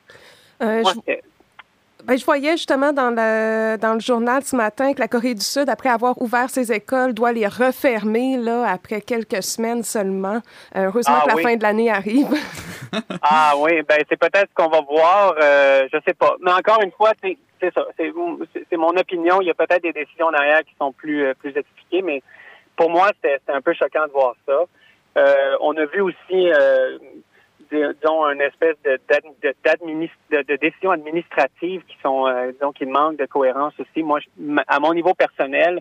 Euh, 0.62 0.82
Moi, 0.82 0.92
je, 1.08 1.12
ben, 2.04 2.16
je 2.16 2.24
voyais 2.24 2.52
justement 2.52 2.92
dans 2.92 3.10
le, 3.10 3.76
dans 3.78 3.94
le 3.94 4.00
journal 4.00 4.42
ce 4.42 4.54
matin 4.54 4.92
que 4.94 5.00
la 5.00 5.08
Corée 5.08 5.34
du 5.34 5.44
Sud, 5.44 5.68
après 5.68 5.88
avoir 5.88 6.20
ouvert 6.20 6.50
ses 6.50 6.72
écoles, 6.72 7.14
doit 7.14 7.32
les 7.32 7.46
refermer 7.46 8.36
là, 8.36 8.64
après 8.68 9.00
quelques 9.00 9.42
semaines 9.42 9.82
seulement. 9.82 10.40
Euh, 10.76 10.86
heureusement 10.86 11.16
Ah 11.18 11.24
que 11.24 11.28
la 11.30 11.34
oui. 11.36 11.42
fin 11.42 11.56
de 11.56 11.62
l'année 11.62 11.90
arrive. 11.90 12.28
Ah 13.22 13.54
oui, 13.58 13.82
ben 13.82 13.98
c'est 14.08 14.18
peut-être 14.18 14.48
ce 14.48 14.54
qu'on 14.54 14.68
va 14.70 14.80
voir, 14.80 15.34
euh, 15.40 15.88
je 15.92 15.98
sais 16.06 16.14
pas. 16.14 16.36
Mais 16.40 16.52
encore 16.52 16.80
une 16.82 16.92
fois, 16.92 17.12
c'est 17.20 17.36
ça, 17.74 17.84
c'est 17.96 18.76
mon 18.76 18.96
opinion. 18.96 19.40
Il 19.40 19.48
y 19.48 19.50
a 19.50 19.54
peut-être 19.54 19.82
des 19.82 19.92
décisions 19.92 20.30
derrière 20.30 20.60
qui 20.60 20.74
sont 20.78 20.92
plus 20.92 21.24
euh, 21.24 21.34
plus 21.34 21.56
expliquées, 21.56 22.02
mais 22.02 22.22
pour 22.76 22.90
moi, 22.90 23.08
c'était 23.16 23.38
c'était 23.40 23.56
un 23.56 23.60
peu 23.60 23.72
choquant 23.74 24.06
de 24.06 24.12
voir 24.12 24.34
ça. 24.46 24.64
Euh, 25.16 25.56
on 25.60 25.76
a 25.76 25.86
vu 25.86 26.00
aussi, 26.02 26.50
euh, 26.52 26.98
disons, 27.70 28.28
une 28.30 28.40
espèce 28.40 28.76
de, 28.84 28.98
de, 29.08 29.56
de, 30.36 30.42
de 30.42 30.56
décisions 30.56 30.90
administratives 30.90 31.82
qui 31.86 31.96
sont, 32.02 32.26
euh, 32.26 32.52
disons, 32.52 32.72
qui 32.72 32.86
manquent 32.86 33.18
de 33.18 33.26
cohérence 33.26 33.74
aussi. 33.78 34.02
Moi, 34.02 34.20
je- 34.20 34.56
à 34.68 34.80
mon 34.80 34.92
niveau 34.94 35.14
personnel, 35.14 35.80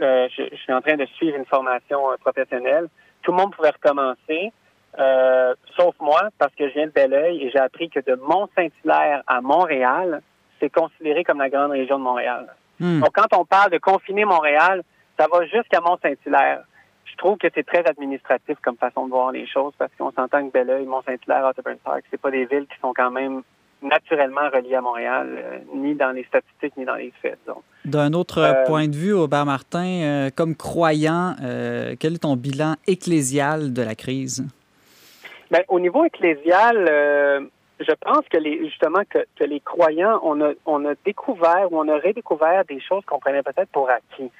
euh, 0.00 0.28
je, 0.36 0.42
je 0.50 0.56
suis 0.56 0.72
en 0.72 0.80
train 0.80 0.96
de 0.96 1.06
suivre 1.06 1.36
une 1.36 1.44
formation 1.46 2.10
euh, 2.10 2.16
professionnelle. 2.16 2.88
Tout 3.22 3.30
le 3.32 3.36
monde 3.38 3.54
pouvait 3.54 3.70
recommencer. 3.70 4.52
Sauf 5.76 5.94
moi, 6.00 6.28
parce 6.38 6.54
que 6.54 6.68
je 6.68 6.74
viens 6.74 6.86
de 6.86 6.92
Belleuil 6.92 7.42
et 7.42 7.50
j'ai 7.50 7.58
appris 7.58 7.88
que 7.88 8.00
de 8.00 8.14
Mont-Saint-Hilaire 8.16 9.22
à 9.26 9.40
Montréal, 9.40 10.20
c'est 10.60 10.68
considéré 10.70 11.24
comme 11.24 11.38
la 11.38 11.48
grande 11.48 11.70
région 11.70 11.98
de 11.98 12.04
Montréal. 12.04 12.54
Hmm. 12.78 13.00
Donc, 13.00 13.10
quand 13.14 13.34
on 13.38 13.44
parle 13.46 13.70
de 13.70 13.78
confiner 13.78 14.24
Montréal, 14.26 14.82
ça 15.18 15.26
va 15.32 15.46
jusqu'à 15.46 15.80
Mont-Saint-Hilaire. 15.80 16.64
Je 17.04 17.16
trouve 17.16 17.36
que 17.38 17.48
c'est 17.54 17.66
très 17.66 17.84
administratif 17.84 18.56
comme 18.62 18.76
façon 18.76 19.06
de 19.06 19.10
voir 19.10 19.32
les 19.32 19.46
choses 19.46 19.72
parce 19.78 19.90
qu'on 19.98 20.10
s'entend 20.12 20.46
que 20.46 20.52
Belleuil, 20.52 20.86
Mont-Saint-Hilaire, 20.86 21.44
Otterburn 21.46 21.76
Park, 21.84 22.04
c'est 22.10 22.20
pas 22.20 22.30
des 22.30 22.46
villes 22.46 22.66
qui 22.66 22.78
sont 22.80 22.92
quand 22.94 23.10
même 23.10 23.42
naturellement 23.82 24.48
reliées 24.52 24.76
à 24.76 24.80
Montréal, 24.80 25.28
euh, 25.36 25.58
ni 25.74 25.94
dans 25.96 26.12
les 26.12 26.22
statistiques, 26.24 26.76
ni 26.76 26.84
dans 26.84 26.94
les 26.94 27.12
faits. 27.20 27.38
D'un 27.84 28.12
autre 28.12 28.38
Euh, 28.40 28.64
point 28.64 28.86
de 28.86 28.94
vue, 28.94 29.12
Aubert 29.12 29.44
Martin, 29.44 29.84
euh, 29.84 30.30
comme 30.34 30.54
croyant, 30.54 31.34
euh, 31.42 31.96
quel 31.98 32.14
est 32.14 32.18
ton 32.22 32.36
bilan 32.36 32.76
ecclésial 32.86 33.72
de 33.72 33.82
la 33.82 33.96
crise? 33.96 34.46
Ben, 35.50 35.62
au 35.68 35.80
niveau 35.80 36.04
ecclésial, 36.04 36.86
euh, 36.88 37.40
je 37.80 37.92
pense 38.00 38.24
que 38.30 38.38
les, 38.38 38.64
justement 38.68 39.02
que, 39.10 39.18
que 39.36 39.44
les 39.44 39.58
croyants, 39.60 40.20
on 40.22 40.40
a, 40.40 40.52
on 40.64 40.84
a 40.84 40.94
découvert 41.04 41.66
ou 41.72 41.80
on 41.80 41.88
a 41.88 41.98
redécouvert 41.98 42.64
des 42.64 42.80
choses 42.80 43.04
qu'on 43.04 43.18
prenait 43.18 43.42
peut-être 43.42 43.70
pour 43.70 43.90
acquis. 43.90 44.30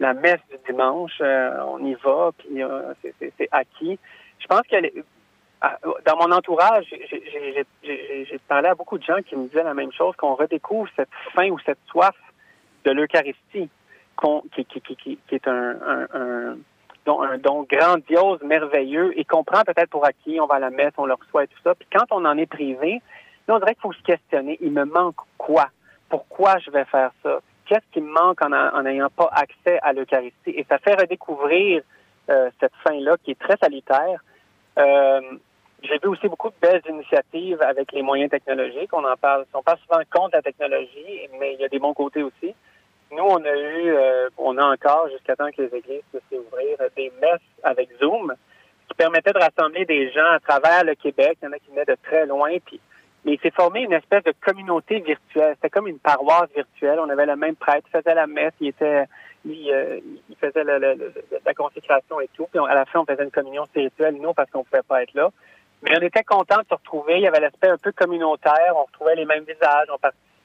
La 0.00 0.14
messe 0.14 0.40
du 0.50 0.56
dimanche, 0.68 1.18
euh, 1.20 1.64
on 1.68 1.84
y 1.84 1.94
va, 1.94 2.30
puis 2.38 2.62
euh, 2.62 2.92
c'est- 3.02 3.48
acquis. 3.52 3.98
Je 4.38 4.46
pense 4.46 4.62
que 4.62 4.76
à- 5.60 5.78
dans 6.04 6.16
mon 6.16 6.32
entourage, 6.34 6.86
j'ai- 7.10 8.38
parlé 8.48 8.68
à 8.68 8.74
beaucoup 8.74 8.98
de 8.98 9.04
gens 9.04 9.22
qui 9.24 9.36
me 9.36 9.46
disaient 9.46 9.62
la 9.62 9.74
même 9.74 9.92
chose, 9.92 10.16
qu'on 10.16 10.34
redécouvre 10.34 10.88
cette 10.96 11.08
faim 11.34 11.50
ou 11.50 11.58
cette 11.60 11.78
soif 11.86 12.16
de 12.84 12.90
l'Eucharistie, 12.90 13.68
qui, 14.52 15.18
est 15.30 15.48
un, 15.48 16.56
don, 17.06 17.22
un 17.22 17.38
don 17.38 17.62
grandiose, 17.70 18.42
merveilleux, 18.42 19.18
et 19.18 19.24
qu'on 19.24 19.44
prend 19.44 19.62
peut-être 19.62 19.90
pour 19.90 20.04
acquis, 20.04 20.40
on 20.40 20.46
va 20.46 20.56
à 20.56 20.58
la 20.58 20.70
messe, 20.70 20.92
on 20.98 21.06
le 21.06 21.14
reçoit 21.14 21.44
et 21.44 21.48
tout 21.48 21.58
ça. 21.64 21.74
Puis 21.74 21.86
quand 21.92 22.04
on 22.10 22.24
en 22.24 22.36
est 22.38 22.46
privé, 22.46 23.00
là, 23.46 23.54
on 23.54 23.58
dirait 23.58 23.74
qu'il 23.74 23.82
faut 23.82 23.92
se 23.92 24.02
questionner, 24.02 24.58
il 24.60 24.72
me 24.72 24.84
manque 24.84 25.16
quoi? 25.38 25.68
Pourquoi 26.08 26.58
je 26.58 26.70
vais 26.70 26.84
faire 26.86 27.10
ça? 27.22 27.38
Qu'est-ce 27.72 27.90
qui 27.90 28.02
me 28.02 28.12
manque 28.12 28.42
en 28.42 28.82
n'ayant 28.82 29.08
pas 29.08 29.30
accès 29.32 29.78
à 29.80 29.94
l'Eucharistie? 29.94 30.50
Et 30.50 30.66
ça 30.68 30.76
fait 30.76 30.92
redécouvrir 30.92 31.80
euh, 32.28 32.50
cette 32.60 32.74
fin-là 32.86 33.16
qui 33.24 33.30
est 33.30 33.38
très 33.38 33.56
salutaire. 33.56 34.22
Euh, 34.78 35.22
j'ai 35.82 35.98
vu 36.02 36.08
aussi 36.08 36.28
beaucoup 36.28 36.50
de 36.50 36.54
belles 36.60 36.82
initiatives 36.86 37.62
avec 37.62 37.92
les 37.92 38.02
moyens 38.02 38.30
technologiques. 38.30 38.92
On 38.92 39.02
en 39.02 39.16
parle, 39.16 39.46
on 39.54 39.60
souvent 39.60 40.02
contre 40.10 40.36
la 40.36 40.42
technologie, 40.42 41.30
mais 41.40 41.54
il 41.54 41.60
y 41.60 41.64
a 41.64 41.68
des 41.68 41.78
bons 41.78 41.94
côtés 41.94 42.22
aussi. 42.22 42.54
Nous, 43.10 43.24
on 43.24 43.42
a 43.42 43.56
eu, 43.56 43.88
euh, 43.88 44.28
on 44.36 44.58
a 44.58 44.66
encore, 44.66 45.08
jusqu'à 45.08 45.34
temps 45.34 45.50
que 45.50 45.62
les 45.62 45.74
églises 45.74 46.02
puissent 46.10 46.40
ouvrir, 46.46 46.76
des 46.94 47.10
messes 47.22 47.40
avec 47.62 47.88
Zoom 47.98 48.34
qui 48.86 48.94
permettaient 48.98 49.32
de 49.32 49.38
rassembler 49.38 49.86
des 49.86 50.10
gens 50.10 50.30
à 50.30 50.40
travers 50.40 50.84
le 50.84 50.94
Québec. 50.94 51.38
Il 51.40 51.46
y 51.46 51.48
en 51.48 51.52
a 51.52 51.58
qui 51.58 51.70
venaient 51.70 51.86
de 51.86 51.96
très 52.02 52.26
loin. 52.26 52.54
Puis, 52.66 52.78
mais 53.24 53.34
il 53.34 53.40
s'est 53.40 53.50
formé 53.52 53.82
une 53.82 53.92
espèce 53.92 54.24
de 54.24 54.34
communauté 54.40 55.00
virtuelle. 55.00 55.54
C'était 55.56 55.70
comme 55.70 55.86
une 55.88 55.98
paroisse 55.98 56.50
virtuelle. 56.54 56.98
On 57.00 57.08
avait 57.08 57.26
le 57.26 57.36
même 57.36 57.56
prêtre, 57.56 57.86
il 57.88 57.98
faisait 57.98 58.14
la 58.14 58.26
messe, 58.26 58.52
il 58.60 58.68
était, 58.68 59.04
il, 59.44 59.70
euh, 59.72 60.00
il 60.28 60.36
faisait 60.36 60.64
le- 60.64 60.78
le- 60.78 60.94
le- 60.94 61.14
la 61.44 61.54
consécration 61.54 62.20
et 62.20 62.28
tout. 62.34 62.46
Puis 62.50 62.60
à 62.68 62.74
la 62.74 62.84
fin, 62.84 63.00
on 63.00 63.04
faisait 63.06 63.24
une 63.24 63.30
communion 63.30 63.64
spirituelle, 63.66 64.16
nous, 64.20 64.34
parce 64.34 64.50
qu'on 64.50 64.64
pouvait 64.64 64.82
pas 64.82 65.02
être 65.02 65.14
là. 65.14 65.30
Mais 65.82 65.96
on 65.98 66.02
était 66.02 66.22
content 66.22 66.58
de 66.58 66.66
se 66.68 66.74
retrouver. 66.74 67.16
Il 67.16 67.22
y 67.22 67.26
avait 67.26 67.40
l'aspect 67.40 67.68
un 67.68 67.76
peu 67.78 67.90
communautaire. 67.92 68.74
On 68.76 68.84
retrouvait 68.84 69.16
les 69.16 69.24
mêmes 69.24 69.44
visages. 69.44 69.88
On 69.92 69.98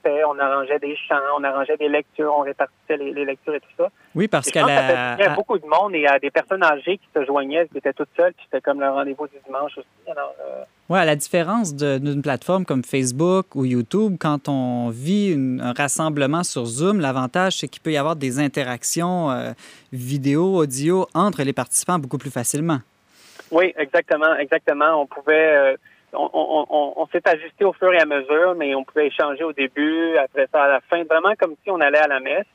fait, 0.07 0.23
on 0.23 0.37
arrangeait 0.39 0.79
des 0.79 0.95
chants, 1.07 1.15
on 1.37 1.43
arrangeait 1.43 1.77
des 1.77 1.89
lectures, 1.89 2.33
on 2.37 2.41
répartissait 2.41 2.97
les, 2.97 3.11
les 3.13 3.25
lectures 3.25 3.55
et 3.55 3.59
tout 3.59 3.75
ça. 3.77 3.89
Oui, 4.15 4.27
parce 4.27 4.47
Et 4.47 4.49
je 4.49 4.53
qu'à 4.53 4.61
pense 4.61 4.69
que 4.69 4.75
ça 4.75 4.87
fait 4.87 4.93
la... 4.93 5.11
du 5.11 5.17
bien 5.17 5.31
à 5.31 5.35
beaucoup 5.35 5.57
de 5.59 5.65
monde 5.65 5.95
et 5.95 6.07
à 6.07 6.19
des 6.19 6.31
personnes 6.31 6.63
âgées 6.63 6.97
qui 6.97 7.07
se 7.15 7.25
joignaient, 7.25 7.67
qui 7.67 7.77
étaient 7.77 7.93
toutes 7.93 8.09
seules, 8.15 8.33
puis 8.33 8.45
c'était 8.49 8.61
comme 8.61 8.79
le 8.79 8.89
rendez-vous 8.89 9.27
du 9.27 9.35
dimanche 9.45 9.77
aussi. 9.77 10.11
Alors, 10.11 10.33
euh, 10.41 10.63
Ouais, 10.89 10.99
à 10.99 11.05
la 11.05 11.17
différence 11.17 11.75
d'une 11.75 12.21
plateforme 12.21 12.63
comme 12.63 12.81
Facebook 12.83 13.55
ou 13.55 13.65
YouTube, 13.65 14.15
quand 14.19 14.47
on 14.47 14.89
vit 14.89 15.33
une- 15.33 15.59
un 15.59 15.73
rassemblement 15.73 16.43
sur 16.43 16.65
Zoom, 16.65 17.01
l'avantage, 17.01 17.57
c'est 17.57 17.67
qu'il 17.67 17.81
peut 17.81 17.91
y 17.91 17.97
avoir 17.97 18.15
des 18.15 18.39
interactions 18.39 19.29
euh, 19.29 19.51
vidéo, 19.91 20.55
audio 20.55 21.05
entre 21.13 21.43
les 21.43 21.51
participants 21.51 21.99
beaucoup 21.99 22.17
plus 22.17 22.31
facilement. 22.31 22.79
Oui, 23.51 23.73
exactement, 23.77 24.33
exactement. 24.37 25.01
On 25.01 25.05
pouvait, 25.07 25.55
euh, 25.57 25.77
on, 26.17 26.29
on, 26.33 26.65
on, 26.69 26.93
on 26.97 27.07
s'est 27.07 27.27
ajusté 27.27 27.65
au 27.65 27.73
fur 27.73 27.93
et 27.93 27.99
à 27.99 28.05
mesure, 28.05 28.55
mais 28.55 28.75
on 28.75 28.83
pouvait 28.83 29.07
échanger 29.07 29.43
au 29.43 29.53
début, 29.53 30.17
après 30.17 30.47
ça 30.51 30.63
à 30.63 30.67
la 30.67 30.81
fin, 30.81 31.03
vraiment 31.03 31.33
comme 31.39 31.55
si 31.63 31.69
on 31.69 31.79
allait 31.79 31.99
à 31.99 32.07
la 32.07 32.19
messe. 32.19 32.45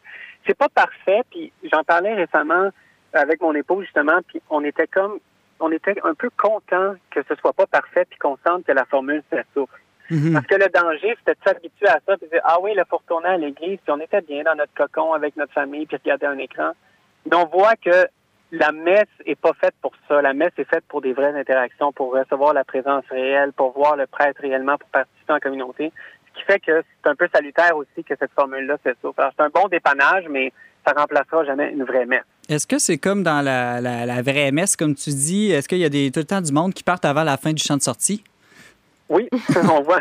C'est 0.46 0.56
pas 0.56 0.68
parfait, 0.68 1.22
puis 1.30 1.52
j'en 1.72 1.84
parlais 1.84 2.14
récemment 2.14 2.70
avec 3.12 3.40
mon 3.40 3.54
épouse 3.54 3.84
justement, 3.84 4.20
puis 4.26 4.40
on 4.50 4.64
était 4.64 4.86
comme, 4.86 5.18
on 5.60 5.70
était 5.70 5.94
un 6.04 6.14
peu 6.14 6.30
content 6.36 6.94
que 7.10 7.20
ce 7.28 7.34
soit 7.36 7.52
pas 7.52 7.66
parfait, 7.66 8.06
puis 8.08 8.18
qu'on 8.18 8.36
sente 8.46 8.64
que 8.64 8.72
la 8.72 8.84
formule 8.84 9.22
s'essouffle. 9.30 9.80
Mhm. 10.10 10.32
Parce 10.32 10.46
que 10.46 10.56
le 10.56 10.68
danger, 10.68 11.14
c'était 11.18 11.32
de 11.32 11.44
s'habituer 11.44 11.88
à 11.88 12.00
ça, 12.06 12.16
puis 12.16 12.26
de 12.26 12.32
dire, 12.32 12.42
ah 12.44 12.58
oui, 12.60 12.72
il 12.76 12.84
faut 12.90 12.98
retourner 12.98 13.28
à 13.28 13.36
l'église, 13.36 13.78
puis 13.82 13.92
on 13.92 14.00
était 14.00 14.20
bien 14.20 14.42
dans 14.42 14.54
notre 14.54 14.74
cocon 14.74 15.12
avec 15.12 15.36
notre 15.36 15.52
famille, 15.52 15.86
puis 15.86 15.96
regarder 15.96 16.26
un 16.26 16.38
écran. 16.38 16.72
Mais 17.30 17.36
on 17.36 17.46
voit 17.46 17.76
que 17.76 18.08
la 18.52 18.70
messe 18.70 19.08
est 19.26 19.34
pas 19.34 19.52
faite 19.60 19.74
pour 19.82 19.92
ça. 20.08 20.22
La 20.22 20.34
messe 20.34 20.52
est 20.58 20.64
faite 20.68 20.84
pour 20.88 21.00
des 21.00 21.12
vraies 21.14 21.34
interactions, 21.38 21.92
pour 21.92 22.12
recevoir 22.12 22.52
la 22.54 22.64
présence 22.64 23.04
réelle, 23.10 23.52
pour 23.52 23.72
voir 23.72 23.96
le 23.96 24.06
prêtre 24.06 24.40
réellement, 24.42 24.76
pour 24.78 24.88
participer 24.90 25.32
en 25.32 25.38
communauté. 25.40 25.90
Ce 26.34 26.38
qui 26.40 26.44
fait 26.46 26.60
que 26.60 26.82
c'est 27.02 27.10
un 27.10 27.14
peu 27.16 27.28
salutaire 27.34 27.76
aussi 27.76 28.04
que 28.04 28.14
cette 28.18 28.32
formule-là. 28.32 28.76
Alors, 29.18 29.32
c'est 29.36 29.42
un 29.44 29.48
bon 29.50 29.68
dépannage, 29.68 30.24
mais 30.30 30.52
ça 30.86 30.92
remplacera 30.96 31.44
jamais 31.44 31.72
une 31.72 31.84
vraie 31.84 32.06
messe. 32.06 32.24
Est-ce 32.48 32.66
que 32.66 32.78
c'est 32.78 32.98
comme 32.98 33.22
dans 33.22 33.40
la, 33.42 33.80
la- 33.80 34.04
la 34.06 34.22
vraie 34.22 34.50
messe, 34.52 34.76
comme 34.76 34.94
tu 34.94 35.10
dis? 35.10 35.50
Est-ce 35.52 35.68
qu'il 35.68 35.78
y 35.78 35.84
a 35.84 35.88
des, 35.88 36.10
tout 36.10 36.20
le 36.20 36.26
temps 36.26 36.40
du 36.40 36.52
monde 36.52 36.74
qui 36.74 36.82
partent 36.82 37.04
avant 37.04 37.24
la 37.24 37.36
fin 37.36 37.52
du 37.52 37.62
chant 37.62 37.76
de 37.76 37.82
sortie? 37.82 38.22
Oui, 39.08 39.28
on 39.70 39.82
voit. 39.82 40.00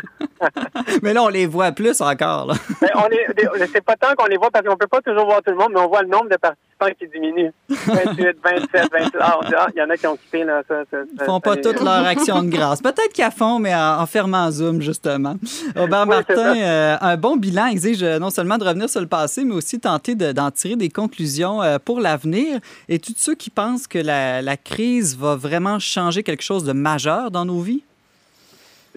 Mais 1.02 1.12
là, 1.12 1.22
on 1.22 1.28
les 1.28 1.46
voit 1.46 1.72
plus 1.72 2.00
encore. 2.00 2.46
Là. 2.46 2.54
Mais 2.80 2.88
on 2.96 3.06
est, 3.08 3.26
c'est 3.72 3.84
pas 3.84 3.96
tant 3.96 4.14
qu'on 4.16 4.26
les 4.26 4.38
voit 4.38 4.50
parce 4.50 4.66
qu'on 4.66 4.76
peut 4.76 4.86
pas 4.86 5.00
toujours 5.02 5.26
voir 5.26 5.42
tout 5.42 5.50
le 5.52 5.58
monde, 5.58 5.72
mais 5.74 5.80
on 5.80 5.88
voit 5.88 6.02
le 6.02 6.08
nombre 6.08 6.30
de 6.30 6.36
participants 6.36 6.71
qui 6.90 7.06
diminue. 7.08 7.52
28, 7.68 8.16
27, 8.44 8.88
28. 8.92 9.16
Ah, 9.20 9.38
on 9.42 9.46
dit, 9.48 9.54
ah, 9.56 9.66
il 9.74 9.78
y 9.78 9.82
en 9.82 9.90
a 9.90 9.96
qui 9.96 10.06
ont 10.06 10.16
quitté, 10.16 10.44
là. 10.44 10.62
Ça, 10.68 10.82
ça, 10.90 10.98
Ils 11.12 11.18
ça- 11.18 11.24
font 11.24 11.40
pas 11.40 11.54
ça- 11.54 11.60
toute 11.62 11.80
leur 11.80 12.04
action 12.06 12.42
de 12.42 12.48
grâce. 12.50 12.80
Peut-être 12.82 13.16
la 13.18 13.30
font, 13.30 13.58
mais 13.58 13.74
en, 13.74 14.00
en 14.00 14.06
fermant 14.06 14.50
Zoom, 14.50 14.80
justement. 14.82 15.36
Oui, 15.42 15.88
c'est 15.88 15.88
Martin, 16.06 16.56
euh, 16.56 16.96
un 17.00 17.16
bon 17.16 17.36
bilan 17.36 17.66
exige 17.66 18.02
non 18.04 18.30
seulement 18.30 18.58
de 18.58 18.64
revenir 18.64 18.88
sur 18.88 19.00
le 19.00 19.06
passé, 19.06 19.44
mais 19.44 19.54
aussi 19.54 19.78
tenter 19.80 20.14
de- 20.14 20.32
d'en 20.32 20.50
tirer 20.50 20.76
des 20.76 20.88
conclusions 20.88 21.62
euh, 21.62 21.78
pour 21.82 22.00
l'avenir. 22.00 22.58
Et 22.88 22.98
tous 22.98 23.14
ceux 23.16 23.34
qui 23.34 23.50
pensent 23.50 23.86
que 23.86 23.98
la, 23.98 24.42
la 24.42 24.56
crise 24.56 25.16
va 25.16 25.36
vraiment 25.36 25.78
changer 25.78 26.22
quelque 26.22 26.42
chose 26.42 26.64
de 26.64 26.72
majeur 26.72 27.30
dans 27.30 27.44
nos 27.44 27.60
vies? 27.60 27.84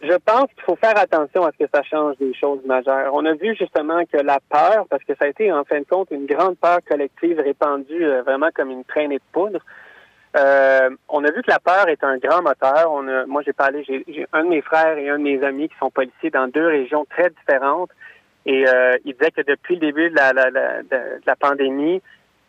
Je 0.03 0.13
pense 0.25 0.51
qu'il 0.53 0.63
faut 0.63 0.75
faire 0.75 0.97
attention 0.97 1.45
à 1.45 1.51
ce 1.51 1.63
que 1.63 1.69
ça 1.73 1.81
change 1.83 2.17
des 2.17 2.33
choses 2.33 2.59
majeures. 2.65 3.13
On 3.13 3.25
a 3.25 3.33
vu 3.33 3.55
justement 3.55 4.03
que 4.05 4.17
la 4.17 4.39
peur, 4.49 4.85
parce 4.89 5.03
que 5.03 5.13
ça 5.15 5.25
a 5.25 5.27
été 5.27 5.51
en 5.51 5.63
fin 5.63 5.79
de 5.79 5.85
compte 5.85 6.09
une 6.11 6.25
grande 6.25 6.57
peur 6.57 6.79
collective 6.87 7.39
répandue 7.39 8.03
euh, 8.05 8.21
vraiment 8.23 8.49
comme 8.53 8.71
une 8.71 8.83
traînée 8.83 9.17
de 9.17 9.23
poudre. 9.31 9.59
euh, 10.37 10.89
on 11.07 11.23
a 11.23 11.31
vu 11.31 11.41
que 11.41 11.49
la 11.49 11.59
peur 11.59 11.87
est 11.87 12.03
un 12.03 12.17
grand 12.17 12.41
moteur. 12.41 12.91
On 12.91 13.07
a, 13.07 13.25
moi, 13.25 13.41
j'ai 13.45 13.53
parlé, 13.53 13.83
j'ai 13.87 14.27
un 14.33 14.43
de 14.43 14.49
mes 14.49 14.61
frères 14.61 14.97
et 14.97 15.09
un 15.09 15.17
de 15.17 15.23
mes 15.23 15.41
amis 15.43 15.69
qui 15.69 15.77
sont 15.79 15.89
policiers 15.89 16.29
dans 16.29 16.47
deux 16.49 16.67
régions 16.67 17.05
très 17.09 17.29
différentes. 17.29 17.89
Et 18.45 18.67
euh, 18.67 18.97
ils 19.05 19.13
disaient 19.13 19.31
que 19.31 19.41
depuis 19.41 19.75
le 19.75 19.81
début 19.81 20.09
de 20.09 20.15
la, 20.15 20.33
la- 20.33 20.49
la- 20.49 20.83
de- 20.83 20.89
de 20.89 21.21
la 21.25 21.35
pandémie, 21.37 22.01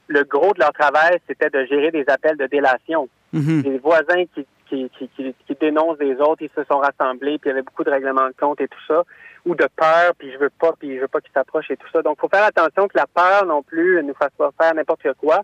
le 0.09 0.24
gros 0.24 0.53
de 0.53 0.59
leur 0.61 0.72
travail, 0.72 1.18
c'était 1.28 1.49
de 1.51 1.64
gérer 1.66 1.90
des 1.92 2.05
appels 2.09 2.36
de 2.36 2.47
délation 2.47 3.09
Mhm. 3.32 3.62
des 3.62 3.78
voisins 3.78 4.24
qui, 4.34 4.47
qui, 4.69 4.91
qui, 4.91 5.09
qui, 5.09 5.35
qui 5.47 5.55
dénoncent 5.55 5.99
des 5.99 6.17
autres, 6.21 6.43
ils 6.43 6.51
se 6.55 6.64
sont 6.64 6.79
rassemblés, 6.79 7.39
puis 7.39 7.49
il 7.49 7.53
y 7.53 7.53
avait 7.53 7.62
beaucoup 7.62 7.85
de 7.85 7.91
règlements 7.91 8.29
de 8.29 8.35
compte 8.39 8.61
et 8.61 8.69
tout 8.69 8.85
ça, 8.87 9.03
ou 9.45 9.55
de 9.55 9.67
peur, 9.77 10.12
puis 10.19 10.33
je 10.33 10.39
veux 10.39 10.51
pas, 10.51 10.73
puis 10.79 10.97
je 10.97 11.01
veux 11.01 11.09
pas 11.09 11.21
qu'ils 11.21 11.33
s'approchent 11.33 11.71
et 11.71 11.77
tout 11.77 11.89
ça. 11.93 12.03
Donc, 12.03 12.21
faut 12.21 12.29
faire 12.29 12.45
attention 12.45 12.89
que 12.89 12.97
la 12.97 13.07
peur 13.07 13.47
non 13.47 13.62
plus 13.62 13.97
ne 13.97 14.03
nous 14.03 14.14
fasse 14.14 14.33
pas 14.37 14.51
faire 14.61 14.75
n'importe 14.75 15.12
quoi. 15.14 15.43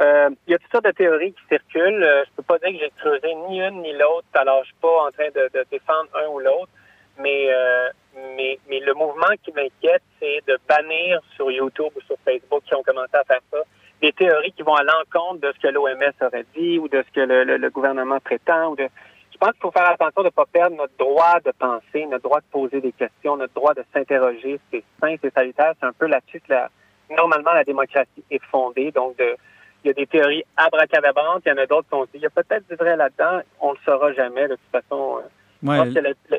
Euh, 0.00 0.30
il 0.46 0.52
y 0.52 0.54
a 0.54 0.58
toutes 0.58 0.70
sortes 0.70 0.84
de 0.84 0.92
théories 0.92 1.32
qui 1.32 1.42
circulent. 1.48 2.04
Euh, 2.04 2.24
je 2.24 2.30
peux 2.36 2.42
pas 2.44 2.58
dire 2.58 2.70
que 2.70 2.84
j'ai 2.84 2.92
creusé 2.98 3.34
ni 3.48 3.60
une 3.60 3.82
ni 3.82 3.92
l'autre, 3.94 4.26
alors 4.34 4.62
je 4.62 4.66
suis 4.66 4.80
pas 4.80 5.06
en 5.06 5.10
train 5.10 5.28
de, 5.34 5.50
de 5.52 5.64
défendre 5.70 6.08
un 6.14 6.28
ou 6.28 6.38
l'autre, 6.38 6.70
mais, 7.18 7.48
euh, 7.52 7.88
mais 8.36 8.58
mais 8.68 8.78
le 8.78 8.94
mouvement 8.94 9.34
qui 9.42 9.50
m'inquiète, 9.52 10.02
c'est 10.20 10.40
de 10.46 10.56
bannir 10.68 11.20
sur 11.34 11.50
YouTube 11.50 11.90
ou 11.96 12.00
sur 12.02 12.16
Facebook 12.24 12.62
qui 12.64 12.74
ont 12.76 12.82
commencé 12.84 13.14
à 13.14 13.24
faire 13.24 13.40
ça 13.50 13.58
des 14.00 14.12
théories 14.12 14.52
qui 14.52 14.62
vont 14.62 14.74
à 14.74 14.82
l'encontre 14.84 15.40
de 15.40 15.52
ce 15.52 15.60
que 15.60 15.68
l'OMS 15.72 16.12
aurait 16.22 16.46
dit 16.54 16.78
ou 16.78 16.88
de 16.88 17.02
ce 17.06 17.12
que 17.14 17.20
le, 17.20 17.44
le- 17.44 17.56
le 17.56 17.70
gouvernement 17.70 18.20
prétend. 18.20 18.70
Ou 18.72 18.76
de... 18.76 18.88
Je 19.32 19.38
pense 19.38 19.50
qu'il 19.52 19.60
faut 19.60 19.70
faire 19.70 19.90
attention 19.90 20.22
de 20.22 20.26
ne 20.26 20.30
pas 20.30 20.46
perdre 20.46 20.76
notre 20.76 20.96
droit 20.98 21.40
de 21.44 21.50
penser, 21.58 22.06
notre 22.06 22.22
droit 22.24 22.40
de 22.40 22.46
poser 22.50 22.80
des 22.80 22.92
questions, 22.92 23.36
notre 23.36 23.54
droit 23.54 23.74
de 23.74 23.84
s'interroger. 23.92 24.60
C'est 24.70 24.84
sain, 25.00 25.14
c'est 25.22 25.32
salutaire. 25.34 25.72
C'est 25.80 25.86
un 25.86 25.92
peu 25.92 26.06
là-dessus 26.06 26.40
que 26.40 26.52
la... 26.52 26.70
normalement 27.16 27.52
la 27.52 27.64
démocratie 27.64 28.24
est 28.30 28.42
fondée. 28.50 28.90
Donc, 28.92 29.16
de... 29.18 29.36
il 29.84 29.88
y 29.88 29.90
a 29.90 29.94
des 29.94 30.06
théories 30.06 30.44
abracadabrantes, 30.56 31.42
il 31.46 31.48
y 31.48 31.52
en 31.52 31.58
a 31.58 31.66
d'autres 31.66 31.88
qu'on 31.90 32.02
se 32.06 32.10
dit, 32.12 32.18
il 32.18 32.22
y 32.22 32.26
a 32.26 32.30
peut-être 32.30 32.68
du 32.68 32.76
vrai 32.76 32.96
là-dedans. 32.96 33.40
On 33.60 33.72
le 33.72 33.78
saura 33.84 34.12
jamais. 34.12 34.46
De 34.48 34.54
toute 34.56 34.70
façon, 34.82 35.18
euh, 35.18 35.22
Ouais, 35.60 35.76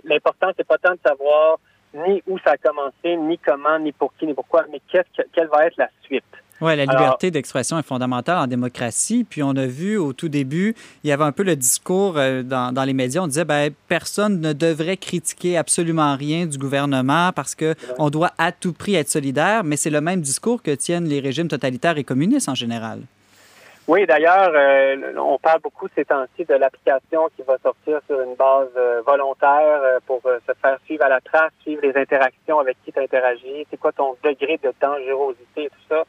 l'important, 0.06 0.52
c'est 0.56 0.66
pas 0.66 0.78
tant 0.78 0.94
de 0.94 1.00
savoir 1.06 1.58
ni 1.94 2.24
où 2.28 2.38
ça 2.40 2.52
a 2.52 2.58
commencé, 2.58 3.18
ni 3.18 3.38
comment, 3.38 3.78
ni 3.80 3.92
pour 3.92 4.14
qui, 4.16 4.26
ni 4.28 4.34
pourquoi, 4.34 4.64
mais 4.72 4.80
qu'est-ce 4.90 5.22
que, 5.22 5.28
quelle 5.34 5.48
va 5.48 5.66
être 5.66 5.76
la 5.78 5.90
suite. 6.04 6.24
Oui, 6.62 6.76
la 6.76 6.84
Alors- 6.84 6.96
liberté 6.96 7.32
d'expression 7.32 7.80
est 7.80 7.84
fondamentale 7.84 8.38
en 8.38 8.48
démocratie. 8.48 9.26
Puis 9.30 9.42
on 9.44 9.52
a 9.52 9.66
vu 9.66 9.98
au 9.98 10.14
tout 10.14 10.30
début, 10.30 10.76
il 11.04 11.10
y 11.10 11.14
avait 11.14 11.24
un 11.24 11.32
peu 11.32 11.44
le 11.44 11.56
discours 11.56 12.18
euh, 12.18 12.44
dans, 12.44 12.74
dans 12.74 12.84
les 12.84 12.94
médias, 12.94 13.22
on 13.22 13.28
disait 13.28 13.46
ben, 13.46 13.72
personne 13.88 14.42
ne 14.42 14.54
devrait 14.54 14.98
critiquer 14.98 15.58
absolument 15.58 16.16
rien 16.16 16.46
du 16.46 16.58
gouvernement 16.58 17.32
parce 17.34 17.56
que 17.56 17.76
on 17.98 18.10
doit 18.10 18.32
à 18.38 18.52
tout 18.52 18.74
prix 18.74 18.96
être 18.96 19.10
solidaire, 19.10 19.64
mais 19.64 19.78
c'est 19.78 19.90
le 19.90 20.02
même 20.02 20.22
discours 20.22 20.62
que 20.62 20.72
tiennent 20.72 21.06
les 21.06 21.20
régimes 21.20 21.48
totalitaires 21.48 21.98
et 21.98 22.04
communistes 22.04 22.50
en 22.50 22.56
général. 22.56 23.00
Oui, 23.88 24.06
d'ailleurs, 24.06 24.52
euh, 24.54 25.14
on 25.18 25.40
parle 25.40 25.62
beaucoup 25.62 25.88
ces 25.96 26.06
temps-ci 26.06 26.46
de 26.46 26.54
l'application 26.54 27.28
qui 27.36 27.42
va 27.42 27.58
sortir 27.58 28.00
sur 28.06 28.22
une 28.22 28.36
base 28.36 28.68
euh, 28.78 29.02
volontaire 29.04 29.82
euh, 29.82 29.98
pour 30.06 30.22
se 30.22 30.54
faire 30.62 30.78
suivre 30.86 31.06
à 31.06 31.10
la 31.10 31.20
trace, 31.22 31.52
suivre 31.64 31.82
les 31.82 31.98
interactions 31.98 32.60
avec 32.60 32.78
qui 32.86 32.92
tu 32.92 33.00
interagis, 33.00 33.66
c'est 33.72 33.78
quoi 33.78 33.92
ton 33.92 34.16
degré 34.24 34.60
de 34.64 34.72
dangerosité 34.80 35.64
et 35.64 35.70
tout 35.70 35.86
ça? 35.90 36.04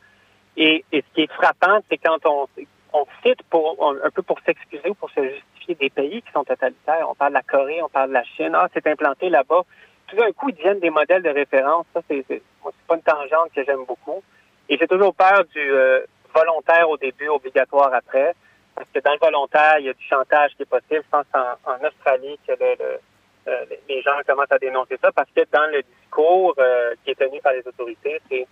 Et, 0.57 0.85
et 0.93 1.03
ce 1.03 1.15
qui 1.15 1.23
est 1.23 1.33
frappant, 1.33 1.81
c'est 1.89 1.99
quand 1.99 2.19
on, 2.27 2.49
on 2.93 3.07
cite 3.25 3.43
pour 3.51 3.77
on- 3.81 3.97
un 4.03 4.11
peu 4.11 4.23
pour 4.23 4.39
s'excuser 4.41 4.89
ou 4.91 4.95
pour 4.95 5.11
se 5.11 5.23
justifier 5.23 5.75
des 5.77 5.91
pays 5.91 6.23
qui 6.23 6.33
sont 6.33 6.45
totalitaires. 6.45 7.07
On 7.09 7.15
parle 7.15 7.31
de 7.33 7.35
la 7.35 7.43
Corée, 7.43 7.83
on 7.83 7.89
parle 7.89 8.09
de 8.09 8.15
la 8.15 8.25
Chine. 8.25 8.53
Ah, 8.55 8.69
c'est 8.75 8.87
implanté 8.87 9.29
là-bas. 9.31 9.63
Tout 10.09 10.17
d'un 10.17 10.33
coup, 10.33 10.49
ils 10.49 10.57
deviennent 10.57 10.81
des 10.81 10.91
modèles 10.91 11.23
de 11.23 11.31
référence. 11.31 11.87
Ça, 11.95 12.01
c'est 12.09 12.25
c'est 12.29 12.43
pas 12.89 12.97
une 12.97 13.03
tangente 13.03 13.53
que 13.55 13.65
j'aime 13.65 13.85
beaucoup. 13.87 14.23
Et 14.69 14.77
j'ai 14.77 14.87
toujours 14.89 15.15
peur 15.15 15.45
du 15.55 15.61
euh, 15.73 16.01
volontaire 16.35 16.89
au 16.91 16.97
début, 16.97 17.29
obligatoire 17.29 17.93
après. 17.95 18.35
Parce 18.75 18.89
que 18.93 19.01
dans 19.01 19.13
le 19.13 19.19
volontaire, 19.21 19.79
il 19.79 19.87
y 19.87 19.89
a 19.89 19.93
du 19.93 20.05
chantage 20.05 20.53
qui 20.57 20.63
est 20.63 20.67
possible. 20.67 21.03
Je 21.05 21.11
pense 21.11 21.27
en, 21.35 21.71
en 21.73 21.87
Australie 21.87 22.39
que 22.47 22.53
le, 22.53 22.75
le- 22.79 23.01
euh, 23.49 23.65
les 23.89 24.03
gens 24.03 24.13
commencent 24.27 24.53
à 24.53 24.59
dénoncer 24.59 24.99
ça 25.03 25.11
parce 25.13 25.29
que 25.35 25.41
dans 25.51 25.67
le 25.73 25.83
discours 25.83 26.55
euh, 26.59 26.95
qui 27.05 27.13
est 27.13 27.15
tenu 27.15 27.41
par 27.41 27.53
les 27.55 27.67
autorités, 27.67 28.21
c'est 28.29 28.47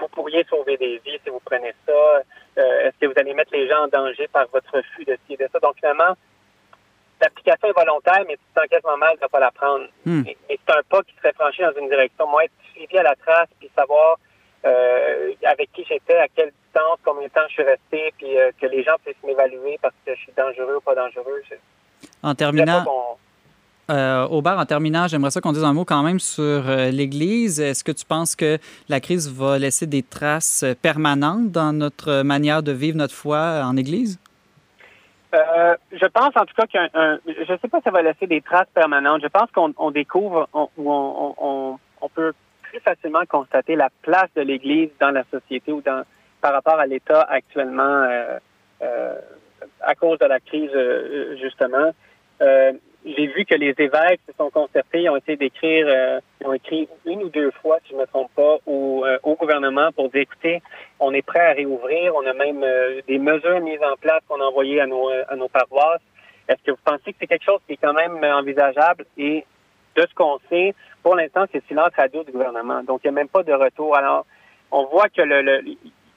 vous 0.00 0.08
pourriez 0.08 0.44
sauver 0.44 0.76
des 0.76 1.00
vies 1.04 1.18
si 1.22 1.30
vous 1.30 1.40
prenez 1.44 1.74
ça. 1.86 1.92
Euh, 1.92 2.80
Est-ce 2.86 2.98
que 3.00 3.06
vous 3.06 3.18
allez 3.18 3.34
mettre 3.34 3.52
les 3.52 3.68
gens 3.68 3.84
en 3.84 3.88
danger 3.88 4.28
par 4.28 4.46
votre 4.52 4.70
refus 4.76 5.04
de 5.04 5.16
ci 5.26 5.34
et 5.34 5.36
de 5.36 5.48
ça? 5.52 5.58
Donc 5.60 5.76
finalement, 5.76 6.14
l'application 7.20 7.68
est 7.68 7.78
volontaire, 7.78 8.24
mais 8.26 8.36
tu 8.36 8.42
te 8.54 8.60
sens 8.60 8.68
quasiment 8.68 8.96
mal 8.96 9.16
de 9.16 9.22
ne 9.22 9.28
pas 9.28 9.40
la 9.40 9.50
prendre. 9.50 9.86
Hmm. 10.04 10.22
Et, 10.26 10.36
et 10.48 10.60
c'est 10.66 10.74
un 10.76 10.82
pas 10.88 11.02
qui 11.02 11.14
serait 11.16 11.32
franchi 11.32 11.62
dans 11.62 11.72
une 11.80 11.88
direction. 11.88 12.26
Moi, 12.26 12.44
être 12.44 12.52
suivi 12.72 12.98
à 12.98 13.02
la 13.02 13.14
trace, 13.14 13.48
puis 13.58 13.70
savoir 13.76 14.18
euh, 14.64 15.32
avec 15.44 15.72
qui 15.72 15.84
j'étais, 15.84 16.16
à 16.16 16.28
quelle 16.28 16.52
distance, 16.64 16.98
combien 17.04 17.26
de 17.26 17.32
temps 17.32 17.46
je 17.48 17.54
suis 17.54 17.62
resté, 17.62 18.12
puis 18.18 18.38
euh, 18.38 18.50
que 18.60 18.66
les 18.66 18.82
gens 18.82 18.96
puissent 19.04 19.22
m'évaluer 19.24 19.78
parce 19.80 19.94
que 20.06 20.14
je 20.14 20.20
suis 20.20 20.32
dangereux 20.36 20.76
ou 20.76 20.80
pas 20.80 20.94
dangereux. 20.94 21.42
Je, 21.48 21.56
En 22.22 22.34
terminant, 22.34 22.84
euh, 23.90 24.26
Aubert, 24.28 24.58
en 24.58 24.64
terminant, 24.64 25.08
j'aimerais 25.08 25.30
ça 25.30 25.40
qu'on 25.40 25.52
dise 25.52 25.64
un 25.64 25.72
mot 25.72 25.84
quand 25.84 26.02
même 26.02 26.20
sur 26.20 26.42
euh, 26.42 26.90
l'Église. 26.90 27.60
Est-ce 27.60 27.82
que 27.82 27.92
tu 27.92 28.04
penses 28.04 28.36
que 28.36 28.58
la 28.88 29.00
crise 29.00 29.30
va 29.30 29.58
laisser 29.58 29.86
des 29.86 30.02
traces 30.02 30.62
euh, 30.62 30.74
permanentes 30.80 31.50
dans 31.50 31.72
notre 31.72 32.22
manière 32.22 32.62
de 32.62 32.72
vivre 32.72 32.96
notre 32.96 33.14
foi 33.14 33.62
en 33.64 33.76
Église? 33.76 34.18
Euh, 35.34 35.74
je 35.90 36.06
pense 36.06 36.36
en 36.36 36.44
tout 36.44 36.54
cas 36.56 36.66
qu'un, 36.66 36.88
un- 36.94 37.18
je 37.26 37.56
sais 37.60 37.68
pas 37.68 37.78
si 37.78 37.84
ça 37.84 37.90
va 37.90 38.02
laisser 38.02 38.26
des 38.26 38.40
traces 38.40 38.68
permanentes. 38.74 39.22
Je 39.22 39.28
pense 39.28 39.50
qu'on 39.50 39.72
on 39.78 39.90
découvre, 39.90 40.48
ou 40.76 40.92
on, 40.92 41.78
peut 42.14 42.32
plus 42.62 42.80
facilement 42.80 43.22
constater 43.28 43.74
la 43.74 43.88
place 44.02 44.28
de 44.36 44.42
l'Église 44.42 44.90
dans 45.00 45.10
la 45.10 45.24
société 45.30 45.72
ou 45.72 45.80
dans 45.80 46.04
par 46.42 46.52
rapport 46.52 46.78
à 46.78 46.86
l'État 46.86 47.22
actuellement 47.22 47.82
euh, 47.82 48.38
euh, 48.82 49.14
à 49.80 49.94
cause 49.94 50.18
de 50.18 50.26
la 50.26 50.40
crise 50.40 50.70
euh, 50.74 51.36
justement. 51.40 51.92
Euh, 53.04 53.12
j'ai 53.16 53.26
vu 53.26 53.44
que 53.44 53.54
les 53.54 53.74
évêques 53.78 54.20
se 54.28 54.34
sont 54.36 54.50
concertés, 54.50 55.02
ils 55.02 55.10
ont 55.10 55.16
essayé 55.16 55.36
d'écrire, 55.36 55.86
euh, 55.88 56.20
ils 56.40 56.46
ont 56.46 56.52
écrit 56.52 56.88
une 57.04 57.24
ou 57.24 57.28
deux 57.28 57.50
fois, 57.50 57.78
si 57.84 57.90
je 57.90 57.96
ne 57.96 58.00
me 58.00 58.06
trompe 58.06 58.30
pas, 58.34 58.58
au, 58.66 59.04
euh, 59.04 59.18
au 59.22 59.34
gouvernement 59.34 59.90
pour 59.92 60.08
dire, 60.10 60.22
écoutez, 60.22 60.62
on 61.00 61.12
est 61.12 61.22
prêt 61.22 61.40
à 61.40 61.52
réouvrir, 61.52 62.14
on 62.14 62.26
a 62.26 62.32
même 62.32 62.62
euh, 62.62 63.00
des 63.06 63.18
mesures 63.18 63.60
mises 63.60 63.82
en 63.82 63.96
place 63.96 64.20
qu'on 64.28 64.40
a 64.40 64.44
envoyées 64.44 64.80
à 64.80 64.86
nos, 64.86 65.08
à 65.08 65.36
nos 65.36 65.48
paroisses. 65.48 66.00
Est-ce 66.48 66.62
que 66.64 66.70
vous 66.72 66.78
pensez 66.84 67.12
que 67.12 67.18
c'est 67.20 67.26
quelque 67.26 67.44
chose 67.44 67.60
qui 67.66 67.74
est 67.74 67.78
quand 67.78 67.92
même 67.92 68.22
envisageable? 68.24 69.04
Et 69.16 69.44
de 69.94 70.02
ce 70.02 70.14
qu'on 70.14 70.38
sait, 70.48 70.74
pour 71.02 71.14
l'instant, 71.14 71.44
c'est 71.52 71.64
silence 71.66 71.92
radio 71.96 72.24
du 72.24 72.32
gouvernement. 72.32 72.82
Donc, 72.82 73.00
il 73.04 73.08
n'y 73.08 73.16
a 73.16 73.20
même 73.20 73.28
pas 73.28 73.42
de 73.42 73.52
retour. 73.52 73.96
Alors, 73.96 74.26
on 74.70 74.86
voit 74.86 75.08
que 75.08 75.22
le, 75.22 75.42
le 75.42 75.62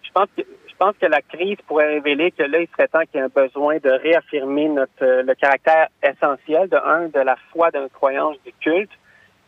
je 0.02 0.12
pense 0.14 0.28
que 0.38 0.44
je 0.76 0.86
pense 0.86 0.98
que 0.98 1.06
la 1.06 1.22
crise 1.22 1.58
pourrait 1.68 1.88
révéler 1.88 2.32
que 2.32 2.44
là, 2.44 2.60
il 2.60 2.68
serait 2.68 2.90
temps 2.90 3.00
qu'il 3.00 3.16
y 3.16 3.18
ait 3.20 3.22
un 3.22 3.30
besoin 3.30 3.78
de 3.78 3.90
réaffirmer 3.90 4.68
notre 4.68 5.06
le 5.06 5.34
caractère 5.34 5.88
essentiel 6.04 6.68
de 6.68 6.76
un 6.76 7.08
de 7.08 7.20
la 7.22 7.38
foi, 7.50 7.72
de 7.72 7.80
notre 7.80 7.94
croyance, 7.94 8.36
du 8.46 8.52
culte. 8.60 8.92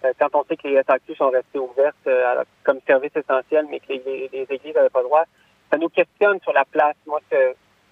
Euh, 0.06 0.14
quand 0.18 0.30
on 0.36 0.46
sait 0.46 0.56
que 0.56 0.70
les 0.70 0.82
SAQ 0.84 1.16
sont 1.16 1.30
restées 1.30 1.60
ouvertes 1.60 1.96
euh, 2.08 2.44
comme 2.64 2.80
service 2.88 3.12
essentiel, 3.14 3.66
mais 3.70 3.82
que 3.82 3.90
les, 3.90 4.30
les 4.32 4.48
églises 4.50 4.74
n'avaient 4.74 4.90
pas 4.90 5.02
le 5.02 5.08
droit, 5.08 5.26
ça 5.70 5.78
nous 5.78 5.90
questionne 5.90 6.40
sur 6.44 6.54
la 6.54 6.64
place. 6.64 6.96
Moi, 7.06 7.20
ce, 7.30 7.36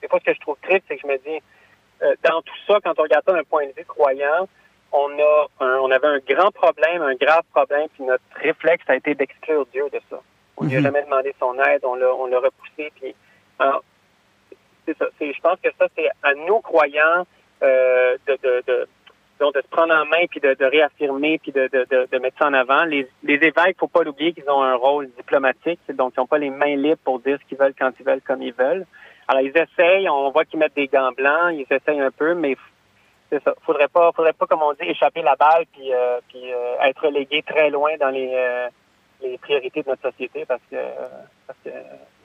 des 0.01 0.07
fois, 0.07 0.19
ce 0.19 0.25
que 0.25 0.33
je 0.33 0.39
trouve 0.39 0.57
triste, 0.61 0.85
c'est 0.87 0.95
que 0.95 1.01
je 1.01 1.07
me 1.07 1.17
dis, 1.17 1.43
euh, 2.03 2.15
dans 2.23 2.41
tout 2.41 2.55
ça, 2.65 2.79
quand 2.81 2.93
on 2.97 3.03
regarde 3.03 3.25
ça 3.25 3.33
d'un 3.33 3.43
point 3.43 3.65
de 3.65 3.73
vue 3.75 3.85
croyant, 3.85 4.47
on 4.93 5.09
a 5.19 5.47
un, 5.59 5.79
on 5.79 5.91
avait 5.91 6.07
un 6.07 6.19
grand 6.19 6.51
problème, 6.51 7.01
un 7.01 7.15
grave 7.15 7.43
problème, 7.53 7.89
puis 7.95 8.05
notre 8.05 8.23
réflexe 8.35 8.85
a 8.87 8.95
été 8.95 9.13
d'exclure 9.13 9.65
Dieu 9.73 9.89
de 9.91 9.99
ça. 10.09 10.21
On 10.55 10.63
lui 10.63 10.77
a 10.77 10.81
jamais 10.81 11.03
demandé 11.03 11.35
son 11.37 11.59
aide, 11.59 11.81
on 11.83 11.95
l'a, 11.95 12.15
on 12.15 12.27
l'a 12.27 12.39
repoussé, 12.39 12.93
puis 12.95 13.13
alors, 13.59 13.83
c'est 14.85 14.97
ça. 14.97 15.05
Je 15.19 15.41
pense 15.41 15.59
que 15.61 15.69
ça, 15.79 15.87
c'est 15.95 16.09
à 16.23 16.33
nous 16.33 16.59
croyants 16.61 17.25
euh, 17.63 18.17
de, 18.27 18.37
de, 18.43 18.63
de, 18.67 18.87
de 19.39 19.61
se 19.61 19.67
prendre 19.69 19.93
en 19.93 20.05
main 20.05 20.25
puis 20.29 20.39
de, 20.39 20.53
de 20.53 20.65
réaffirmer 20.65 21.39
puis 21.39 21.51
de, 21.51 21.67
de, 21.67 21.85
de, 21.89 22.07
de 22.11 22.17
mettre 22.19 22.37
ça 22.37 22.47
en 22.47 22.53
avant. 22.53 22.83
Les, 22.85 23.07
les 23.23 23.35
évêques, 23.35 23.77
faut 23.79 23.87
pas 23.87 24.03
l'oublier 24.03 24.33
qu'ils 24.33 24.49
ont 24.49 24.61
un 24.61 24.75
rôle 24.75 25.09
diplomatique, 25.17 25.79
donc 25.89 26.13
ils 26.15 26.19
n'ont 26.19 26.27
pas 26.27 26.37
les 26.37 26.49
mains 26.49 26.75
libres 26.75 27.01
pour 27.03 27.19
dire 27.19 27.37
ce 27.41 27.47
qu'ils 27.47 27.57
veulent 27.57 27.73
quand 27.77 27.91
ils 27.99 28.05
veulent 28.05 28.21
comme 28.21 28.41
ils 28.41 28.53
veulent. 28.53 28.85
Alors 29.27 29.41
ils 29.41 29.57
essayent, 29.57 30.07
on 30.09 30.29
voit 30.31 30.45
qu'ils 30.45 30.59
mettent 30.59 30.75
des 30.75 30.87
gants 30.87 31.11
blancs, 31.11 31.53
ils 31.53 31.65
essayent 31.69 31.99
un 31.99 32.11
peu, 32.11 32.35
mais 32.35 32.55
c'est 33.29 33.43
ça. 33.43 33.55
Faudrait 33.65 33.87
pas, 33.87 34.11
faudrait 34.11 34.33
pas 34.33 34.45
comme 34.45 34.61
on 34.61 34.73
dit 34.73 34.87
échapper 34.87 35.23
la 35.23 35.35
balle 35.35 35.65
puis 35.73 35.91
euh, 35.91 36.19
puis 36.29 36.53
euh, 36.53 36.75
être 36.83 37.05
relégué 37.05 37.41
très 37.41 37.71
loin 37.71 37.97
dans 37.97 38.09
les 38.09 38.31
euh, 38.33 38.67
les 39.21 39.37
priorités 39.37 39.81
de 39.81 39.89
notre 39.89 40.09
société 40.09 40.45
parce 40.45 40.61
que, 40.69 40.77
parce 41.47 41.59
que 41.63 41.69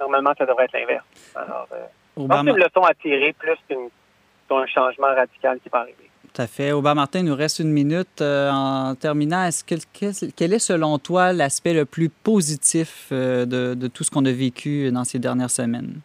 normalement, 0.00 0.32
ça 0.36 0.46
devrait 0.46 0.64
être 0.64 0.72
l'inverse. 0.72 1.04
Alors, 1.34 1.68
euh, 1.72 1.86
c'est 2.16 2.50
une 2.50 2.56
leçon 2.56 2.82
à 2.82 2.94
tirer 2.94 3.32
plus 3.38 3.56
qu'un 3.68 4.66
changement 4.66 5.14
radical 5.14 5.60
qui 5.60 5.70
peut 5.70 5.78
arriver. 5.78 6.10
Tout 6.32 6.42
à 6.42 6.46
fait. 6.46 6.72
Aubin 6.72 6.94
Martin, 6.94 7.20
il 7.20 7.24
nous 7.24 7.34
reste 7.34 7.58
une 7.58 7.72
minute. 7.72 8.20
Euh, 8.20 8.50
en 8.50 8.94
terminant, 8.94 9.44
est-ce 9.44 9.64
que, 9.64 9.74
quel, 9.92 10.12
quel 10.36 10.52
est 10.52 10.60
selon 10.60 10.98
toi 10.98 11.32
l'aspect 11.32 11.74
le 11.74 11.84
plus 11.84 12.08
positif 12.08 13.08
euh, 13.10 13.44
de, 13.46 13.74
de, 13.74 13.88
tout 13.88 14.04
ce 14.04 14.10
qu'on 14.10 14.24
a 14.24 14.32
vécu 14.32 14.90
dans 14.92 15.04
ces 15.04 15.18
dernières 15.18 15.50
semaines? 15.50 16.00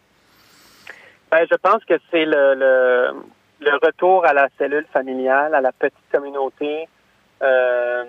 Ben, 1.30 1.46
je 1.50 1.56
pense 1.56 1.84
que 1.84 1.94
c'est 2.10 2.24
le, 2.24 2.54
le, 2.54 3.10
le, 3.60 3.86
retour 3.86 4.24
à 4.24 4.32
la 4.32 4.48
cellule 4.58 4.86
familiale, 4.92 5.54
à 5.54 5.60
la 5.60 5.72
petite 5.72 5.94
communauté. 6.12 6.88
Euh, 7.42 8.04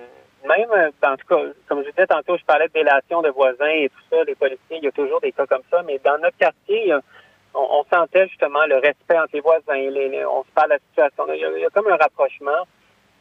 même, 0.47 0.91
en 1.03 1.17
tout 1.17 1.27
cas, 1.27 1.41
comme 1.67 1.83
je 1.83 1.89
disais 1.89 2.07
tantôt, 2.07 2.37
je 2.37 2.45
parlais 2.45 2.67
de 2.67 2.73
délation 2.73 3.21
de 3.21 3.29
voisins 3.29 3.67
et 3.67 3.89
tout 3.89 4.03
ça, 4.09 4.23
les 4.23 4.35
policiers, 4.35 4.77
il 4.77 4.83
y 4.83 4.87
a 4.87 4.91
toujours 4.91 5.21
des 5.21 5.31
cas 5.31 5.45
comme 5.45 5.63
ça, 5.69 5.83
mais 5.83 5.99
dans 6.03 6.17
notre 6.19 6.37
quartier, 6.37 6.93
on, 7.53 7.83
sentait 7.91 8.27
justement 8.27 8.65
le 8.65 8.75
respect 8.75 9.17
entre 9.17 9.33
les 9.33 9.41
voisins, 9.41 9.77
on 10.29 10.43
se 10.43 10.51
parle 10.53 10.69
de 10.69 10.73
la 10.73 10.79
situation. 10.79 11.25
Il 11.33 11.39
y 11.39 11.45
a, 11.45 11.49
il 11.51 11.61
y 11.61 11.65
a 11.65 11.69
comme 11.69 11.87
un 11.87 11.95
rapprochement. 11.95 12.67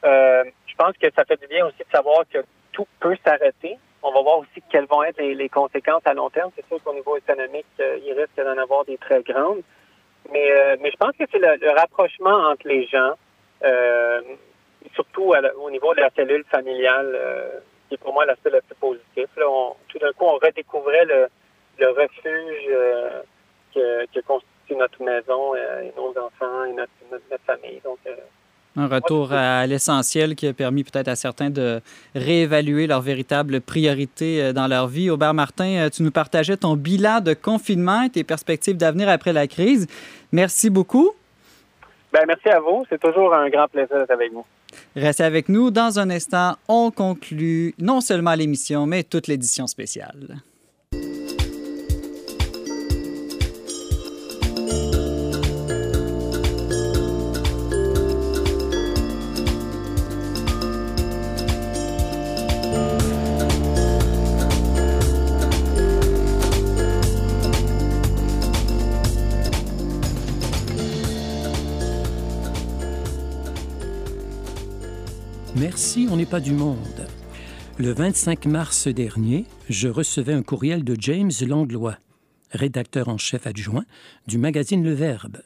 Euh, 0.05 0.45
je 0.67 0.75
pense 0.77 0.97
que 0.99 1.07
ça 1.17 1.25
fait 1.25 1.41
du 1.41 1.47
bien 1.47 1.67
aussi 1.67 1.79
de 1.79 1.91
savoir 1.91 2.25
que 2.31 2.39
tout 2.73 2.87
peut 3.01 3.17
s'arrêter. 3.25 3.77
On 4.03 4.13
va 4.13 4.23
voir 4.23 4.39
aussi 4.39 4.63
quelles 4.71 4.87
vont 4.87 5.03
être 5.03 5.21
les, 5.21 5.49
conséquences 5.49 6.03
à 6.05 6.15
long 6.15 6.31
terme. 6.31 6.51
C'est 6.55 6.67
sûr 6.67 6.83
qu'au 6.83 6.95
niveau 6.95 7.17
économique, 7.17 7.67
euh, 7.81 7.99
il 8.05 8.13
risque 8.13 8.37
d'en 8.37 8.61
avoir 8.61 8.85
des 8.85 8.99
très 8.99 9.23
grandes. 9.23 9.63
Mais, 10.33 10.51
euh, 10.51 10.77
je 10.85 10.97
pense 10.97 11.13
que 11.19 11.25
c'est 11.31 11.39
le, 11.39 11.71
rapprochement 11.71 12.51
entre 12.51 12.69
les 12.69 12.87
gens. 12.87 13.15
Euh, 13.65 14.21
surtout 14.97 15.33
à, 15.35 15.41
au 15.65 15.71
niveau 15.71 15.95
de 15.95 16.01
la 16.01 16.11
cellule 16.17 16.45
familiale, 16.51 17.13
euh, 17.15 17.49
qui 17.89 17.95
est 17.95 17.99
pour 17.99 18.13
moi 18.13 18.27
l'aspect 18.27 18.51
le 18.51 18.61
plus 18.63 18.75
positif. 18.75 19.29
Là, 19.37 19.45
on, 19.49 19.75
tout 19.89 19.99
d'un 19.99 20.13
coup, 20.13 20.25
on 20.25 20.39
redécouvrait 20.45 21.05
le, 21.05 21.29
le 21.79 21.89
refuge 21.91 22.65
euh, 22.71 23.23
que, 23.73 24.07
que, 24.13 24.21
constitue 24.27 24.77
notre 24.77 25.01
maison 25.03 25.55
euh, 25.55 25.83
et 25.83 25.93
nos 25.97 26.11
enfants 26.11 26.65
et 26.65 26.73
notre, 26.73 26.91
notre, 27.13 27.25
notre 27.31 27.45
famille. 27.45 27.81
Donc, 27.85 27.99
euh, 28.07 28.17
un 28.79 28.89
retour 28.89 29.33
à 29.33 29.67
l'essentiel 29.67 30.35
qui 30.35 30.47
a 30.47 30.53
permis 30.53 30.85
peut-être 30.85 31.09
à 31.09 31.17
certains 31.17 31.49
de 31.49 31.81
réévaluer 32.15 32.87
leurs 32.87 33.01
véritables 33.01 33.63
priorités 33.63 34.43
euh, 34.43 34.53
dans 34.53 34.67
leur 34.67 34.87
vie. 34.87 35.09
Aubert 35.09 35.33
Martin, 35.33 35.89
tu 35.91 36.03
nous 36.03 36.11
partageais 36.11 36.57
ton 36.57 36.75
bilan 36.75 37.21
de 37.21 37.35
confinement 37.35 38.03
et 38.03 38.11
tes 38.11 38.25
perspectives 38.25 38.77
d'avenir 38.77 39.09
après 39.09 39.33
la 39.33 39.47
crise. 39.47 39.87
Merci 40.33 40.69
beaucoup. 40.69 41.13
Ben, 42.13 42.25
merci 42.27 42.49
à 42.49 42.61
vous. 42.61 42.85
C'est 42.89 43.01
toujours 43.01 43.33
un 43.35 43.49
grand 43.49 43.69
plaisir 43.69 43.97
d'être 43.97 44.11
avec 44.11 44.33
vous. 44.33 44.45
Restez 44.95 45.25
avec 45.25 45.49
nous. 45.49 45.71
Dans 45.71 45.99
un 45.99 46.11
instant, 46.11 46.57
on 46.69 46.91
conclut 46.91 47.75
non 47.79 48.01
seulement 48.01 48.35
l'émission, 48.35 48.87
mais 48.87 49.03
toute 49.03 49.27
l'édition 49.27 49.67
spéciale. 49.67 50.43
Merci, 75.59 76.07
on 76.11 76.17
n'est 76.17 76.27
pas 76.27 76.41
du 76.41 76.53
monde. 76.53 77.07
Le 77.79 77.91
25 77.91 78.45
mars 78.45 78.89
dernier, 78.89 79.47
je 79.71 79.89
recevais 79.89 80.35
un 80.35 80.43
courriel 80.43 80.85
de 80.85 80.95
James 81.01 81.33
Langlois, 81.47 81.97
rédacteur 82.51 83.09
en 83.09 83.17
chef 83.17 83.47
adjoint 83.47 83.87
du 84.27 84.37
magazine 84.37 84.85
Le 84.85 84.93
Verbe, 84.93 85.39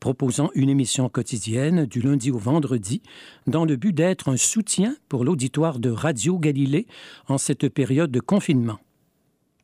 proposant 0.00 0.50
une 0.56 0.68
émission 0.68 1.08
quotidienne 1.08 1.86
du 1.86 2.00
lundi 2.00 2.32
au 2.32 2.38
vendredi 2.38 3.02
dans 3.46 3.64
le 3.64 3.76
but 3.76 3.92
d'être 3.92 4.28
un 4.28 4.36
soutien 4.36 4.96
pour 5.08 5.24
l'auditoire 5.24 5.78
de 5.78 5.90
Radio 5.90 6.40
Galilée 6.40 6.88
en 7.28 7.38
cette 7.38 7.68
période 7.68 8.10
de 8.10 8.20
confinement. 8.20 8.80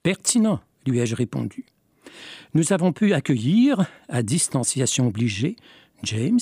Pertinent, 0.05 0.61
lui 0.87 1.01
ai-je 1.01 1.17
répondu. 1.17 1.67
Nous 2.55 2.73
avons 2.73 2.93
pu 2.93 3.15
accueillir, 3.15 3.87
à 4.09 4.23
distanciation 4.23 5.09
obligée, 5.09 5.57
James, 6.05 6.39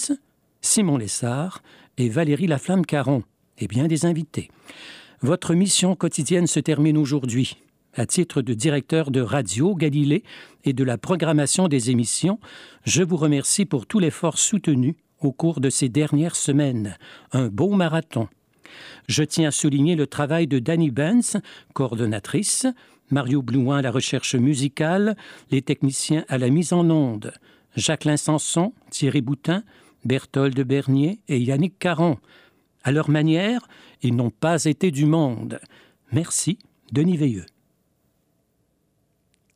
Simon 0.60 0.98
Lessard 0.98 1.62
et 1.96 2.10
Valérie 2.10 2.48
Laflamme-Caron, 2.48 3.22
et 3.58 3.66
bien 3.66 3.86
des 3.86 4.04
invités. 4.04 4.50
Votre 5.22 5.54
mission 5.54 5.96
quotidienne 5.96 6.46
se 6.46 6.60
termine 6.60 6.98
aujourd'hui. 6.98 7.56
À 7.94 8.04
titre 8.04 8.42
de 8.42 8.52
directeur 8.52 9.10
de 9.10 9.22
Radio 9.22 9.74
Galilée 9.74 10.22
et 10.64 10.74
de 10.74 10.84
la 10.84 10.98
programmation 10.98 11.66
des 11.66 11.90
émissions, 11.90 12.38
je 12.84 13.02
vous 13.02 13.16
remercie 13.16 13.64
pour 13.64 13.86
tout 13.86 13.98
l'effort 13.98 14.38
soutenu 14.38 14.96
au 15.20 15.32
cours 15.32 15.60
de 15.60 15.70
ces 15.70 15.88
dernières 15.88 16.36
semaines. 16.36 16.96
Un 17.32 17.48
beau 17.48 17.70
marathon. 17.70 18.28
Je 19.08 19.22
tiens 19.22 19.48
à 19.48 19.52
souligner 19.52 19.96
le 19.96 20.06
travail 20.06 20.46
de 20.46 20.58
Danny 20.58 20.90
Benz, 20.90 21.38
coordonnatrice, 21.72 22.66
Mario 23.10 23.40
Blouin 23.40 23.78
à 23.78 23.82
la 23.82 23.90
recherche 23.90 24.34
musicale, 24.34 25.16
les 25.50 25.62
techniciens 25.62 26.24
à 26.28 26.38
la 26.38 26.50
mise 26.50 26.72
en 26.72 26.90
onde, 26.90 27.32
Jacqueline 27.76 28.16
Sanson, 28.16 28.72
Thierry 28.90 29.22
Boutin, 29.22 29.62
Berthold 30.04 30.60
Bernier 30.62 31.20
et 31.28 31.38
Yannick 31.38 31.78
Caron. 31.78 32.18
À 32.86 32.92
leur 32.92 33.10
manière, 33.10 33.66
ils 34.00 34.14
n'ont 34.14 34.30
pas 34.30 34.64
été 34.64 34.92
du 34.92 35.06
monde. 35.06 35.58
Merci, 36.12 36.60
Denis 36.92 37.16
Veilleux. 37.16 37.46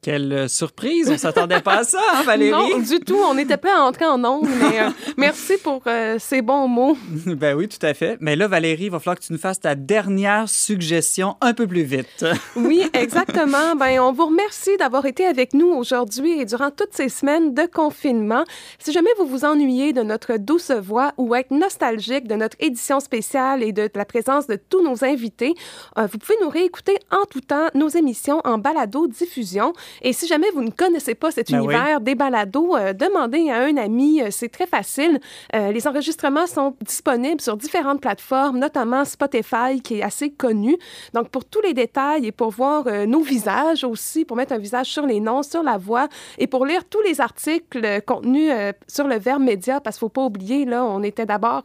Quelle 0.03 0.49
surprise! 0.49 1.11
On 1.11 1.19
s'attendait 1.19 1.61
pas 1.61 1.81
à 1.81 1.85
ça, 1.85 2.01
hein, 2.15 2.23
Valérie? 2.23 2.53
Non, 2.53 2.79
du 2.79 3.01
tout. 3.01 3.19
On 3.19 3.35
n'était 3.35 3.59
pas 3.59 3.83
entré 3.83 4.07
en 4.07 4.25
ondes, 4.25 4.49
mais 4.59 4.81
euh, 4.81 4.89
merci 5.19 5.59
pour 5.63 5.83
euh, 5.87 6.17
ces 6.19 6.41
bons 6.41 6.69
mots. 6.69 6.97
ben 7.27 7.55
oui, 7.55 7.69
tout 7.69 7.85
à 7.85 7.93
fait. 7.93 8.17
Mais 8.19 8.35
là, 8.35 8.49
Valérie, 8.49 8.85
il 8.85 8.91
va 8.91 8.99
falloir 8.99 9.19
que 9.19 9.25
tu 9.25 9.35
nous 9.35 9.39
fasses 9.39 9.61
ta 9.61 9.75
dernière 9.75 10.49
suggestion 10.49 11.37
un 11.43 11.53
peu 11.53 11.67
plus 11.67 11.83
vite. 11.83 12.25
oui, 12.57 12.83
exactement. 12.95 13.77
Ben, 13.77 14.01
on 14.01 14.13
vous 14.13 14.25
remercie 14.25 14.75
d'avoir 14.79 15.05
été 15.05 15.27
avec 15.27 15.53
nous 15.53 15.69
aujourd'hui 15.69 16.41
et 16.41 16.47
durant 16.47 16.71
toutes 16.71 16.95
ces 16.95 17.11
semaines 17.11 17.53
de 17.53 17.67
confinement. 17.67 18.45
Si 18.79 18.93
jamais 18.93 19.11
vous 19.19 19.27
vous 19.27 19.45
ennuyez 19.45 19.93
de 19.93 20.03
notre 20.03 20.39
douce 20.39 20.71
voix 20.71 21.13
ou 21.19 21.35
êtes 21.35 21.51
nostalgique 21.51 22.27
de 22.27 22.37
notre 22.37 22.57
édition 22.61 23.01
spéciale 23.01 23.63
et 23.63 23.73
de 23.73 23.91
la 23.95 24.07
présence 24.07 24.47
de 24.47 24.57
tous 24.57 24.83
nos 24.83 25.05
invités, 25.05 25.55
euh, 25.99 26.07
vous 26.11 26.17
pouvez 26.17 26.39
nous 26.41 26.49
réécouter 26.49 26.97
en 27.11 27.27
tout 27.27 27.43
temps 27.43 27.69
nos 27.75 27.89
émissions 27.89 28.41
en 28.45 28.57
balado-diffusion. 28.57 29.75
Et 30.03 30.13
si 30.13 30.27
jamais 30.27 30.51
vous 30.55 30.63
ne 30.63 30.71
connaissez 30.71 31.15
pas 31.15 31.31
cet 31.31 31.51
Ben 31.51 31.59
oui. 31.59 31.65
univers 31.65 32.01
des 32.01 32.15
balados, 32.15 32.77
euh, 32.77 32.93
demandez 32.93 33.51
à 33.51 33.63
un 33.63 33.77
ami, 33.77 34.23
euh, 34.23 34.29
c'est 34.31 34.49
très 34.49 34.67
facile. 34.67 35.21
Euh, 35.55 35.73
les 35.73 35.87
enregistrements 35.87 36.47
sont 36.47 36.75
disponibles 36.81 37.41
sur 37.41 37.57
différentes 37.57 38.01
plateformes, 38.01 38.59
notamment 38.59 39.05
Spotify, 39.05 39.81
qui 39.83 39.99
est 39.99 40.03
assez 40.03 40.31
connu. 40.31 40.77
Donc, 41.15 41.29
pour 41.29 41.45
tous 41.45 41.61
les 41.61 41.75
détails 41.75 42.27
et 42.27 42.33
pour 42.33 42.51
voir 42.51 42.85
nos 43.07 43.21
visages 43.21 43.85
aussi, 43.85 44.25
pour 44.25 44.37
mettre 44.37 44.53
un 44.53 44.59
visage 44.59 44.87
sur 44.87 45.07
les 45.07 45.21
noms, 45.21 45.43
sur 45.43 45.63
la 45.63 45.77
voix, 45.77 46.09
et 46.39 46.47
pour 46.47 46.67
lire 46.67 46.85
tous 46.85 47.01
les 47.03 47.21
articles 47.21 48.03
contenus 48.03 48.53
sur 48.87 49.07
le 49.07 49.19
Verbe 49.19 49.43
Média, 49.43 49.81
parce 49.81 49.97
qu'il 49.97 50.07
ne 50.07 50.11
faut 50.11 50.21
pas 50.21 50.25
oublier, 50.25 50.65
là, 50.65 50.85
on 50.85 51.03
était 51.03 51.27
d'abord 51.27 51.63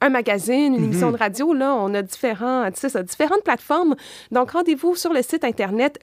un 0.00 0.08
magazine, 0.08 0.74
une 0.74 0.84
émission 0.84 1.10
de 1.12 1.16
radio, 1.16 1.52
là, 1.52 1.74
on 1.74 1.92
a 1.94 2.02
différents, 2.02 2.68
ça, 2.74 3.02
différentes 3.02 3.42
plateformes. 3.42 3.96
Donc, 4.30 4.52
rendez-vous 4.52 4.94
sur 4.94 5.12
le 5.12 5.22
site 5.22 5.44
internet 5.44 5.98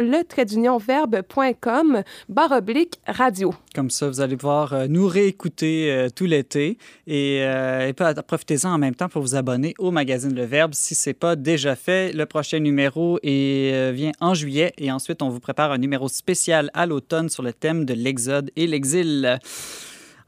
barre 2.30 2.61
radio. 3.07 3.53
Comme 3.74 3.89
ça, 3.89 4.07
vous 4.07 4.22
allez 4.22 4.38
pouvoir 4.38 4.74
euh, 4.74 4.88
nous 4.88 5.07
réécouter 5.07 5.91
euh, 5.91 6.09
tout 6.09 6.26
l'été 6.26 6.78
et, 7.07 7.39
euh, 7.41 7.91
profitez-en 8.28 8.74
en 8.74 8.78
même 8.78 8.95
temps 8.95 9.09
pour 9.09 9.22
vous 9.22 9.36
abonner 9.36 9.74
au 9.80 9.91
magazine 9.91 10.34
Le 10.34 10.43
Verbe 10.43 10.74
si 10.74 10.95
ce 10.95 11.09
n'est 11.09 11.14
pas 11.14 11.36
déjà 11.36 11.76
fait. 11.76 12.14
Le 12.14 12.26
prochain 12.26 12.59
numéro 12.59 13.20
vient 13.24 14.11
en 14.20 14.34
juillet 14.34 14.74
et 14.78 14.91
ensuite 14.91 15.22
on 15.22 15.30
vous 15.30 15.39
prépare 15.39 15.72
un 15.72 15.78
numéro 15.78 16.07
spécial 16.07 16.70
à 16.74 16.86
l'automne 16.86 17.30
sur 17.30 17.43
le 17.43 17.53
thème 17.53 17.86
de 17.86 17.93
l'exode 17.93 18.51
et 18.55 18.68
l'exil. 18.68 19.39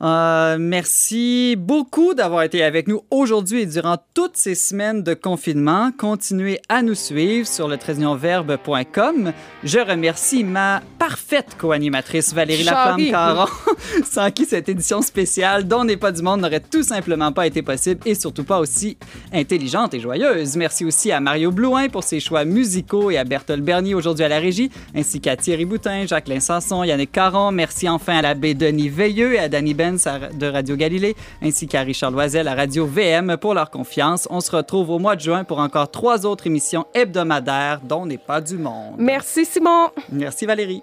Euh, 0.01 0.57
merci 0.59 1.55
beaucoup 1.57 2.13
d'avoir 2.13 2.43
été 2.43 2.63
avec 2.63 2.87
nous 2.87 3.01
aujourd'hui 3.11 3.61
et 3.61 3.65
durant 3.65 3.97
toutes 4.13 4.35
ces 4.37 4.55
semaines 4.55 5.03
de 5.03 5.13
confinement. 5.13 5.91
Continuez 5.97 6.59
à 6.67 6.81
nous 6.81 6.95
suivre 6.95 7.47
sur 7.47 7.67
le 7.67 7.77
verbe.com. 8.15 9.31
Je 9.63 9.79
remercie 9.79 10.43
ma 10.43 10.81
parfaite 10.99 11.55
co-animatrice 11.57 12.33
Valérie. 12.33 12.63
Laflamme-Caron, 12.63 13.49
sans 14.05 14.31
qui 14.31 14.45
cette 14.45 14.69
édition 14.69 15.01
spéciale 15.01 15.67
dont 15.67 15.83
n'est 15.83 15.97
pas 15.97 16.11
du 16.11 16.21
monde 16.21 16.41
n'aurait 16.41 16.59
tout 16.59 16.83
simplement 16.83 17.31
pas 17.31 17.47
été 17.47 17.61
possible 17.61 18.01
et 18.05 18.15
surtout 18.15 18.43
pas 18.43 18.59
aussi 18.59 18.97
intelligente 19.33 19.93
et 19.93 19.99
joyeuse. 19.99 20.57
Merci 20.57 20.85
aussi 20.85 21.11
à 21.11 21.19
Mario 21.19 21.51
Blouin 21.51 21.89
pour 21.89 22.03
ses 22.03 22.19
choix 22.19 22.43
musicaux 22.45 23.11
et 23.11 23.17
à 23.17 23.23
Berthold 23.23 23.63
Bernier 23.63 23.93
aujourd'hui 23.93 24.25
à 24.25 24.29
la 24.29 24.39
régie, 24.39 24.71
ainsi 24.95 25.21
qu'à 25.21 25.37
Thierry 25.37 25.65
Boutin, 25.65 26.05
Jacqueline 26.05 26.41
Sanson, 26.41 26.83
Yannick 26.83 27.11
Caron. 27.11 27.51
Merci 27.51 27.87
enfin 27.87 28.17
à 28.17 28.21
l'abbé 28.21 28.53
Denis 28.53 28.89
Veilleux 28.89 29.33
et 29.33 29.39
à 29.39 29.49
Danny 29.49 29.73
Benz 29.85 30.07
de 30.33 30.47
Radio 30.47 30.75
Galilée, 30.75 31.15
ainsi 31.43 31.67
qu'à 31.67 31.81
Richard 31.81 32.09
Loisel 32.09 32.47
à 32.47 32.55
Radio 32.55 32.87
VM 32.87 33.37
pour 33.37 33.53
leur 33.53 33.69
confiance. 33.69 34.27
On 34.31 34.41
se 34.41 34.55
retrouve 34.55 34.89
au 34.89 34.99
mois 34.99 35.15
de 35.15 35.21
juin 35.21 35.43
pour 35.43 35.59
encore 35.59 35.91
trois 35.91 36.25
autres 36.25 36.47
émissions 36.47 36.85
hebdomadaires 36.95 37.81
dont 37.83 38.05
n'est 38.05 38.17
pas 38.17 38.41
du 38.41 38.57
monde. 38.57 38.95
Merci, 38.97 39.45
Simon. 39.45 39.89
Merci 40.11 40.45
Valérie. 40.47 40.81